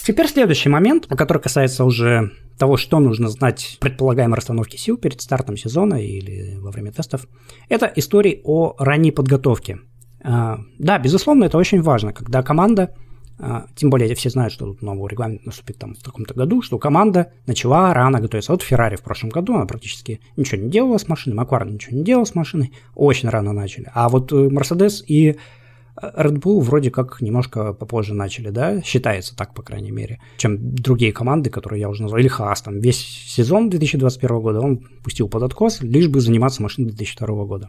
Теперь 0.05 0.27
следующий 0.27 0.67
момент, 0.67 1.07
который 1.07 1.41
касается 1.41 1.85
уже 1.85 2.31
того, 2.57 2.75
что 2.75 2.99
нужно 2.99 3.29
знать 3.29 3.77
предполагаемой 3.79 4.35
расстановке 4.35 4.77
сил 4.77 4.97
перед 4.97 5.21
стартом 5.21 5.55
сезона 5.55 5.95
или 5.95 6.57
во 6.57 6.71
время 6.71 6.91
тестов, 6.91 7.25
это 7.69 7.91
истории 7.95 8.41
о 8.43 8.75
ранней 8.77 9.11
подготовке. 9.11 9.79
А, 10.21 10.59
да, 10.77 10.99
безусловно, 10.99 11.45
это 11.45 11.57
очень 11.57 11.81
важно, 11.81 12.11
когда 12.11 12.43
команда, 12.43 12.93
а, 13.39 13.67
тем 13.75 13.89
более 13.89 14.13
все 14.15 14.29
знают, 14.29 14.51
что 14.51 14.65
тут 14.65 14.81
новый 14.81 15.09
регламент 15.09 15.45
наступит 15.45 15.77
там 15.77 15.95
в 15.95 16.03
таком-то 16.03 16.33
году, 16.33 16.61
что 16.61 16.77
команда 16.77 17.31
начала 17.47 17.93
рано 17.93 18.19
готовиться. 18.19 18.51
Вот 18.51 18.61
Феррари 18.61 18.97
в 18.97 19.03
прошлом 19.03 19.29
году, 19.29 19.55
она 19.55 19.65
практически 19.65 20.19
ничего 20.35 20.61
не 20.61 20.69
делала 20.69 20.97
с 20.97 21.07
машиной, 21.07 21.37
Макварен 21.37 21.75
ничего 21.75 21.95
не 21.95 22.03
делал 22.03 22.25
с 22.25 22.35
машиной, 22.35 22.73
очень 22.93 23.29
рано 23.29 23.53
начали. 23.53 23.89
А 23.93 24.09
вот 24.09 24.33
Мерседес 24.33 25.01
и 25.07 25.37
Red 26.01 26.39
Bull 26.39 26.59
вроде 26.59 26.89
как 26.89 27.21
немножко 27.21 27.73
попозже 27.73 28.13
начали, 28.13 28.49
да, 28.49 28.81
считается 28.81 29.35
так, 29.35 29.53
по 29.53 29.61
крайней 29.61 29.91
мере, 29.91 30.19
чем 30.37 30.57
другие 30.75 31.11
команды, 31.13 31.49
которые 31.49 31.81
я 31.81 31.89
уже 31.89 32.01
назвал, 32.01 32.19
или 32.19 32.27
Хаас, 32.27 32.61
там 32.61 32.79
весь 32.79 32.99
сезон 32.99 33.69
2021 33.69 34.39
года 34.39 34.59
он 34.59 34.77
пустил 35.03 35.29
под 35.29 35.43
откос, 35.43 35.81
лишь 35.81 36.07
бы 36.07 36.19
заниматься 36.19 36.63
машиной 36.63 36.89
2002 36.89 37.45
года. 37.45 37.67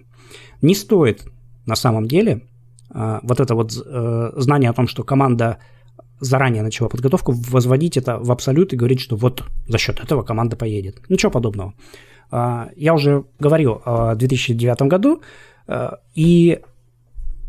Не 0.62 0.74
стоит 0.74 1.24
на 1.66 1.76
самом 1.76 2.06
деле 2.06 2.42
а, 2.90 3.20
вот 3.22 3.40
это 3.40 3.54
вот 3.54 3.72
э, 3.84 4.32
знание 4.37 4.70
о 4.70 4.74
том, 4.74 4.87
что 4.87 5.02
команда 5.02 5.58
заранее 6.20 6.62
начала 6.62 6.88
подготовку, 6.88 7.32
возводить 7.32 7.96
это 7.96 8.18
в 8.18 8.30
абсолют 8.30 8.72
и 8.72 8.76
говорить, 8.76 9.00
что 9.00 9.16
вот 9.16 9.44
за 9.66 9.78
счет 9.78 10.00
этого 10.00 10.22
команда 10.22 10.56
поедет. 10.56 11.02
Ничего 11.08 11.30
подобного. 11.30 11.74
А, 12.30 12.70
я 12.76 12.94
уже 12.94 13.24
говорил 13.38 13.82
о 13.84 14.14
2009 14.14 14.82
году, 14.82 15.22
э, 15.66 15.90
и 16.14 16.60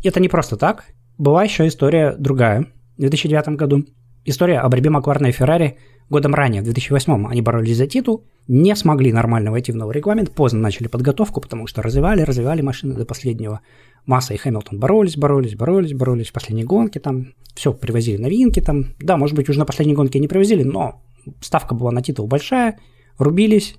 это 0.02 0.20
не 0.20 0.28
просто 0.28 0.56
так. 0.56 0.84
Была 1.18 1.44
еще 1.44 1.66
история 1.66 2.14
другая 2.18 2.66
в 2.96 3.00
2009 3.00 3.48
году. 3.50 3.84
История 4.24 4.58
о 4.58 4.68
борьбе 4.68 4.90
Макларена 4.90 5.28
и 5.28 5.32
Феррари 5.32 5.78
годом 6.08 6.34
ранее, 6.34 6.62
в 6.62 6.64
2008 6.64 7.26
они 7.26 7.42
боролись 7.42 7.76
за 7.76 7.86
титул, 7.86 8.24
не 8.48 8.74
смогли 8.76 9.12
нормально 9.12 9.50
войти 9.50 9.72
в 9.72 9.76
новый 9.76 9.94
регламент, 9.94 10.30
поздно 10.32 10.60
начали 10.60 10.88
подготовку, 10.88 11.40
потому 11.40 11.66
что 11.66 11.82
развивали, 11.82 12.22
развивали 12.22 12.62
машины 12.62 12.94
до 12.94 13.04
последнего. 13.04 13.60
Масса 14.04 14.34
и 14.34 14.36
Хэмилтон 14.36 14.78
боролись, 14.78 15.16
боролись, 15.16 15.56
боролись, 15.56 15.94
боролись 15.94 16.28
в 16.28 16.32
последней 16.32 16.64
гонке, 16.64 17.00
там 17.00 17.34
все, 17.54 17.72
привозили 17.72 18.22
новинки 18.22 18.60
там. 18.60 18.94
Да, 19.00 19.16
может 19.16 19.34
быть, 19.34 19.48
уже 19.48 19.58
на 19.58 19.64
последней 19.64 19.94
гонке 19.94 20.20
не 20.20 20.28
привозили, 20.28 20.62
но 20.62 21.02
ставка 21.40 21.74
была 21.74 21.90
на 21.90 22.02
титул 22.02 22.28
большая, 22.28 22.78
рубились, 23.18 23.76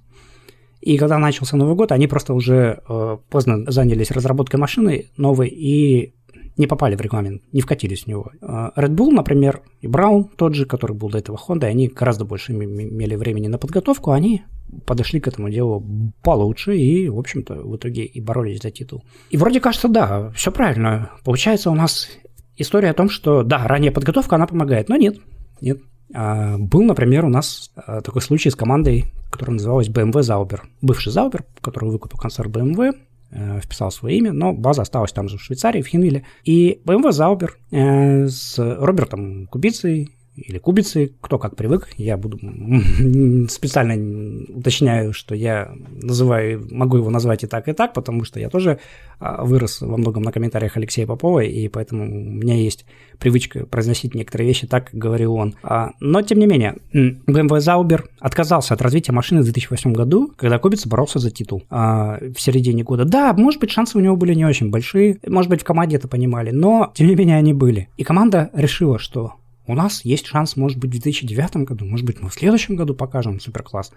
и 0.87 0.97
когда 0.97 1.17
начался 1.17 1.57
Новый 1.57 1.75
год, 1.75 1.91
они 1.91 2.07
просто 2.07 2.33
уже 2.33 2.81
э, 2.87 3.17
поздно 3.29 3.69
занялись 3.69 4.09
разработкой 4.09 4.57
машины 4.57 5.07
новой 5.17 5.49
и 5.49 6.13
не 6.55 6.65
попали 6.65 6.95
в 6.95 7.01
регламент, 7.01 7.41
не 7.51 7.59
вкатились 7.59 8.03
в 8.03 8.07
него. 8.07 8.31
Э, 8.41 8.69
Red 8.77 8.95
Bull, 8.95 9.09
например, 9.11 9.63
и 9.81 9.87
Браун, 9.87 10.29
тот 10.37 10.55
же, 10.55 10.65
который 10.65 10.95
был 10.95 11.09
до 11.09 11.17
этого 11.17 11.37
Honda, 11.37 11.65
они 11.65 11.89
гораздо 11.89 12.23
больше 12.23 12.53
имели 12.53 13.15
времени 13.15 13.47
на 13.47 13.57
подготовку, 13.57 14.11
они 14.11 14.43
подошли 14.85 15.19
к 15.19 15.27
этому 15.27 15.49
делу 15.49 16.13
получше 16.23 16.77
и, 16.77 17.09
в 17.09 17.19
общем-то, 17.19 17.55
в 17.55 17.75
итоге 17.75 18.05
и 18.05 18.21
боролись 18.21 18.61
за 18.61 18.71
титул. 18.71 19.03
И 19.29 19.35
вроде 19.35 19.59
кажется, 19.59 19.89
да, 19.89 20.29
все 20.29 20.53
правильно. 20.53 21.11
Получается 21.25 21.69
у 21.69 21.75
нас 21.75 22.07
история 22.55 22.91
о 22.91 22.93
том, 22.93 23.09
что, 23.09 23.43
да, 23.43 23.67
ранняя 23.67 23.91
подготовка, 23.91 24.37
она 24.37 24.47
помогает, 24.47 24.87
но 24.87 24.95
нет, 24.95 25.17
нет. 25.59 25.79
А, 26.13 26.57
был, 26.57 26.83
например, 26.83 27.25
у 27.25 27.29
нас 27.29 27.71
а, 27.75 28.01
такой 28.01 28.21
случай 28.21 28.49
с 28.49 28.55
командой, 28.55 29.05
которая 29.31 29.55
называлась 29.55 29.89
BMW 29.89 30.21
Zauber. 30.21 30.61
Бывший 30.81 31.11
Zauber, 31.11 31.43
который 31.61 31.89
выкупил 31.89 32.17
концерн 32.17 32.51
BMW, 32.51 32.93
э, 33.31 33.59
вписал 33.61 33.91
свое 33.91 34.17
имя, 34.17 34.31
но 34.31 34.53
база 34.53 34.83
осталась 34.83 35.11
там 35.11 35.27
же 35.27 35.37
в 35.37 35.41
Швейцарии, 35.41 35.81
в 35.81 35.87
Хинвилле. 35.87 36.25
И 36.43 36.81
BMW 36.85 37.09
Zauber 37.09 37.49
э, 37.71 38.27
с 38.27 38.57
Робертом 38.57 39.47
Кубицей 39.47 40.16
или 40.37 40.59
кубицы, 40.59 41.13
кто 41.19 41.39
как 41.39 41.55
привык. 41.55 41.89
Я 41.97 42.17
буду 42.17 42.37
специально 43.49 44.45
уточняю, 44.49 45.13
что 45.13 45.35
я 45.35 45.71
называю, 46.01 46.67
могу 46.71 46.97
его 46.97 47.09
назвать 47.09 47.43
и 47.43 47.47
так, 47.47 47.67
и 47.67 47.73
так, 47.73 47.93
потому 47.93 48.23
что 48.23 48.39
я 48.39 48.49
тоже 48.49 48.79
а, 49.19 49.43
вырос 49.43 49.81
во 49.81 49.97
многом 49.97 50.23
на 50.23 50.31
комментариях 50.31 50.77
Алексея 50.77 51.07
Попова, 51.07 51.39
и 51.39 51.67
поэтому 51.67 52.03
у 52.03 52.31
меня 52.31 52.55
есть 52.55 52.85
привычка 53.19 53.65
произносить 53.65 54.13
некоторые 54.13 54.47
вещи 54.47 54.67
так, 54.67 54.91
как 54.91 54.95
говорил 54.95 55.33
он. 55.33 55.55
А, 55.63 55.91
но, 55.99 56.21
тем 56.21 56.39
не 56.39 56.45
менее, 56.45 56.77
BMW 56.93 57.57
Zauber 57.57 58.03
отказался 58.19 58.75
от 58.75 58.81
развития 58.81 59.11
машины 59.11 59.41
в 59.41 59.45
2008 59.45 59.93
году, 59.93 60.31
когда 60.37 60.59
Кубица 60.59 60.87
боролся 60.87 61.19
за 61.19 61.31
титул 61.31 61.63
а, 61.69 62.19
в 62.19 62.39
середине 62.39 62.83
года. 62.83 63.05
Да, 63.05 63.33
может 63.33 63.59
быть, 63.59 63.71
шансы 63.71 63.97
у 63.97 64.01
него 64.01 64.15
были 64.15 64.33
не 64.33 64.45
очень 64.45 64.69
большие, 64.69 65.19
может 65.25 65.49
быть, 65.49 65.61
в 65.61 65.65
команде 65.65 65.95
это 65.95 66.07
понимали, 66.07 66.51
но, 66.51 66.91
тем 66.93 67.07
не 67.07 67.15
менее, 67.15 67.37
они 67.37 67.53
были. 67.53 67.89
И 67.97 68.03
команда 68.03 68.51
решила, 68.53 68.99
что 68.99 69.33
у 69.67 69.75
нас 69.75 70.03
есть 70.05 70.25
шанс, 70.25 70.55
может 70.55 70.77
быть, 70.77 70.89
в 70.89 70.93
2009 70.93 71.57
году, 71.67 71.85
может 71.85 72.05
быть, 72.05 72.21
мы 72.21 72.29
в 72.29 72.33
следующем 72.33 72.75
году 72.75 72.95
покажем 72.95 73.39
суперкласс. 73.39 73.91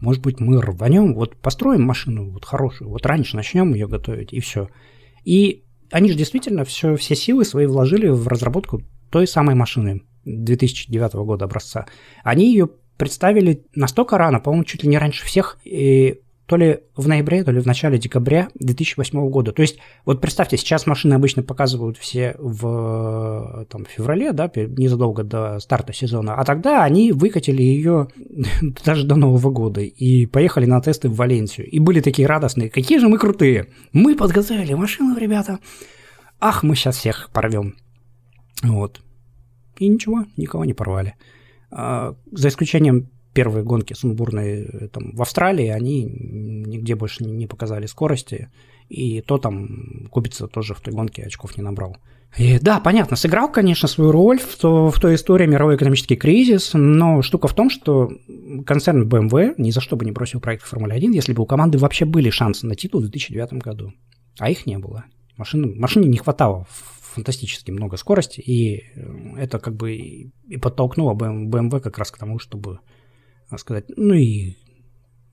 Может 0.00 0.20
быть, 0.22 0.40
мы 0.40 0.60
рванем, 0.60 1.14
вот 1.14 1.36
построим 1.36 1.82
машину 1.82 2.30
вот 2.30 2.44
хорошую, 2.44 2.90
вот 2.90 3.06
раньше 3.06 3.36
начнем 3.36 3.72
ее 3.72 3.86
готовить, 3.86 4.32
и 4.32 4.40
все. 4.40 4.68
И 5.24 5.62
они 5.92 6.10
же 6.10 6.16
действительно 6.16 6.64
все, 6.64 6.96
все 6.96 7.14
силы 7.14 7.44
свои 7.44 7.66
вложили 7.66 8.08
в 8.08 8.26
разработку 8.26 8.82
той 9.10 9.28
самой 9.28 9.54
машины 9.54 10.02
2009 10.24 11.14
года 11.14 11.44
образца. 11.44 11.86
Они 12.24 12.50
ее 12.50 12.68
представили 12.96 13.64
настолько 13.74 14.18
рано, 14.18 14.40
по-моему, 14.40 14.64
чуть 14.64 14.82
ли 14.82 14.88
не 14.88 14.98
раньше 14.98 15.24
всех, 15.24 15.58
и 15.64 16.20
то 16.52 16.58
ли 16.58 16.80
в 16.96 17.08
ноябре, 17.08 17.44
то 17.44 17.50
ли 17.50 17.60
в 17.60 17.66
начале 17.66 17.96
декабря 17.96 18.50
2008 18.56 19.30
года. 19.30 19.52
То 19.52 19.62
есть, 19.62 19.78
вот 20.04 20.20
представьте, 20.20 20.58
сейчас 20.58 20.86
машины 20.86 21.14
обычно 21.14 21.42
показывают 21.42 21.96
все 21.96 22.36
в 22.38 23.64
там, 23.70 23.86
феврале, 23.86 24.32
да, 24.34 24.52
незадолго 24.54 25.24
до 25.24 25.60
старта 25.60 25.94
сезона, 25.94 26.34
а 26.34 26.44
тогда 26.44 26.84
они 26.84 27.10
выкатили 27.10 27.62
ее 27.62 28.08
даже 28.84 29.06
до 29.06 29.16
Нового 29.16 29.50
года 29.50 29.80
и 29.80 30.26
поехали 30.26 30.66
на 30.66 30.82
тесты 30.82 31.08
в 31.08 31.16
Валенсию. 31.16 31.70
И 31.70 31.78
были 31.78 32.02
такие 32.02 32.28
радостные, 32.28 32.68
какие 32.68 32.98
же 32.98 33.08
мы 33.08 33.16
крутые, 33.16 33.68
мы 33.94 34.14
подготовили 34.14 34.74
машину, 34.74 35.16
ребята, 35.16 35.58
ах, 36.38 36.62
мы 36.62 36.76
сейчас 36.76 36.98
всех 36.98 37.30
порвем. 37.32 37.76
Вот. 38.62 39.00
И 39.78 39.88
ничего, 39.88 40.26
никого 40.36 40.66
не 40.66 40.74
порвали. 40.74 41.14
А, 41.70 42.14
за 42.30 42.48
исключением 42.48 43.08
первые 43.32 43.64
гонки 43.64 43.94
сумбурные 43.94 44.64
э, 44.64 44.88
там, 44.88 45.12
в 45.14 45.22
Австралии, 45.22 45.68
они 45.68 46.04
нигде 46.04 46.94
больше 46.94 47.24
не 47.24 47.46
показали 47.46 47.86
скорости, 47.86 48.50
и 48.88 49.20
то 49.20 49.38
там 49.38 50.08
Кубица 50.10 50.46
тоже 50.46 50.74
в 50.74 50.80
той 50.80 50.92
гонке 50.92 51.22
очков 51.22 51.56
не 51.56 51.62
набрал. 51.62 51.96
И, 52.38 52.58
да, 52.58 52.80
понятно, 52.80 53.16
сыграл, 53.16 53.52
конечно, 53.52 53.88
свою 53.88 54.10
роль 54.10 54.38
в, 54.38 54.56
то, 54.56 54.90
в 54.90 54.98
той 54.98 55.16
истории 55.16 55.46
мировой 55.46 55.76
экономический 55.76 56.16
кризис, 56.16 56.70
но 56.72 57.20
штука 57.20 57.46
в 57.46 57.54
том, 57.54 57.68
что 57.68 58.10
концерн 58.64 59.06
BMW 59.06 59.54
ни 59.58 59.70
за 59.70 59.82
что 59.82 59.96
бы 59.96 60.06
не 60.06 60.12
бросил 60.12 60.40
проект 60.40 60.64
Формулы-1, 60.64 61.12
если 61.12 61.34
бы 61.34 61.42
у 61.42 61.46
команды 61.46 61.76
вообще 61.76 62.06
были 62.06 62.30
шансы 62.30 62.66
на 62.66 62.74
титул 62.74 63.00
в 63.00 63.04
2009 63.04 63.54
году. 63.54 63.92
А 64.38 64.50
их 64.50 64.64
не 64.64 64.78
было. 64.78 65.04
Машины, 65.36 65.74
машине 65.74 66.08
не 66.08 66.16
хватало 66.16 66.66
фантастически 67.12 67.70
много 67.70 67.98
скорости, 67.98 68.40
и 68.40 68.84
это 69.36 69.58
как 69.58 69.76
бы 69.76 69.92
и 69.92 70.56
подтолкнуло 70.56 71.14
BMW 71.14 71.80
как 71.80 71.98
раз 71.98 72.10
к 72.10 72.18
тому, 72.18 72.38
чтобы 72.38 72.80
сказать, 73.58 73.86
ну 73.96 74.14
и 74.14 74.56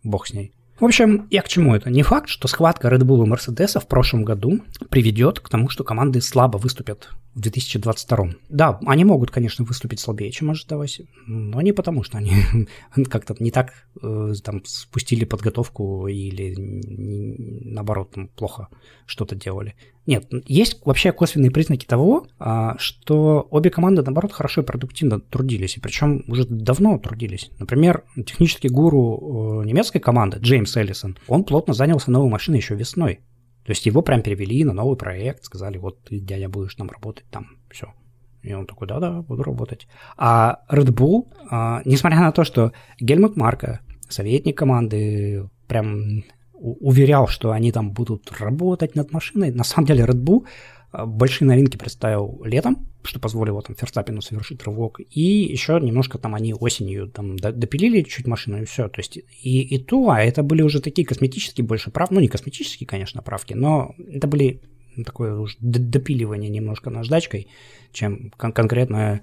бог 0.03 0.27
с 0.27 0.33
ней. 0.33 0.53
В 0.79 0.85
общем, 0.85 1.27
я 1.29 1.41
к 1.41 1.49
чему 1.49 1.75
это? 1.75 1.89
Не 1.89 2.03
факт, 2.03 2.29
что 2.29 2.47
схватка 2.47 2.87
Red 2.87 3.01
Bull 3.01 3.25
и 3.25 3.29
Mercedes 3.29 3.77
в 3.77 3.85
прошлом 3.85 4.23
году 4.23 4.61
приведет 4.89 5.41
к 5.41 5.49
тому, 5.49 5.67
что 5.67 5.83
команды 5.83 6.21
слабо 6.21 6.57
выступят 6.57 7.09
в 7.33 7.41
2022. 7.41 8.29
Да, 8.47 8.79
они 8.85 9.03
могут, 9.03 9.29
конечно, 9.29 9.65
выступить 9.65 9.99
слабее, 9.99 10.31
чем 10.31 10.51
ожидалось, 10.51 11.01
но 11.27 11.61
не 11.61 11.73
потому, 11.73 12.03
что 12.03 12.17
они 12.17 12.31
как-то 13.09 13.35
не 13.39 13.51
так 13.51 13.73
э, 14.01 14.33
там 14.41 14.63
спустили 14.63 15.25
подготовку 15.25 16.07
или 16.07 16.55
наоборот 16.57 18.11
там, 18.11 18.29
плохо 18.29 18.69
что-то 19.05 19.35
делали. 19.35 19.75
Нет, 20.09 20.25
есть 20.47 20.83
вообще 20.85 21.11
косвенные 21.11 21.51
признаки 21.51 21.85
того, 21.85 22.25
а, 22.39 22.75
что 22.79 23.47
обе 23.51 23.69
команды, 23.69 24.01
наоборот, 24.01 24.31
хорошо 24.31 24.61
и 24.61 24.65
продуктивно 24.65 25.19
трудились, 25.19 25.77
и 25.77 25.79
причем 25.79 26.23
уже 26.27 26.45
давно 26.45 26.97
трудились. 26.97 27.51
Например, 27.59 28.05
технический 28.15 28.69
гуру 28.69 29.61
э, 29.61 29.67
немецкой 29.67 29.99
команды 29.99 30.39
Джеймс 30.39 30.75
Эллисон, 30.75 31.15
он 31.27 31.43
плотно 31.43 31.75
занялся 31.75 32.09
новой 32.09 32.27
машиной 32.27 32.57
еще 32.57 32.73
весной. 32.73 33.19
То 33.65 33.69
есть 33.69 33.85
его 33.85 34.01
прям 34.01 34.23
перевели 34.23 34.63
на 34.63 34.73
новый 34.73 34.97
проект, 34.97 35.43
сказали, 35.43 35.77
вот 35.77 36.01
ты, 36.01 36.19
дядя, 36.19 36.49
будешь 36.49 36.73
там 36.73 36.89
работать, 36.89 37.25
там, 37.29 37.45
все. 37.69 37.93
И 38.41 38.51
он 38.51 38.65
такой, 38.65 38.87
да-да, 38.87 39.21
буду 39.21 39.43
работать. 39.43 39.87
А 40.17 40.61
Red 40.71 40.87
Bull, 40.87 41.27
а, 41.51 41.83
несмотря 41.85 42.21
на 42.21 42.31
то, 42.31 42.43
что 42.43 42.71
Гельмут 42.99 43.37
Марка, 43.37 43.81
советник 44.09 44.57
команды, 44.57 45.47
прям 45.67 46.23
уверял, 46.59 47.27
что 47.27 47.51
они 47.51 47.71
там 47.71 47.91
будут 47.91 48.31
работать 48.39 48.95
над 48.95 49.11
машиной, 49.11 49.51
на 49.51 49.63
самом 49.63 49.87
деле 49.87 50.03
Red 50.03 50.21
Bull 50.21 50.45
а, 50.91 51.05
большие 51.05 51.47
новинки 51.47 51.77
представил 51.77 52.41
летом, 52.43 52.87
что 53.03 53.19
позволило 53.19 53.61
там 53.61 53.75
Ферстаппину 53.75 54.21
совершить 54.21 54.63
рывок, 54.63 54.99
и 54.99 55.21
еще 55.21 55.79
немножко 55.79 56.17
там 56.17 56.35
они 56.35 56.53
осенью 56.53 57.07
там 57.07 57.37
допилили 57.37 58.01
чуть 58.01 58.27
машину 58.27 58.61
и 58.61 58.65
все, 58.65 58.89
то 58.89 58.99
есть 58.99 59.17
и, 59.17 59.61
и 59.61 59.77
то, 59.77 60.09
а 60.09 60.21
это 60.21 60.43
были 60.43 60.61
уже 60.61 60.81
такие 60.81 61.07
косметические 61.07 61.65
больше 61.65 61.91
прав, 61.91 62.11
ну 62.11 62.19
не 62.19 62.27
косметические, 62.27 62.87
конечно, 62.87 63.21
правки, 63.21 63.53
но 63.53 63.95
это 64.11 64.27
были 64.27 64.61
такое 65.05 65.35
уже 65.35 65.55
допиливание 65.59 66.49
немножко 66.49 66.89
наждачкой, 66.89 67.47
чем 67.93 68.31
кон- 68.37 68.51
конкретная 68.51 69.17
а, 69.17 69.21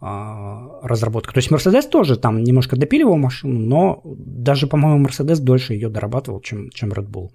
разработка. 0.00 1.32
То 1.32 1.38
есть 1.38 1.50
Mercedes 1.50 1.88
тоже 1.88 2.16
там 2.16 2.44
немножко 2.44 2.76
допиливал 2.76 3.16
машину, 3.16 3.58
но 3.58 4.02
даже, 4.04 4.66
по-моему, 4.66 5.06
Mercedes 5.06 5.40
дольше 5.40 5.72
ее 5.74 5.88
дорабатывал, 5.88 6.40
чем, 6.40 6.70
чем 6.70 6.92
Red 6.92 7.08
Bull. 7.08 7.30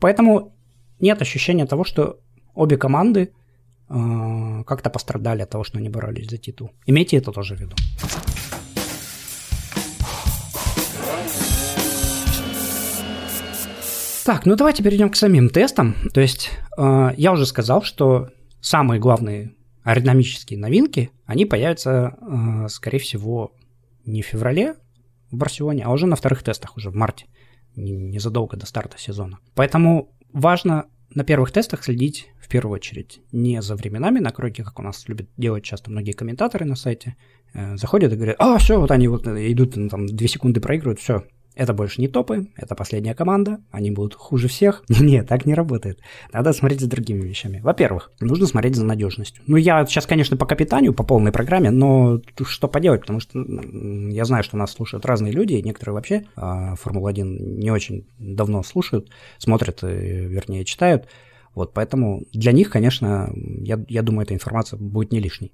Поэтому 0.00 0.56
нет 1.00 1.22
ощущения 1.22 1.66
того, 1.66 1.84
что 1.84 2.18
обе 2.54 2.76
команды 2.76 3.32
э, 3.88 4.64
как-то 4.66 4.90
пострадали 4.90 5.42
от 5.42 5.50
того, 5.50 5.64
что 5.64 5.78
они 5.78 5.88
боролись 5.88 6.28
за 6.28 6.38
титул. 6.38 6.70
Имейте 6.86 7.18
это 7.18 7.32
тоже 7.32 7.54
в 7.54 7.60
виду. 7.60 7.76
Так, 14.24 14.44
ну 14.44 14.56
давайте 14.56 14.82
перейдем 14.82 15.10
к 15.10 15.16
самим 15.16 15.48
тестам. 15.48 15.94
То 16.12 16.20
есть 16.20 16.50
э, 16.76 17.10
я 17.16 17.32
уже 17.32 17.46
сказал, 17.46 17.82
что 17.82 18.30
самые 18.60 18.98
главные 18.98 19.55
аэродинамические 19.86 20.58
новинки, 20.58 21.10
они 21.26 21.46
появятся, 21.46 22.18
э, 22.20 22.68
скорее 22.68 22.98
всего, 22.98 23.52
не 24.04 24.20
в 24.20 24.26
феврале 24.26 24.74
в 25.30 25.36
Барселоне, 25.36 25.84
а 25.84 25.92
уже 25.92 26.06
на 26.08 26.16
вторых 26.16 26.42
тестах, 26.42 26.76
уже 26.76 26.90
в 26.90 26.96
марте, 26.96 27.26
незадолго 27.76 28.56
до 28.56 28.66
старта 28.66 28.98
сезона. 28.98 29.38
Поэтому 29.54 30.12
важно 30.32 30.86
на 31.14 31.22
первых 31.22 31.52
тестах 31.52 31.84
следить 31.84 32.28
в 32.40 32.48
первую 32.48 32.74
очередь 32.74 33.20
не 33.30 33.62
за 33.62 33.76
временами 33.76 34.18
на 34.18 34.32
кроке, 34.32 34.64
как 34.64 34.80
у 34.80 34.82
нас 34.82 35.06
любят 35.06 35.28
делать 35.36 35.62
часто 35.62 35.88
многие 35.92 36.12
комментаторы 36.12 36.64
на 36.64 36.74
сайте. 36.74 37.14
Э, 37.54 37.76
заходят 37.76 38.12
и 38.12 38.16
говорят, 38.16 38.36
а, 38.40 38.58
все, 38.58 38.80
вот 38.80 38.90
они 38.90 39.06
вот 39.06 39.28
идут, 39.28 39.74
там, 39.88 40.06
2 40.06 40.26
секунды 40.26 40.60
проигрывают, 40.60 40.98
все, 40.98 41.26
это 41.56 41.72
больше 41.72 42.00
не 42.00 42.06
топы, 42.06 42.48
это 42.54 42.74
последняя 42.74 43.14
команда, 43.14 43.60
они 43.70 43.90
будут 43.90 44.14
хуже 44.14 44.46
всех. 44.46 44.84
Нет, 44.88 45.26
так 45.26 45.46
не 45.46 45.54
работает. 45.54 46.00
Надо 46.32 46.52
смотреть 46.52 46.80
за 46.80 46.88
другими 46.88 47.26
вещами. 47.26 47.60
Во-первых, 47.62 48.12
нужно 48.20 48.46
смотреть 48.46 48.76
за 48.76 48.84
надежностью. 48.84 49.42
Ну, 49.46 49.56
я 49.56 49.84
сейчас, 49.86 50.06
конечно, 50.06 50.36
по 50.36 50.46
капитанию, 50.46 50.92
по 50.92 51.02
полной 51.02 51.32
программе, 51.32 51.70
но 51.70 52.20
что 52.44 52.68
поделать, 52.68 53.00
потому 53.00 53.20
что 53.20 53.38
я 53.40 54.24
знаю, 54.26 54.44
что 54.44 54.56
нас 54.56 54.72
слушают 54.72 55.06
разные 55.06 55.32
люди, 55.32 55.54
и 55.54 55.62
некоторые 55.62 55.94
вообще 55.94 56.26
а, 56.36 56.76
Формулу-1 56.76 57.24
не 57.24 57.70
очень 57.70 58.06
давно 58.18 58.62
слушают, 58.62 59.10
смотрят, 59.38 59.82
э, 59.82 60.26
вернее, 60.26 60.64
читают. 60.64 61.08
Вот, 61.54 61.72
поэтому 61.72 62.24
для 62.34 62.52
них, 62.52 62.68
конечно, 62.68 63.32
я, 63.34 63.82
я 63.88 64.02
думаю, 64.02 64.24
эта 64.24 64.34
информация 64.34 64.78
будет 64.78 65.10
не 65.10 65.20
лишней. 65.20 65.52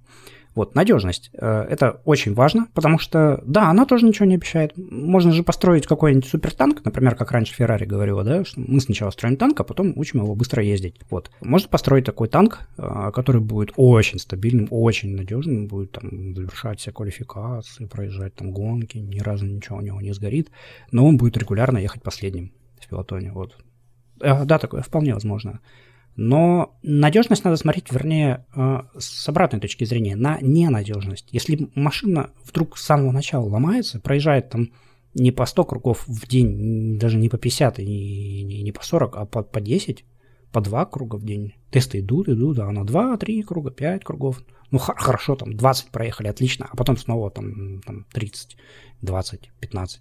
Вот, 0.54 0.74
надежность. 0.74 1.30
Э, 1.34 1.62
это 1.62 2.00
очень 2.04 2.34
важно, 2.34 2.66
потому 2.74 2.98
что, 2.98 3.42
да, 3.46 3.70
она 3.70 3.86
тоже 3.86 4.06
ничего 4.06 4.26
не 4.26 4.34
обещает. 4.34 4.72
Можно 4.76 5.32
же 5.32 5.42
построить 5.42 5.86
какой-нибудь 5.86 6.28
супертанк, 6.28 6.84
например, 6.84 7.14
как 7.14 7.32
раньше 7.32 7.54
Феррари 7.54 7.86
говорила, 7.86 8.22
да, 8.22 8.44
что 8.44 8.60
мы 8.60 8.80
сначала 8.80 9.10
строим 9.10 9.36
танк, 9.36 9.60
а 9.60 9.64
потом 9.64 9.92
учим 9.96 10.20
его 10.20 10.34
быстро 10.34 10.62
ездить. 10.62 11.00
Вот. 11.10 11.30
Можно 11.40 11.68
построить 11.68 12.04
такой 12.04 12.28
танк, 12.28 12.68
э, 12.76 13.10
который 13.14 13.40
будет 13.40 13.72
очень 13.76 14.18
стабильным, 14.18 14.68
очень 14.70 15.16
надежным, 15.16 15.68
будет 15.68 15.92
там 15.92 16.34
завершать 16.34 16.80
все 16.80 16.92
квалификации, 16.92 17.86
проезжать 17.86 18.34
там 18.34 18.52
гонки, 18.52 18.98
ни 18.98 19.20
разу 19.20 19.46
ничего 19.46 19.78
у 19.78 19.82
него 19.82 20.00
не 20.00 20.12
сгорит, 20.12 20.50
но 20.90 21.06
он 21.06 21.16
будет 21.16 21.36
регулярно 21.38 21.78
ехать 21.78 22.02
последним 22.02 22.52
в 22.78 22.88
пилотоне. 22.88 23.32
Вот. 23.32 23.56
Э, 24.20 24.44
да, 24.44 24.58
такое 24.58 24.82
вполне 24.82 25.14
возможно. 25.14 25.60
Но 26.16 26.76
надежность 26.82 27.44
надо 27.44 27.56
смотреть, 27.56 27.90
вернее, 27.90 28.44
э, 28.54 28.82
с 28.98 29.28
обратной 29.28 29.60
точки 29.60 29.84
зрения, 29.84 30.14
на 30.14 30.38
ненадежность. 30.40 31.28
Если 31.32 31.70
машина 31.74 32.30
вдруг 32.44 32.76
с 32.76 32.84
самого 32.84 33.12
начала 33.12 33.44
ломается, 33.44 33.98
проезжает 33.98 34.50
там 34.50 34.70
не 35.14 35.30
по 35.30 35.46
100 35.46 35.64
кругов 35.64 36.04
в 36.06 36.26
день, 36.26 36.98
даже 36.98 37.16
не 37.16 37.28
по 37.28 37.38
50 37.38 37.78
и 37.80 38.42
не, 38.62 38.72
по 38.72 38.84
40, 38.84 39.16
а 39.16 39.24
по, 39.26 39.42
по 39.42 39.60
10, 39.60 40.04
по 40.52 40.60
2 40.60 40.86
круга 40.86 41.16
в 41.16 41.24
день. 41.24 41.54
Тесты 41.70 42.00
идут, 42.00 42.28
идут, 42.28 42.58
а 42.58 42.70
на 42.70 42.84
2, 42.84 43.16
3 43.16 43.42
круга, 43.42 43.70
5 43.70 44.04
кругов. 44.04 44.42
Ну, 44.70 44.78
хорошо, 44.78 45.36
там 45.36 45.54
20 45.54 45.90
проехали, 45.90 46.28
отлично, 46.28 46.66
а 46.70 46.76
потом 46.76 46.96
снова 46.96 47.30
там, 47.30 47.82
там 47.82 48.06
30, 48.12 48.56
20, 49.02 49.50
15. 49.60 50.00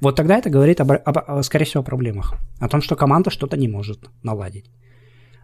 Вот 0.00 0.16
тогда 0.16 0.38
это 0.38 0.50
говорит, 0.50 0.80
об, 0.80 0.90
об, 0.92 1.42
скорее 1.42 1.64
всего, 1.64 1.82
о 1.82 1.84
проблемах. 1.84 2.34
О 2.58 2.68
том, 2.68 2.82
что 2.82 2.96
команда 2.96 3.30
что-то 3.30 3.56
не 3.56 3.68
может 3.68 4.10
наладить. 4.22 4.70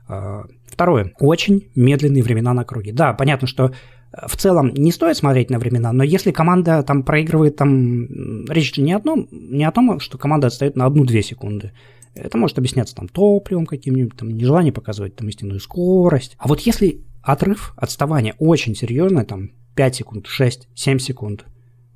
А, 0.08 0.46
второе. 0.66 1.12
Очень 1.20 1.68
медленные 1.74 2.22
времена 2.22 2.54
на 2.54 2.64
круге. 2.64 2.92
Да, 2.92 3.12
понятно, 3.12 3.46
что 3.46 3.66
э, 4.12 4.26
в 4.26 4.36
целом 4.36 4.72
не 4.74 4.90
стоит 4.90 5.16
смотреть 5.16 5.50
на 5.50 5.58
времена, 5.58 5.92
но 5.92 6.02
если 6.02 6.32
команда 6.32 6.82
там 6.82 7.02
проигрывает, 7.02 7.56
там 7.56 8.46
речь 8.46 8.76
не, 8.76 8.92
одном, 8.92 9.28
не 9.30 9.64
о 9.64 9.72
том, 9.72 10.00
что 10.00 10.18
команда 10.18 10.48
отстает 10.48 10.76
на 10.76 10.86
1-2 10.88 11.22
секунды. 11.22 11.72
Это 12.14 12.36
может 12.38 12.58
объясняться 12.58 12.96
там 12.96 13.06
топливом 13.06 13.66
каким-нибудь, 13.66 14.16
там 14.16 14.30
нежелание 14.30 14.72
показывать 14.72 15.14
там 15.14 15.28
истинную 15.28 15.60
скорость. 15.60 16.34
А 16.38 16.48
вот 16.48 16.60
если 16.60 17.02
отрыв, 17.22 17.74
отставание 17.76 18.34
очень 18.38 18.74
серьезное, 18.74 19.24
там 19.24 19.50
5 19.76 19.94
секунд, 19.94 20.26
6, 20.26 20.68
7 20.74 20.98
секунд, 20.98 21.44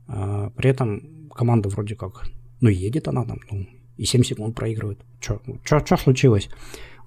а, 0.07 0.51
при 0.51 0.71
этом 0.71 1.29
команда 1.35 1.69
вроде 1.71 1.97
как 1.97 2.25
ну, 2.61 2.69
едет 2.69 3.09
она 3.09 3.25
там, 3.25 3.41
ну, 3.51 3.67
и 3.97 4.05
7 4.05 4.23
секунд 4.23 4.55
проигрывает. 4.55 5.01
Что 5.21 5.97
случилось? 5.97 6.49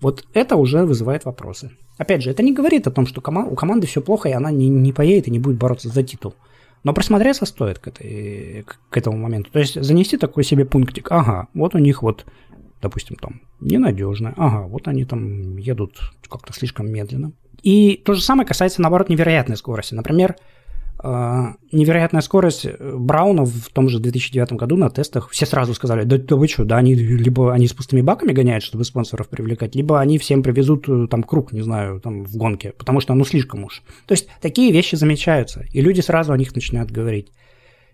Вот 0.01 0.25
это 0.33 0.55
уже 0.55 0.85
вызывает 0.85 1.25
вопросы. 1.25 1.71
Опять 1.97 2.23
же, 2.23 2.31
это 2.31 2.43
не 2.43 2.53
говорит 2.53 2.87
о 2.87 2.91
том, 2.91 3.07
что 3.07 3.21
кома- 3.21 3.47
у 3.49 3.55
команды 3.55 3.87
все 3.87 4.01
плохо, 4.01 4.29
и 4.29 4.33
она 4.33 4.51
не, 4.51 4.69
не 4.69 4.91
поедет 4.91 5.27
и 5.27 5.31
не 5.31 5.39
будет 5.39 5.57
бороться 5.57 5.89
за 5.89 6.03
титул. 6.03 6.35
Но 6.83 6.93
присмотреться 6.93 7.45
стоит 7.45 7.79
к, 7.79 7.87
этой, 7.87 8.65
к 8.89 8.97
этому 8.97 9.17
моменту. 9.17 9.49
То 9.51 9.59
есть 9.59 9.81
занести 9.81 10.17
такой 10.17 10.43
себе 10.43 10.65
пунктик. 10.65 11.11
Ага, 11.11 11.47
вот 11.53 11.73
у 11.73 11.79
них 11.79 12.03
вот, 12.03 12.25
допустим, 12.81 13.15
там 13.15 13.41
ненадежно. 13.59 14.33
Ага, 14.37 14.67
вот 14.67 14.87
они 14.87 15.05
там 15.05 15.57
едут 15.57 15.97
как-то 16.29 16.53
слишком 16.53 16.91
медленно. 16.91 17.31
И 17.63 17.99
то 18.05 18.13
же 18.13 18.21
самое 18.21 18.47
касается, 18.47 18.81
наоборот, 18.81 19.09
невероятной 19.09 19.57
скорости. 19.57 19.95
Например, 19.95 20.35
невероятная 21.03 22.21
скорость 22.21 22.65
э, 22.65 22.95
Брауна 22.97 23.45
в 23.45 23.69
том 23.73 23.89
же 23.89 23.99
2009 23.99 24.53
году 24.53 24.77
на 24.77 24.89
тестах. 24.89 25.29
Все 25.29 25.45
сразу 25.45 25.73
сказали, 25.73 26.03
да, 26.03 26.17
да 26.17 26.35
вы 26.35 26.47
что, 26.47 26.63
да 26.63 26.77
они 26.77 26.95
либо 26.95 27.53
они 27.53 27.67
с 27.67 27.73
пустыми 27.73 28.01
баками 28.01 28.31
гоняют, 28.31 28.63
чтобы 28.63 28.85
спонсоров 28.85 29.27
привлекать, 29.29 29.75
либо 29.75 29.99
они 29.99 30.17
всем 30.17 30.41
привезут 30.41 30.87
э, 30.87 31.07
там 31.09 31.23
круг, 31.23 31.51
не 31.51 31.61
знаю, 31.61 31.99
там 31.99 32.23
в 32.23 32.35
гонке, 32.37 32.73
потому 32.77 33.01
что 33.01 33.13
ну 33.13 33.25
слишком 33.25 33.65
уж. 33.65 33.83
То 34.07 34.13
есть 34.13 34.27
такие 34.41 34.71
вещи 34.71 34.95
замечаются, 34.95 35.65
и 35.71 35.81
люди 35.81 36.01
сразу 36.01 36.31
о 36.31 36.37
них 36.37 36.55
начинают 36.55 36.91
говорить. 36.91 37.31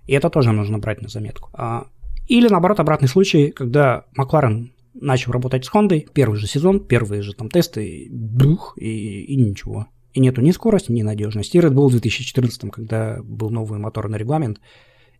И 0.06 0.14
это 0.14 0.30
тоже 0.30 0.52
нужно 0.52 0.78
брать 0.78 1.02
на 1.02 1.10
заметку. 1.10 1.50
А, 1.54 1.88
или 2.28 2.48
наоборот, 2.48 2.80
обратный 2.80 3.08
случай, 3.08 3.52
когда 3.52 4.06
Макларен 4.16 4.74
начал 4.94 5.32
работать 5.32 5.66
с 5.66 5.70
Хондой, 5.70 6.08
первый 6.14 6.38
же 6.38 6.48
сезон, 6.48 6.80
первые 6.80 7.22
же 7.22 7.34
там 7.34 7.50
тесты, 7.50 8.08
бух, 8.12 8.74
и, 8.78 9.24
и 9.24 9.36
ничего. 9.36 9.88
И 10.14 10.20
нету 10.20 10.42
ни 10.42 10.52
скорости, 10.52 10.92
ни 10.92 11.04
надежности. 11.04 11.58
И 11.58 11.60
Red 11.60 11.74
Bull 11.74 11.88
в 11.88 11.92
2014, 11.92 12.72
когда 12.72 13.20
был 13.24 13.50
новый 13.50 13.80
моторный 13.80 14.18
регламент, 14.18 14.60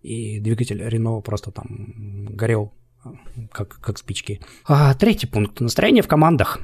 и 0.02 0.40
двигатель 0.40 0.82
Renault 0.82 1.22
просто 1.22 1.52
там 1.52 2.28
горел 2.32 2.74
как, 3.52 3.80
как 3.80 3.98
спички. 3.98 4.40
А, 4.66 4.94
третий 4.94 5.28
пункт. 5.28 5.60
Настроение 5.60 6.04
в 6.04 6.08
командах. 6.08 6.60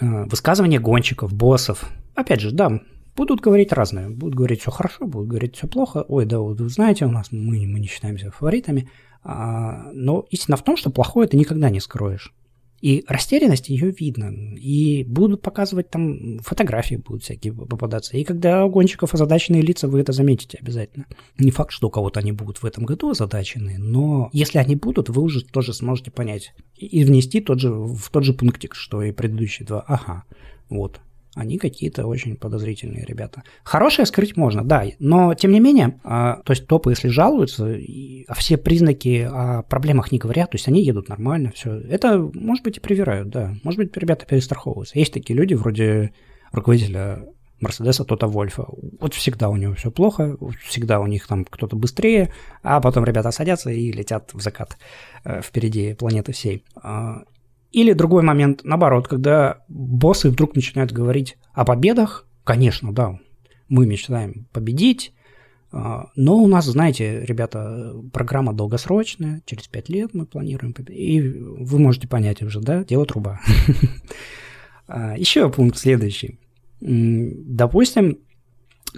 А, 0.00 0.24
высказывания 0.24 0.80
гонщиков, 0.80 1.32
боссов. 1.32 1.88
Опять 2.14 2.40
же, 2.40 2.52
да, 2.52 2.80
будут 3.16 3.40
говорить 3.40 3.72
разное. 3.72 4.10
Будут 4.10 4.34
говорить 4.34 4.60
все 4.60 4.70
хорошо, 4.70 5.06
будут 5.06 5.28
говорить 5.28 5.56
все 5.56 5.66
плохо. 5.66 6.04
Ой, 6.08 6.26
да, 6.26 6.38
вот 6.38 6.60
вы 6.60 6.68
знаете, 6.68 7.06
у 7.06 7.10
нас 7.10 7.32
мы, 7.32 7.66
мы 7.66 7.80
не 7.80 7.86
считаемся 7.86 8.30
фаворитами. 8.30 8.90
А, 9.24 9.90
но 9.92 10.26
истина 10.30 10.56
в 10.56 10.64
том, 10.64 10.76
что 10.76 10.90
плохое 10.90 11.28
ты 11.28 11.36
никогда 11.36 11.70
не 11.70 11.80
скроешь. 11.80 12.34
И 12.82 13.04
растерянность 13.06 13.68
ее 13.68 13.92
видно. 13.92 14.32
И 14.56 15.04
будут 15.04 15.40
показывать 15.40 15.88
там 15.88 16.40
фотографии 16.40 16.96
будут 16.96 17.22
всякие 17.22 17.52
попадаться. 17.52 18.16
И 18.16 18.24
когда 18.24 18.66
у 18.66 18.70
гонщиков 18.70 19.14
озадаченные 19.14 19.62
лица, 19.62 19.86
вы 19.86 20.00
это 20.00 20.12
заметите 20.12 20.58
обязательно. 20.60 21.06
Не 21.38 21.52
факт, 21.52 21.70
что 21.70 21.86
у 21.86 21.90
кого-то 21.90 22.18
они 22.18 22.32
будут 22.32 22.58
в 22.58 22.66
этом 22.66 22.84
году 22.84 23.10
озадачены, 23.10 23.78
но 23.78 24.28
если 24.32 24.58
они 24.58 24.74
будут, 24.74 25.08
вы 25.08 25.22
уже 25.22 25.44
тоже 25.44 25.72
сможете 25.72 26.10
понять 26.10 26.54
и 26.76 27.04
внести 27.04 27.40
тот 27.40 27.60
же, 27.60 27.70
в 27.70 28.10
тот 28.10 28.24
же 28.24 28.34
пунктик, 28.34 28.74
что 28.74 29.02
и 29.02 29.12
предыдущие 29.12 29.64
два. 29.64 29.84
Ага, 29.86 30.24
вот, 30.68 31.00
они 31.34 31.58
какие-то 31.58 32.06
очень 32.06 32.36
подозрительные 32.36 33.04
ребята. 33.06 33.42
Хорошее 33.64 34.04
скрыть 34.06 34.36
можно, 34.36 34.64
да, 34.64 34.84
но 34.98 35.34
тем 35.34 35.52
не 35.52 35.60
менее, 35.60 36.00
а, 36.04 36.42
то 36.44 36.52
есть 36.52 36.66
топы, 36.66 36.90
если 36.90 37.08
жалуются, 37.08 37.74
все 38.36 38.56
признаки 38.56 39.28
о 39.30 39.62
проблемах 39.62 40.12
не 40.12 40.18
говорят, 40.18 40.50
то 40.50 40.56
есть 40.56 40.68
они 40.68 40.82
едут 40.82 41.08
нормально, 41.08 41.52
все. 41.54 41.78
Это, 41.80 42.18
может 42.34 42.64
быть, 42.64 42.76
и 42.76 42.80
привирают, 42.80 43.28
да. 43.28 43.54
Может 43.62 43.78
быть, 43.78 43.96
ребята 43.96 44.26
перестраховываются. 44.26 44.98
Есть 44.98 45.12
такие 45.12 45.36
люди, 45.36 45.54
вроде 45.54 46.12
руководителя 46.52 47.24
Мерседеса 47.62 48.04
Тота 48.04 48.26
Вольфа. 48.26 48.66
Вот 49.00 49.14
всегда 49.14 49.48
у 49.48 49.56
него 49.56 49.74
все 49.74 49.90
плохо, 49.90 50.36
всегда 50.64 51.00
у 51.00 51.06
них 51.06 51.26
там 51.26 51.44
кто-то 51.44 51.76
быстрее, 51.76 52.32
а 52.62 52.80
потом 52.80 53.04
ребята 53.04 53.30
садятся 53.30 53.70
и 53.70 53.92
летят 53.92 54.34
в 54.34 54.40
закат 54.40 54.76
э, 55.24 55.40
впереди 55.40 55.94
планеты 55.94 56.32
всей. 56.32 56.64
А, 56.74 57.22
или 57.70 57.92
другой 57.92 58.22
момент, 58.22 58.62
наоборот, 58.64 59.08
когда 59.08 59.62
боссы 59.68 60.28
вдруг 60.28 60.54
начинают 60.56 60.92
говорить 60.92 61.38
о 61.54 61.64
победах, 61.64 62.26
конечно, 62.44 62.92
да, 62.92 63.18
мы 63.68 63.86
мечтаем 63.86 64.46
победить, 64.52 65.14
а, 65.14 65.21
но 65.72 66.36
у 66.36 66.46
нас, 66.46 66.66
знаете, 66.66 67.24
ребята, 67.24 67.94
программа 68.12 68.52
долгосрочная, 68.52 69.42
через 69.46 69.68
5 69.68 69.88
лет 69.88 70.10
мы 70.12 70.26
планируем. 70.26 70.72
И 70.88 71.20
вы 71.20 71.78
можете 71.78 72.06
понять 72.06 72.42
уже, 72.42 72.60
да, 72.60 72.84
дело 72.84 73.06
труба. 73.06 73.40
А, 74.88 75.16
Еще 75.16 75.48
пункт 75.48 75.78
следующий. 75.78 76.40
Допустим, 76.80 78.18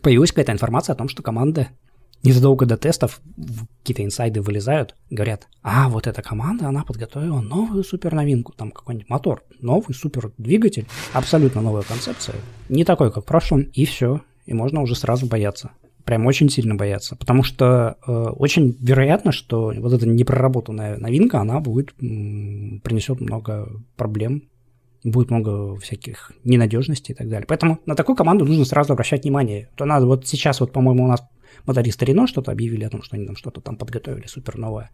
появилась 0.03 0.31
какая-то 0.31 0.51
информация 0.51 0.95
о 0.95 0.97
том, 0.97 1.09
что 1.09 1.23
команда 1.23 1.69
незадолго 2.25 2.67
до 2.67 2.77
тестов 2.77 3.21
какие-то 3.81 4.03
инсайды 4.03 4.41
вылезают, 4.41 4.97
говорят, 5.11 5.47
а 5.63 5.89
вот 5.89 6.07
эта 6.07 6.23
команда, 6.23 6.67
она 6.69 6.83
подготовила 6.83 7.41
новую 7.41 7.85
супер 7.85 8.15
новинку, 8.15 8.53
там 8.53 8.71
какой-нибудь 8.71 9.11
мотор, 9.11 9.45
новый 9.61 9.95
супер 9.95 10.33
двигатель, 10.39 10.87
абсолютно 11.13 11.61
новая 11.61 11.83
концепция, 11.83 12.37
не 12.69 12.85
такой, 12.85 13.13
как 13.13 13.25
в 13.25 13.27
прошлом, 13.27 13.61
и 13.61 13.85
все, 13.85 14.23
и 14.47 14.55
можно 14.55 14.81
уже 14.81 14.97
сразу 14.97 15.27
бояться. 15.27 15.71
Прям 16.05 16.27
очень 16.27 16.51
сильно 16.51 16.75
бояться, 16.75 17.17
потому 17.17 17.43
что 17.43 17.97
э, 18.07 18.13
очень 18.13 18.77
вероятно, 18.79 19.33
что 19.33 19.73
вот 19.77 19.93
эта 19.93 20.07
непроработанная 20.07 20.99
новинка, 20.99 21.41
она 21.41 21.61
будет 21.61 21.95
м, 22.01 22.81
принесет 22.85 23.21
много 23.21 23.69
проблем 23.97 24.43
будет 25.05 25.31
много 25.31 25.77
всяких 25.77 26.33
ненадежностей 26.45 27.13
и 27.13 27.17
так 27.17 27.29
далее. 27.29 27.47
Поэтому 27.47 27.79
на 27.87 27.95
такую 27.95 28.17
команду 28.17 28.47
нужно 28.47 28.65
сразу 28.65 28.95
обращать 28.95 29.25
внимание. 29.25 29.69
То 29.77 29.85
надо 29.85 30.07
вот 30.07 30.27
сейчас, 30.27 30.61
вот, 30.61 30.73
по-моему, 30.73 31.05
у 31.05 31.09
нас 31.09 31.23
мотористы 31.67 32.07
Рено 32.07 32.27
что-то 32.27 32.51
объявили 32.51 32.85
о 32.85 32.91
том, 32.91 33.03
что 33.03 33.17
они 33.17 33.27
там 33.27 33.37
что-то 33.37 33.61
там 33.61 33.77
подготовили 33.77 34.27
супер 34.27 34.57
новое. 34.57 34.91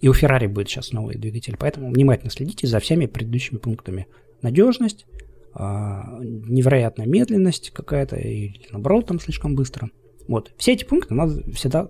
И 0.00 0.08
у 0.08 0.12
Феррари 0.12 0.48
будет 0.48 0.68
сейчас 0.68 0.92
новый 0.92 1.16
двигатель. 1.16 1.56
Поэтому 1.58 1.90
внимательно 1.90 2.30
следите 2.30 2.66
за 2.66 2.78
всеми 2.78 3.06
предыдущими 3.06 3.58
пунктами. 3.58 4.06
Надежность, 4.42 5.06
а, 5.54 6.18
невероятная 6.20 7.06
медленность 7.06 7.70
какая-то, 7.70 8.16
или 8.16 8.60
наоборот 8.70 9.06
там 9.06 9.18
слишком 9.18 9.54
быстро. 9.54 9.90
Вот. 10.28 10.52
Все 10.56 10.72
эти 10.72 10.84
пункты 10.84 11.14
надо 11.14 11.42
всегда 11.52 11.88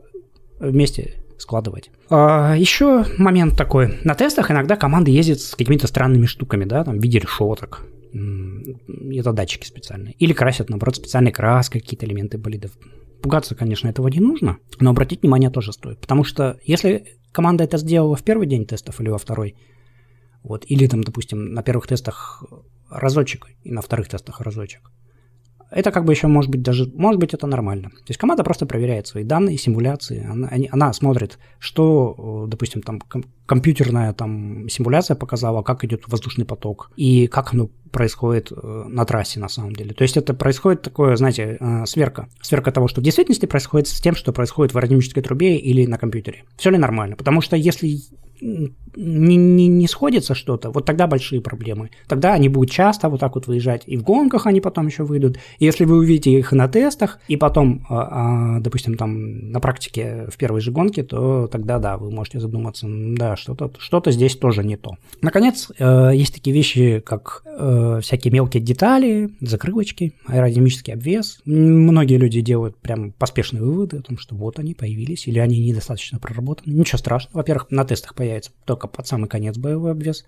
вместе 0.58 1.22
складывать. 1.38 1.90
А, 2.08 2.54
еще 2.56 3.04
момент 3.18 3.56
такой. 3.56 3.98
На 4.04 4.14
тестах 4.14 4.50
иногда 4.50 4.76
команды 4.76 5.10
ездят 5.10 5.40
с 5.40 5.54
какими-то 5.54 5.86
странными 5.86 6.26
штуками, 6.26 6.64
да, 6.64 6.84
там 6.84 6.98
в 6.98 7.02
виде 7.02 7.18
решеток. 7.18 7.84
Это 8.12 9.32
датчики 9.32 9.66
специальные. 9.66 10.14
Или 10.14 10.32
красят, 10.32 10.70
наоборот, 10.70 10.96
специальной 10.96 11.32
краской 11.32 11.80
какие-то 11.80 12.06
элементы 12.06 12.38
болидов. 12.38 12.72
Пугаться, 13.22 13.54
конечно, 13.54 13.88
этого 13.88 14.08
не 14.08 14.20
нужно, 14.20 14.58
но 14.80 14.90
обратить 14.90 15.22
внимание 15.22 15.50
тоже 15.50 15.72
стоит. 15.72 16.00
Потому 16.00 16.24
что 16.24 16.58
если 16.64 17.16
команда 17.32 17.64
это 17.64 17.78
сделала 17.78 18.16
в 18.16 18.22
первый 18.22 18.46
день 18.46 18.66
тестов 18.66 19.00
или 19.00 19.08
во 19.08 19.18
второй, 19.18 19.56
вот, 20.42 20.64
или 20.66 20.86
там, 20.86 21.02
допустим, 21.02 21.52
на 21.52 21.62
первых 21.62 21.86
тестах 21.86 22.44
разочек 22.90 23.46
и 23.62 23.70
на 23.70 23.80
вторых 23.80 24.08
тестах 24.08 24.40
разочек, 24.40 24.90
это 25.74 25.90
как 25.90 26.04
бы 26.04 26.12
еще 26.12 26.26
может 26.26 26.50
быть 26.50 26.62
даже, 26.62 26.90
может 26.94 27.20
быть 27.20 27.34
это 27.34 27.46
нормально. 27.46 27.90
То 27.90 28.08
есть 28.08 28.18
команда 28.18 28.44
просто 28.44 28.66
проверяет 28.66 29.06
свои 29.06 29.24
данные, 29.24 29.58
симуляции, 29.58 30.26
она, 30.28 30.50
она 30.70 30.92
смотрит, 30.92 31.38
что, 31.58 32.46
допустим, 32.48 32.82
там 32.82 33.00
компьютерная 33.46 34.12
там 34.12 34.68
симуляция 34.68 35.14
показала, 35.16 35.62
как 35.62 35.84
идет 35.84 36.04
воздушный 36.06 36.44
поток 36.44 36.90
и 36.96 37.26
как 37.26 37.54
оно 37.54 37.68
происходит 37.90 38.50
э, 38.50 38.84
на 38.88 39.04
трассе 39.04 39.38
на 39.38 39.48
самом 39.48 39.74
деле. 39.74 39.92
То 39.92 40.02
есть 40.02 40.16
это 40.16 40.34
происходит 40.34 40.82
такое, 40.82 41.14
знаете, 41.16 41.58
э, 41.60 41.86
сверка. 41.86 42.28
Сверка 42.40 42.72
того, 42.72 42.88
что 42.88 43.00
в 43.00 43.04
действительности 43.04 43.46
происходит 43.46 43.88
с 43.88 44.00
тем, 44.00 44.14
что 44.14 44.32
происходит 44.32 44.72
в 44.72 44.78
аэродинамической 44.78 45.22
трубе 45.22 45.58
или 45.58 45.84
на 45.86 45.98
компьютере. 45.98 46.44
Все 46.56 46.70
ли 46.70 46.78
нормально? 46.78 47.16
Потому 47.16 47.42
что 47.42 47.54
если 47.54 48.00
не, 48.96 49.36
не, 49.36 49.66
не 49.68 49.88
сходится 49.88 50.34
что-то, 50.34 50.70
вот 50.70 50.84
тогда 50.84 51.06
большие 51.06 51.40
проблемы. 51.40 51.90
Тогда 52.08 52.34
они 52.34 52.48
будут 52.48 52.70
часто 52.70 53.08
вот 53.08 53.20
так 53.20 53.34
вот 53.34 53.46
выезжать. 53.46 53.82
И 53.86 53.96
в 53.96 54.02
гонках 54.02 54.46
они 54.46 54.60
потом 54.60 54.86
еще 54.86 55.04
выйдут. 55.04 55.38
И 55.58 55.64
если 55.64 55.84
вы 55.84 55.96
увидите 55.96 56.30
их 56.32 56.52
на 56.52 56.68
тестах, 56.68 57.18
и 57.28 57.36
потом, 57.36 57.86
а, 57.88 58.56
а, 58.56 58.60
допустим, 58.60 58.96
там 58.96 59.50
на 59.50 59.60
практике 59.60 60.26
в 60.30 60.36
первой 60.36 60.60
же 60.60 60.70
гонке, 60.70 61.02
то 61.02 61.48
тогда 61.48 61.78
да, 61.78 61.96
вы 61.96 62.10
можете 62.10 62.40
задуматься, 62.40 62.86
да, 62.88 63.36
что-то 63.36 63.72
что 63.78 64.02
здесь 64.10 64.36
тоже 64.36 64.64
не 64.64 64.76
то. 64.76 64.96
Наконец, 65.20 65.70
э, 65.78 66.10
есть 66.14 66.34
такие 66.34 66.54
вещи, 66.54 67.02
как 67.04 67.42
э, 67.44 68.00
всякие 68.02 68.32
мелкие 68.32 68.62
детали, 68.62 69.30
закрылочки, 69.40 70.14
аэродинамический 70.26 70.94
обвес. 70.94 71.40
Многие 71.44 72.16
люди 72.16 72.40
делают 72.40 72.76
прям 72.76 73.12
поспешные 73.12 73.62
выводы 73.62 73.98
о 73.98 74.02
том, 74.02 74.18
что 74.18 74.34
вот 74.34 74.58
они 74.58 74.74
появились, 74.74 75.26
или 75.28 75.38
они 75.38 75.58
недостаточно 75.60 76.18
проработаны. 76.18 76.72
Ничего 76.72 76.98
страшного. 76.98 77.38
Во-первых, 77.38 77.66
на 77.70 77.84
тестах 77.84 78.14
появится 78.14 78.50
только 78.64 78.81
под 78.88 79.06
самый 79.06 79.28
конец 79.28 79.56
боевой 79.58 79.92
обвес, 79.92 80.24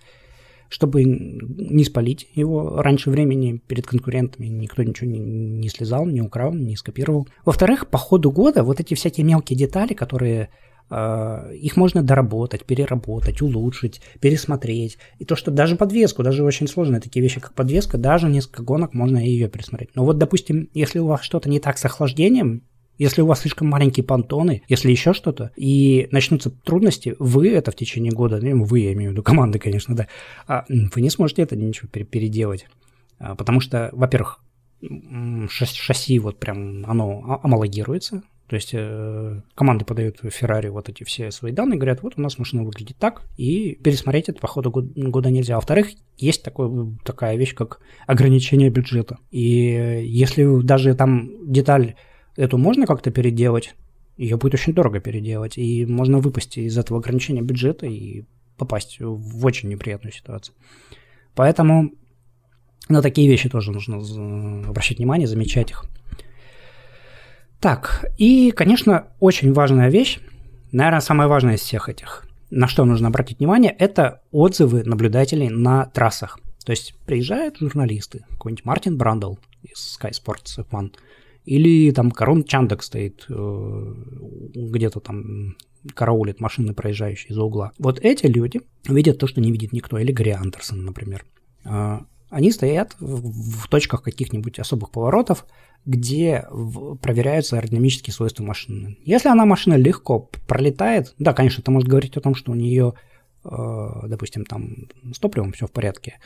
чтобы 0.69 1.05
не 1.05 1.85
спалить 1.85 2.29
его 2.35 2.83
раньше 2.83 3.11
времени 3.11 3.63
перед 3.67 3.87
конкурентами. 3.87 4.47
Никто 4.47 4.83
ничего 4.83 5.11
не, 5.11 5.19
не 5.19 5.69
слезал, 5.69 6.07
не 6.07 6.21
украл, 6.21 6.53
не 6.53 6.77
скопировал. 6.77 7.29
Во-вторых, 7.45 7.89
по 7.89 7.99
ходу 7.99 8.31
года 8.31 8.63
вот 8.63 8.81
эти 8.81 8.95
всякие 8.95 9.25
мелкие 9.25 9.59
детали, 9.59 9.95
которые 9.95 10.49
э, 10.91 11.55
их 11.55 11.77
можно 11.77 12.03
доработать, 12.03 12.65
переработать, 12.65 13.43
улучшить, 13.43 14.01
пересмотреть. 14.21 14.99
И 15.19 15.25
то, 15.25 15.37
что 15.37 15.51
даже 15.51 15.77
подвеску, 15.77 16.23
даже 16.23 16.43
очень 16.43 16.67
сложные 16.67 17.01
такие 17.01 17.23
вещи, 17.23 17.41
как 17.41 17.55
подвеска, 17.55 17.99
даже 17.99 18.29
несколько 18.29 18.63
гонок 18.63 18.95
можно 18.95 19.19
ее 19.19 19.49
пересмотреть. 19.49 19.91
Но 19.95 20.05
вот, 20.05 20.19
допустим, 20.19 20.71
если 20.75 20.99
у 20.99 21.07
вас 21.07 21.23
что-то 21.23 21.49
не 21.49 21.61
так 21.61 21.79
с 21.79 21.85
охлаждением, 21.85 22.63
если 22.99 23.23
у 23.23 23.27
вас 23.27 23.41
слишком 23.41 23.69
маленькие 23.69 24.05
понтоны, 24.05 24.63
если 24.69 24.91
еще 24.91 25.13
что-то, 25.13 25.51
и 25.57 26.09
начнутся 26.11 26.51
трудности, 26.51 27.15
вы 27.19 27.51
это 27.51 27.71
в 27.71 27.77
течение 27.77 28.13
года, 28.13 28.39
ну, 28.41 28.65
вы, 28.65 28.81
я 28.81 28.93
имею 28.93 29.11
в 29.11 29.13
виду 29.13 29.23
команды, 29.23 29.59
конечно, 29.59 29.95
да, 29.95 30.09
а 30.47 30.65
вы 30.69 31.01
не 31.01 31.11
сможете 31.11 31.43
это 31.43 31.57
ничего 31.57 31.89
переделать. 31.89 32.67
А, 33.19 33.35
потому 33.35 33.61
что, 33.61 33.91
во-первых, 33.93 34.41
шасси 35.49 36.19
вот 36.19 36.39
прям, 36.39 36.85
оно 36.87 37.41
амалогируется, 37.43 38.23
то 38.47 38.57
есть 38.57 38.71
э, 38.75 39.41
команды 39.55 39.87
подают 39.87 40.21
Ferrari 40.23 40.69
вот 40.69 40.91
эти 40.91 41.03
все 41.05 41.31
свои 41.31 41.51
данные, 41.51 41.79
говорят, 41.79 42.03
вот 42.03 42.15
у 42.17 42.21
нас 42.21 42.39
машина 42.39 42.63
выглядит 42.63 42.97
так, 42.99 43.23
и 43.39 43.75
пересмотреть 43.83 44.29
это 44.29 44.39
по 44.39 44.49
ходу 44.49 44.71
года 44.71 45.31
нельзя. 45.31 45.57
Во-вторых, 45.57 45.89
есть 46.19 46.43
такой, 46.43 46.95
такая 47.05 47.37
вещь, 47.37 47.55
как 47.55 47.81
ограничение 48.07 48.69
бюджета. 48.69 49.19
И 49.31 50.03
если 50.05 50.63
даже 50.63 50.95
там 50.95 51.51
деталь 51.51 51.95
эту 52.37 52.59
можно 52.59 52.87
как-то 52.87 53.11
переделать, 53.11 53.75
ее 54.17 54.37
будет 54.37 54.55
очень 54.55 54.75
дорого 54.75 55.01
переделать, 55.01 55.59
и 55.59 55.87
можно 55.87 56.19
выпасть 56.19 56.59
из 56.59 56.77
этого 56.79 57.01
ограничения 57.01 57.43
бюджета 57.43 57.87
и 57.87 58.25
попасть 58.57 58.99
в 59.01 59.45
очень 59.45 59.69
неприятную 59.69 60.13
ситуацию. 60.13 60.55
Поэтому 61.35 61.93
на 62.89 63.03
такие 63.03 63.29
вещи 63.29 63.49
тоже 63.49 63.73
нужно 63.73 63.99
обращать 64.69 64.99
внимание, 64.99 65.27
замечать 65.27 65.71
их. 65.71 65.85
Так, 67.61 68.05
и, 68.19 68.51
конечно, 68.51 69.09
очень 69.21 69.53
важная 69.53 69.91
вещь, 69.91 70.21
наверное, 70.71 71.01
самая 71.01 71.29
важная 71.29 71.55
из 71.55 71.61
всех 71.61 71.89
этих, 71.89 72.27
на 72.51 72.69
что 72.69 72.85
нужно 72.85 73.09
обратить 73.09 73.39
внимание, 73.39 73.73
это 73.73 74.21
отзывы 74.31 74.85
наблюдателей 74.85 75.49
на 75.49 75.87
трассах. 75.87 76.39
То 76.65 76.71
есть 76.71 76.95
приезжают 77.07 77.59
журналисты, 77.59 78.25
какой-нибудь 78.31 78.65
Мартин 78.65 78.97
Брандл 78.97 79.37
из 79.63 79.99
Sky 79.99 80.13
Sports 80.13 80.65
F1, 80.71 80.93
или 81.45 81.91
там 81.93 82.11
Корон 82.11 82.45
Чандек 82.45 82.83
стоит 82.83 83.27
э, 83.29 83.95
где-то 84.55 85.01
там 85.01 85.57
караулит 85.95 86.41
машины, 86.41 86.73
проезжающие 86.73 87.31
из-за 87.31 87.43
угла. 87.43 87.73
Вот 87.79 88.01
эти 88.01 88.27
люди 88.27 88.63
видят 88.89 89.19
то, 89.19 89.27
что 89.27 89.41
не 89.41 89.53
видит 89.53 89.73
никто. 89.73 89.99
Или 89.99 90.13
Гарри 90.13 90.31
Андерсон, 90.31 90.85
например. 90.85 91.27
А, 91.65 92.07
они 92.31 92.51
стоят 92.51 92.97
в 92.99 93.69
точках 93.69 94.03
каких-нибудь 94.03 94.59
особых 94.59 94.91
поворотов, 94.91 95.47
где 95.85 96.47
проверяются 97.03 97.57
аэродинамические 97.57 98.15
свойства 98.15 98.43
машины. 98.43 98.97
Если 99.05 99.29
она 99.29 99.45
машина 99.45 99.75
легко 99.75 100.31
пролетает, 100.49 101.15
да, 101.19 101.35
конечно, 101.35 101.61
это 101.61 101.71
может 101.71 101.89
говорить 101.89 102.17
о 102.17 102.23
том, 102.23 102.35
что 102.35 102.53
у 102.53 102.55
нее, 102.55 102.95
э, 103.45 103.89
допустим, 104.09 104.47
там 104.47 104.89
с 105.13 105.19
топливом 105.19 105.53
все 105.53 105.67
в 105.67 105.73
порядке, 105.73 106.19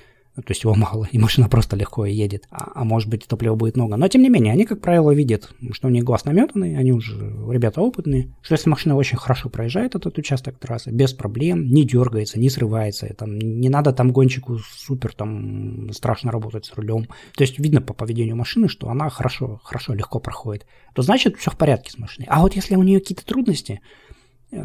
то 0.43 0.51
есть 0.51 0.63
его 0.63 0.75
мало, 0.75 1.09
и 1.11 1.19
машина 1.19 1.49
просто 1.49 1.77
легко 1.77 2.07
едет, 2.07 2.47
а, 2.51 2.73
а 2.75 2.85
может 2.85 3.09
быть 3.09 3.27
топлива 3.27 3.55
будет 3.55 3.77
много. 3.77 3.97
Но 3.97 4.09
тем 4.09 4.23
не 4.23 4.29
менее, 4.29 4.53
они, 4.53 4.65
как 4.65 4.81
правило, 4.81 5.13
видят, 5.13 5.51
что 5.73 5.89
у 5.89 5.91
них 5.91 6.05
глаз 6.05 6.25
наметанный, 6.25 6.77
они 6.77 6.93
уже 6.93 7.15
ребята 7.51 7.81
опытные, 7.81 8.29
что 8.43 8.55
если 8.55 8.71
машина 8.71 8.97
очень 8.97 9.19
хорошо 9.19 9.49
проезжает 9.49 9.95
этот 9.95 10.17
участок 10.19 10.59
трассы, 10.59 10.91
без 10.91 11.13
проблем, 11.13 11.67
не 11.67 11.85
дергается, 11.85 12.39
не 12.39 12.51
срывается, 12.51 13.13
там, 13.15 13.39
не 13.39 13.69
надо 13.69 13.93
там 13.93 14.13
гонщику 14.13 14.59
супер 14.59 15.13
там 15.15 15.93
страшно 15.93 16.31
работать 16.31 16.67
с 16.67 16.75
рулем. 16.75 17.07
То 17.35 17.43
есть 17.43 17.59
видно 17.59 17.81
по 17.81 17.95
поведению 17.95 18.37
машины, 18.37 18.69
что 18.69 18.89
она 18.89 19.11
хорошо, 19.11 19.61
хорошо, 19.65 19.95
легко 19.95 20.21
проходит. 20.21 20.67
То 20.95 21.03
значит, 21.03 21.37
все 21.37 21.51
в 21.51 21.57
порядке 21.57 21.91
с 21.91 21.99
машиной. 21.99 22.27
А 22.31 22.41
вот 22.41 22.55
если 22.55 22.77
у 22.77 22.83
нее 22.83 23.01
какие-то 23.01 23.25
трудности, 23.25 23.81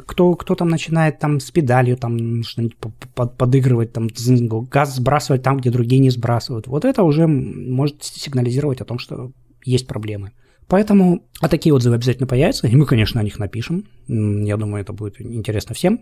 кто, 0.06 0.34
кто 0.36 0.56
там 0.56 0.70
начинает 0.70 1.20
там 1.20 1.40
с 1.40 1.52
педалью 1.52 1.98
там 1.98 2.44
что-нибудь 2.44 2.78
подыгрывать, 3.38 3.92
там 3.92 4.08
газ 4.70 4.96
сбрасывать 4.96 5.44
там, 5.44 5.58
где 5.58 5.72
другие 5.72 6.00
не 6.00 6.10
сбрасывают. 6.10 6.68
Вот 6.68 6.86
это 6.86 7.04
уже 7.04 7.28
может 7.28 8.04
сигнализировать 8.04 8.82
о 8.82 8.86
том, 8.86 8.98
что 8.98 9.32
есть 9.66 9.88
проблемы. 9.88 10.32
Поэтому 10.68 11.24
а 11.42 11.50
такие 11.50 11.76
отзывы 11.76 11.96
обязательно 11.96 12.28
появятся, 12.28 12.68
и 12.68 12.76
мы, 12.76 12.86
конечно, 12.86 13.20
о 13.20 13.24
них 13.24 13.38
напишем. 13.40 13.86
Я 14.08 14.56
думаю, 14.56 14.82
это 14.82 14.94
будет 14.94 15.20
интересно 15.20 15.76
всем 15.76 16.02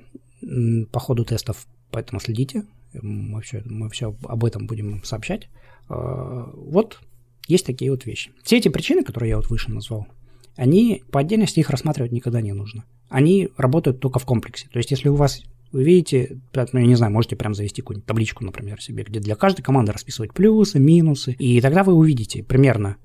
по 0.91 0.99
ходу 0.99 1.25
тестов, 1.25 1.65
поэтому 1.89 2.19
следите. 2.19 2.65
Мы 2.93 3.41
все, 3.41 3.63
мы 3.65 3.89
все 3.89 4.15
об 4.25 4.45
этом 4.45 4.67
будем 4.67 5.03
сообщать. 5.03 5.49
А, 5.87 6.51
вот 6.53 6.99
есть 7.47 7.65
такие 7.65 7.89
вот 7.89 8.05
вещи. 8.05 8.31
Все 8.43 8.57
эти 8.57 8.67
причины, 8.67 9.03
которые 9.03 9.29
я 9.31 9.37
вот 9.37 9.49
выше 9.49 9.71
назвал, 9.71 10.07
они 10.55 11.03
по 11.09 11.21
отдельности 11.21 11.59
их 11.59 11.69
рассматривать 11.69 12.11
никогда 12.11 12.41
не 12.41 12.53
нужно 12.53 12.83
они 13.11 13.49
работают 13.57 13.99
только 13.99 14.19
в 14.19 14.25
комплексе. 14.25 14.67
То 14.71 14.79
есть, 14.79 14.89
если 14.89 15.09
у 15.09 15.15
вас 15.15 15.43
вы 15.71 15.83
видите, 15.83 16.37
ну, 16.53 16.79
я 16.79 16.85
не 16.85 16.95
знаю, 16.95 17.13
можете 17.13 17.35
прям 17.35 17.53
завести 17.53 17.81
какую-нибудь 17.81 18.05
табличку, 18.05 18.43
например, 18.43 18.81
себе, 18.81 19.03
где 19.03 19.19
для 19.19 19.35
каждой 19.35 19.61
команды 19.61 19.91
расписывать 19.91 20.33
плюсы, 20.33 20.79
минусы, 20.79 21.31
и 21.33 21.61
тогда 21.61 21.83
вы 21.83 21.93
увидите 21.93 22.43
примерно, 22.43 22.97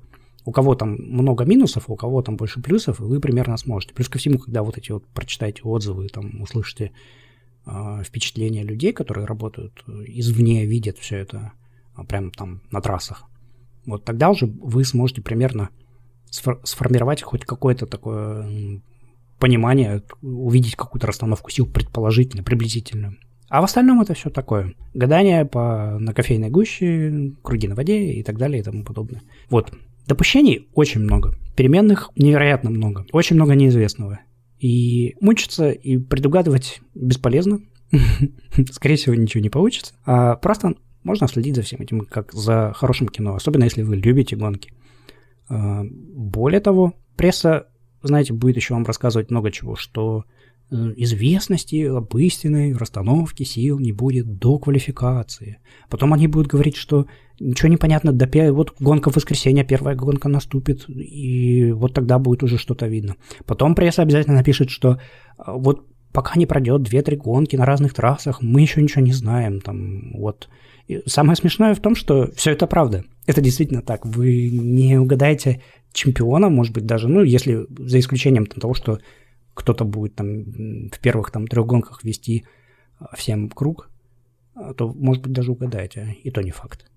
у 0.45 0.53
кого 0.53 0.75
там 0.75 0.97
много 0.97 1.45
минусов, 1.45 1.89
у 1.89 1.97
кого 1.97 2.23
там 2.23 2.37
больше 2.37 2.61
плюсов, 2.61 2.99
вы 2.99 3.21
примерно 3.21 3.57
сможете. 3.57 3.95
Плюс 3.95 4.09
ко 4.09 4.19
всему, 4.19 4.39
когда 4.39 4.63
вот 4.63 4.79
эти 4.79 4.91
вот 4.91 5.05
прочитаете 5.07 5.63
отзывы, 5.63 6.09
там 6.09 6.41
услышите 6.41 6.93
э, 7.67 8.03
впечатления 8.05 8.65
людей, 8.65 8.93
которые 8.93 9.27
работают 9.27 9.85
извне, 9.87 10.67
видят 10.67 10.99
все 10.99 11.19
это 11.19 11.53
э, 11.97 12.03
прямо 12.05 12.31
там 12.31 12.63
на 12.71 12.81
трассах, 12.81 13.25
вот 13.87 14.05
тогда 14.05 14.31
уже 14.31 14.47
вы 14.47 14.85
сможете 14.85 15.23
примерно 15.23 15.71
сформировать 16.31 17.23
хоть 17.23 17.45
какое-то 17.45 17.87
такое 17.87 18.83
понимание, 19.39 20.03
увидеть 20.22 20.76
какую-то 20.76 21.07
расстановку 21.07 21.51
сил 21.51 21.66
предположительно, 21.66 22.43
приблизительную. 22.43 23.16
А 23.49 23.61
в 23.61 23.64
остальном 23.64 24.01
это 24.01 24.14
все 24.14 24.30
такое. 24.30 24.74
Гадание 24.95 25.45
по, 25.45 25.99
на 26.01 26.12
кофейной 26.12 26.51
гуще, 26.51 27.32
круги 27.43 27.68
на 27.68 27.74
воде 27.74 28.12
и 28.12 28.22
так 28.22 28.39
далее 28.39 28.61
и 28.61 28.62
тому 28.62 28.84
подобное. 28.84 29.22
Вот. 29.51 29.72
Допущений 30.07 30.68
очень 30.74 31.01
много. 31.01 31.34
Переменных 31.57 32.11
невероятно 32.16 32.70
много. 32.70 33.07
Очень 33.12 33.37
много 33.37 33.55
неизвестного. 33.55 34.20
И 34.59 35.16
мучиться 35.20 35.70
и 35.70 35.99
предугадывать 35.99 36.80
бесполезно. 36.95 37.61
Скорее 38.72 38.97
всего, 38.97 39.14
ничего 39.14 39.43
не 39.43 39.51
получится. 39.51 39.95
А 40.05 40.37
просто 40.37 40.74
можно 41.03 41.28
следить 41.28 41.55
за 41.55 41.62
всем 41.62 41.80
этим, 41.80 42.01
как 42.01 42.32
за 42.32 42.72
хорошим 42.74 43.09
кино, 43.09 43.37
особенно 43.37 43.64
если 43.64 43.82
вы 43.82 43.97
любите 43.97 44.34
гонки. 44.34 44.72
А, 45.49 45.82
более 45.84 46.61
того, 46.61 46.95
пресса 47.16 47.68
знаете, 48.07 48.33
будет 48.33 48.57
еще 48.57 48.75
вам 48.75 48.85
рассказывать 48.85 49.31
много 49.31 49.51
чего, 49.51 49.77
что 49.77 50.25
э, 50.71 50.75
известности 50.97 51.85
об 51.85 52.17
истинной 52.17 52.73
расстановке 52.73 53.45
сил 53.45 53.79
не 53.79 53.93
будет 53.93 54.39
до 54.39 54.59
квалификации. 54.59 55.59
Потом 55.89 56.13
они 56.13 56.27
будут 56.27 56.49
говорить, 56.49 56.77
что 56.77 57.07
ничего 57.41 57.69
не 57.69 57.77
понятно, 57.77 58.13
до 58.13 58.27
пер... 58.27 58.53
вот 58.53 58.75
гонка 58.81 59.11
в 59.11 59.17
воскресенье, 59.17 59.65
первая 59.65 59.95
гонка 59.95 60.29
наступит, 60.29 60.89
и 60.89 61.73
вот 61.73 61.95
тогда 61.95 62.19
будет 62.19 62.43
уже 62.43 62.59
что-то 62.59 62.87
видно. 62.87 63.17
Потом 63.45 63.75
пресса 63.75 64.03
обязательно 64.03 64.37
напишет, 64.37 64.71
что 64.71 65.01
а, 65.37 65.53
вот 65.53 65.87
пока 66.13 66.39
не 66.39 66.47
пройдет 66.47 66.83
2-3 66.83 67.17
гонки 67.17 67.57
на 67.57 67.67
разных 67.67 67.93
трассах, 67.93 68.41
мы 68.41 68.63
еще 68.63 68.81
ничего 68.81 69.03
не 69.03 69.13
знаем. 69.13 69.61
Там, 69.61 70.13
вот. 70.15 70.49
И 70.89 71.03
самое 71.07 71.37
смешное 71.37 71.75
в 71.75 71.81
том, 71.81 71.95
что 71.95 72.31
все 72.35 72.53
это 72.53 72.67
правда. 72.67 73.05
Это 73.27 73.43
действительно 73.43 73.83
так. 73.83 74.07
Вы 74.07 74.49
не 74.49 74.99
угадаете 74.99 75.61
чемпиона, 75.97 76.49
может 76.49 76.72
быть, 76.74 76.86
даже, 76.86 77.09
ну, 77.09 77.22
если 77.22 77.66
за 77.78 77.99
исключением 77.99 78.47
того, 78.47 78.74
что 78.74 78.99
кто-то 79.55 79.84
будет 79.84 80.14
там 80.14 80.44
в 80.90 80.99
первых 81.01 81.30
там 81.30 81.47
трех 81.47 81.66
гонках 81.66 82.05
вести 82.05 82.44
а, 82.99 83.16
всем 83.16 83.49
круг, 83.49 83.90
а, 84.55 84.74
то, 84.74 84.92
может 84.92 85.22
быть, 85.22 85.32
даже 85.32 85.53
угадаете, 85.53 86.16
и 86.22 86.30
то 86.30 86.42
не 86.42 86.51
факт. 86.51 86.90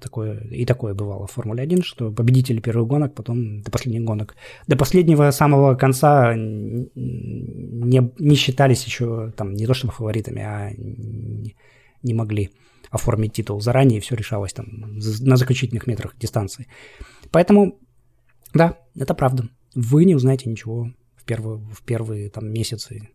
Такое, 0.00 0.40
и 0.50 0.66
такое 0.66 0.92
бывало 0.92 1.26
в 1.26 1.30
Формуле 1.30 1.62
1, 1.62 1.82
что 1.82 2.10
победители 2.10 2.60
первых 2.60 2.88
гонок 2.88 3.14
потом 3.14 3.62
до 3.62 3.70
последних 3.70 4.02
гонок, 4.02 4.34
до 4.66 4.76
последнего 4.76 5.30
самого 5.30 5.76
конца 5.76 6.34
не, 6.34 8.10
не 8.18 8.34
считались 8.34 8.84
еще 8.84 9.32
там 9.36 9.54
не 9.54 9.66
то 9.66 9.74
чтобы 9.74 9.92
фаворитами, 9.92 10.42
а 10.42 10.70
не, 10.76 11.54
не 12.02 12.14
могли 12.14 12.50
оформить 12.90 13.34
титул 13.34 13.60
заранее, 13.60 14.00
все 14.00 14.16
решалось 14.16 14.52
там 14.52 14.98
на 14.98 15.36
заключительных 15.36 15.86
метрах 15.86 16.16
дистанции. 16.18 16.66
Поэтому, 17.30 17.78
да, 18.54 18.78
это 18.94 19.14
правда. 19.14 19.48
Вы 19.74 20.04
не 20.04 20.14
узнаете 20.14 20.50
ничего 20.50 20.92
в 21.16 21.24
первые, 21.24 21.58
в 21.58 21.82
первые 21.82 22.30
там 22.30 22.50
месяцы. 22.52 23.08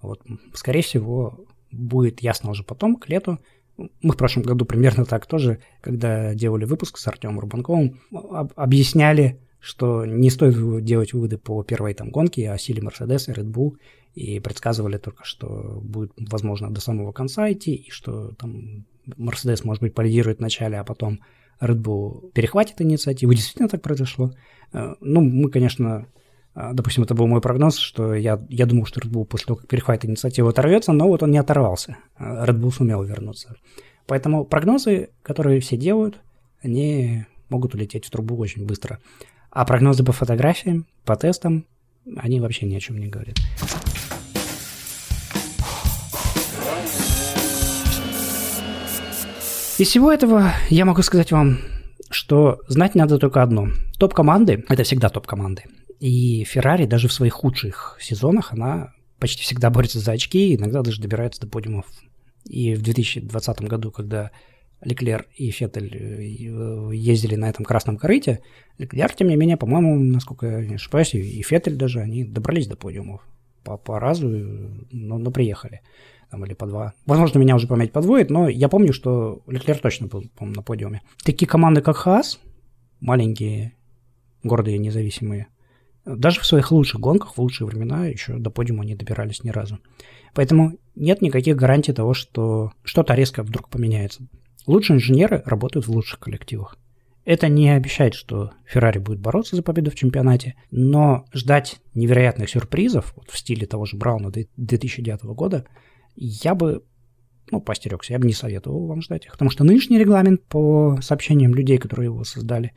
Вот, 0.00 0.22
скорее 0.54 0.82
всего, 0.82 1.46
будет 1.70 2.20
ясно 2.20 2.50
уже 2.50 2.62
потом, 2.62 2.96
к 2.96 3.08
лету, 3.08 3.38
мы 3.76 4.12
в 4.12 4.16
прошлом 4.16 4.44
году 4.44 4.64
примерно 4.64 5.04
так 5.06 5.26
тоже, 5.26 5.60
когда 5.80 6.34
делали 6.34 6.64
выпуск 6.64 6.98
с 6.98 7.06
Артемом 7.06 7.40
Рубанковым, 7.40 8.00
объясняли, 8.56 9.40
что 9.60 10.04
не 10.04 10.30
стоит 10.30 10.84
делать 10.84 11.12
выводы 11.12 11.38
по 11.38 11.62
первой 11.62 11.94
там 11.94 12.10
гонке 12.10 12.50
о 12.50 12.58
силе 12.58 12.80
и 12.80 12.84
Red 12.84 13.50
Bull, 13.50 13.76
и 14.14 14.38
предсказывали 14.38 14.98
только, 14.98 15.24
что 15.24 15.80
будет, 15.82 16.12
возможно, 16.16 16.70
до 16.70 16.80
самого 16.80 17.12
конца 17.12 17.50
идти, 17.50 17.74
и 17.74 17.90
что 17.90 18.32
там 18.34 18.86
Mercedes, 19.06 19.62
может 19.64 19.82
быть, 19.82 19.94
полидирует 19.94 20.38
в 20.38 20.42
начале, 20.42 20.78
а 20.78 20.84
потом 20.84 21.20
Red 21.60 21.80
Bull 21.80 22.30
перехватит 22.32 22.80
инициативу. 22.80 23.32
Действительно 23.32 23.68
так 23.68 23.82
произошло. 23.82 24.32
Э, 24.72 24.94
ну, 25.00 25.20
мы, 25.20 25.50
конечно, 25.50 26.06
э, 26.54 26.70
допустим, 26.72 27.04
это 27.04 27.14
был 27.14 27.26
мой 27.26 27.40
прогноз, 27.40 27.76
что 27.76 28.14
я, 28.14 28.44
я 28.48 28.66
думал, 28.66 28.86
что 28.86 29.00
Red 29.00 29.10
Bull 29.10 29.24
после 29.24 29.46
того, 29.46 29.58
как 29.58 29.68
перехватит 29.68 30.06
инициативу, 30.06 30.48
оторвется, 30.48 30.92
но 30.92 31.06
вот 31.08 31.22
он 31.22 31.30
не 31.30 31.38
оторвался. 31.38 31.96
Э, 32.18 32.44
Red 32.44 32.60
Bull 32.60 32.70
сумел 32.70 33.02
вернуться. 33.02 33.56
Поэтому 34.06 34.44
прогнозы, 34.44 35.10
которые 35.22 35.60
все 35.60 35.76
делают, 35.76 36.20
они 36.62 37.26
могут 37.48 37.74
улететь 37.74 38.06
в 38.06 38.10
трубу 38.10 38.36
очень 38.36 38.66
быстро. 38.66 38.98
А 39.50 39.64
прогнозы 39.64 40.04
по 40.04 40.12
фотографиям, 40.12 40.86
по 41.04 41.16
тестам, 41.16 41.66
они 42.16 42.40
вообще 42.40 42.66
ни 42.66 42.74
о 42.74 42.80
чем 42.80 42.98
не 42.98 43.08
говорят. 43.08 43.36
Из 49.76 49.88
всего 49.88 50.12
этого 50.12 50.52
я 50.70 50.84
могу 50.84 51.02
сказать 51.02 51.32
вам, 51.32 51.58
что 52.08 52.60
знать 52.68 52.94
надо 52.94 53.18
только 53.18 53.42
одно. 53.42 53.70
Топ-команды– 53.98 54.64
это 54.68 54.84
всегда 54.84 55.08
топ-команды. 55.08 55.64
И 55.98 56.44
Феррари 56.44 56.86
даже 56.86 57.08
в 57.08 57.12
своих 57.12 57.32
худших 57.32 57.98
сезонах, 58.00 58.52
она 58.52 58.92
почти 59.18 59.42
всегда 59.42 59.70
борется 59.70 59.98
за 59.98 60.12
очки, 60.12 60.54
иногда 60.54 60.82
даже 60.82 61.02
добирается 61.02 61.40
до 61.40 61.48
подиумов. 61.48 61.86
И 62.44 62.76
в 62.76 62.82
2020 62.82 63.62
году, 63.62 63.90
когда 63.90 64.30
Леклер 64.80 65.26
и 65.36 65.50
Феттель 65.50 65.92
э, 65.92 66.94
ездили 66.94 67.34
на 67.34 67.48
этом 67.48 67.64
красном 67.64 67.96
корыте, 67.96 68.42
Леклер, 68.78 69.12
тем 69.12 69.26
не 69.26 69.34
менее, 69.34 69.56
по-моему, 69.56 69.98
насколько 69.98 70.46
я 70.46 70.64
не 70.64 70.76
ошибаюсь, 70.76 71.14
и 71.14 71.42
Феттель 71.42 71.74
даже, 71.74 71.98
они 71.98 72.22
добрались 72.22 72.68
до 72.68 72.76
подиумов 72.76 73.22
по, 73.64 73.76
по 73.76 73.98
разу, 73.98 74.28
но, 74.28 75.18
но 75.18 75.32
приехали 75.32 75.80
там, 76.34 76.44
или 76.44 76.54
по 76.54 76.66
два. 76.66 76.94
Возможно, 77.06 77.38
меня 77.38 77.54
уже 77.54 77.68
память 77.68 77.92
подводит, 77.92 78.28
но 78.28 78.48
я 78.48 78.68
помню, 78.68 78.92
что 78.92 79.42
Леклер 79.46 79.78
точно 79.78 80.08
был, 80.08 80.24
по 80.36 80.44
на 80.44 80.62
подиуме. 80.62 81.02
Такие 81.22 81.46
команды, 81.46 81.80
как 81.80 81.96
Хас, 81.96 82.40
маленькие, 83.00 83.74
гордые, 84.42 84.78
независимые, 84.78 85.46
даже 86.04 86.40
в 86.40 86.46
своих 86.46 86.72
лучших 86.72 87.00
гонках, 87.00 87.34
в 87.34 87.38
лучшие 87.38 87.68
времена, 87.68 88.06
еще 88.06 88.36
до 88.36 88.50
подиума 88.50 88.84
не 88.84 88.96
добирались 88.96 89.44
ни 89.44 89.50
разу. 89.50 89.78
Поэтому 90.34 90.76
нет 90.96 91.22
никаких 91.22 91.54
гарантий 91.54 91.92
того, 91.92 92.14
что 92.14 92.72
что-то 92.82 93.14
резко 93.14 93.44
вдруг 93.44 93.68
поменяется. 93.68 94.26
Лучшие 94.66 94.96
инженеры 94.96 95.40
работают 95.46 95.86
в 95.86 95.92
лучших 95.92 96.18
коллективах. 96.18 96.76
Это 97.24 97.48
не 97.48 97.70
обещает, 97.70 98.14
что 98.14 98.50
Феррари 98.66 98.98
будет 98.98 99.20
бороться 99.20 99.56
за 99.56 99.62
победу 99.62 99.90
в 99.90 99.94
чемпионате, 99.94 100.56
но 100.70 101.24
ждать 101.32 101.76
невероятных 101.94 102.50
сюрпризов 102.50 103.14
вот 103.16 103.30
в 103.30 103.38
стиле 103.38 103.66
того 103.66 103.86
же 103.86 103.96
Брауна 103.96 104.30
2009 104.30 105.22
года 105.26 105.64
я 106.16 106.54
бы 106.54 106.84
ну, 107.50 107.60
постерегся, 107.60 108.14
я 108.14 108.18
бы 108.18 108.26
не 108.26 108.32
советовал 108.32 108.86
вам 108.86 109.02
ждать 109.02 109.26
их, 109.26 109.32
потому 109.32 109.50
что 109.50 109.64
нынешний 109.64 109.98
регламент 109.98 110.42
по 110.44 110.98
сообщениям 111.02 111.54
людей, 111.54 111.78
которые 111.78 112.06
его 112.06 112.24
создали, 112.24 112.72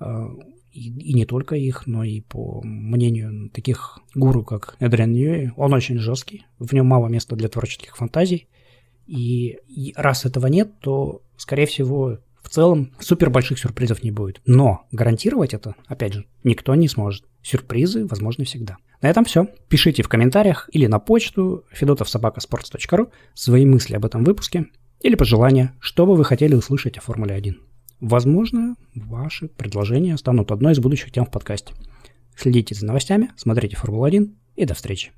э, 0.00 0.26
и, 0.72 0.88
и 0.88 1.14
не 1.14 1.24
только 1.24 1.56
их, 1.56 1.86
но 1.86 2.04
и 2.04 2.20
по 2.20 2.60
мнению 2.62 3.50
таких 3.50 3.98
гуру, 4.14 4.44
как 4.44 4.76
Эдриан 4.80 5.12
Ньюи, 5.12 5.52
он 5.56 5.72
очень 5.72 5.98
жесткий, 5.98 6.46
в 6.58 6.72
нем 6.72 6.86
мало 6.86 7.08
места 7.08 7.36
для 7.36 7.48
творческих 7.48 7.96
фантазий, 7.96 8.48
и, 9.06 9.58
и 9.68 9.92
раз 9.96 10.24
этого 10.24 10.46
нет, 10.46 10.72
то, 10.80 11.22
скорее 11.36 11.66
всего, 11.66 12.18
в 12.44 12.50
целом 12.50 12.92
супер 13.00 13.30
больших 13.30 13.58
сюрпризов 13.58 14.02
не 14.02 14.10
будет. 14.10 14.40
Но 14.46 14.86
гарантировать 14.92 15.54
это, 15.54 15.74
опять 15.86 16.12
же, 16.12 16.26
никто 16.44 16.74
не 16.74 16.88
сможет. 16.88 17.24
Сюрпризы 17.42 18.06
возможны 18.06 18.44
всегда. 18.44 18.76
На 19.00 19.08
этом 19.08 19.24
все. 19.24 19.48
Пишите 19.68 20.02
в 20.02 20.08
комментариях 20.08 20.68
или 20.72 20.86
на 20.86 20.98
почту 20.98 21.64
fedotовsobakasports.ru 21.78 23.10
свои 23.34 23.66
мысли 23.66 23.96
об 23.96 24.04
этом 24.04 24.24
выпуске 24.24 24.66
или 25.00 25.14
пожелания, 25.14 25.74
что 25.80 26.06
бы 26.06 26.14
вы 26.14 26.24
хотели 26.24 26.54
услышать 26.54 26.98
о 26.98 27.00
Формуле 27.00 27.34
1. 27.34 27.60
Возможно, 28.00 28.76
ваши 28.94 29.48
предложения 29.48 30.16
станут 30.16 30.52
одной 30.52 30.74
из 30.74 30.78
будущих 30.78 31.10
тем 31.10 31.24
в 31.24 31.30
подкасте. 31.30 31.74
Следите 32.36 32.74
за 32.74 32.86
новостями, 32.86 33.30
смотрите 33.36 33.76
Формулу-1 33.76 34.30
и 34.56 34.64
до 34.64 34.74
встречи. 34.74 35.12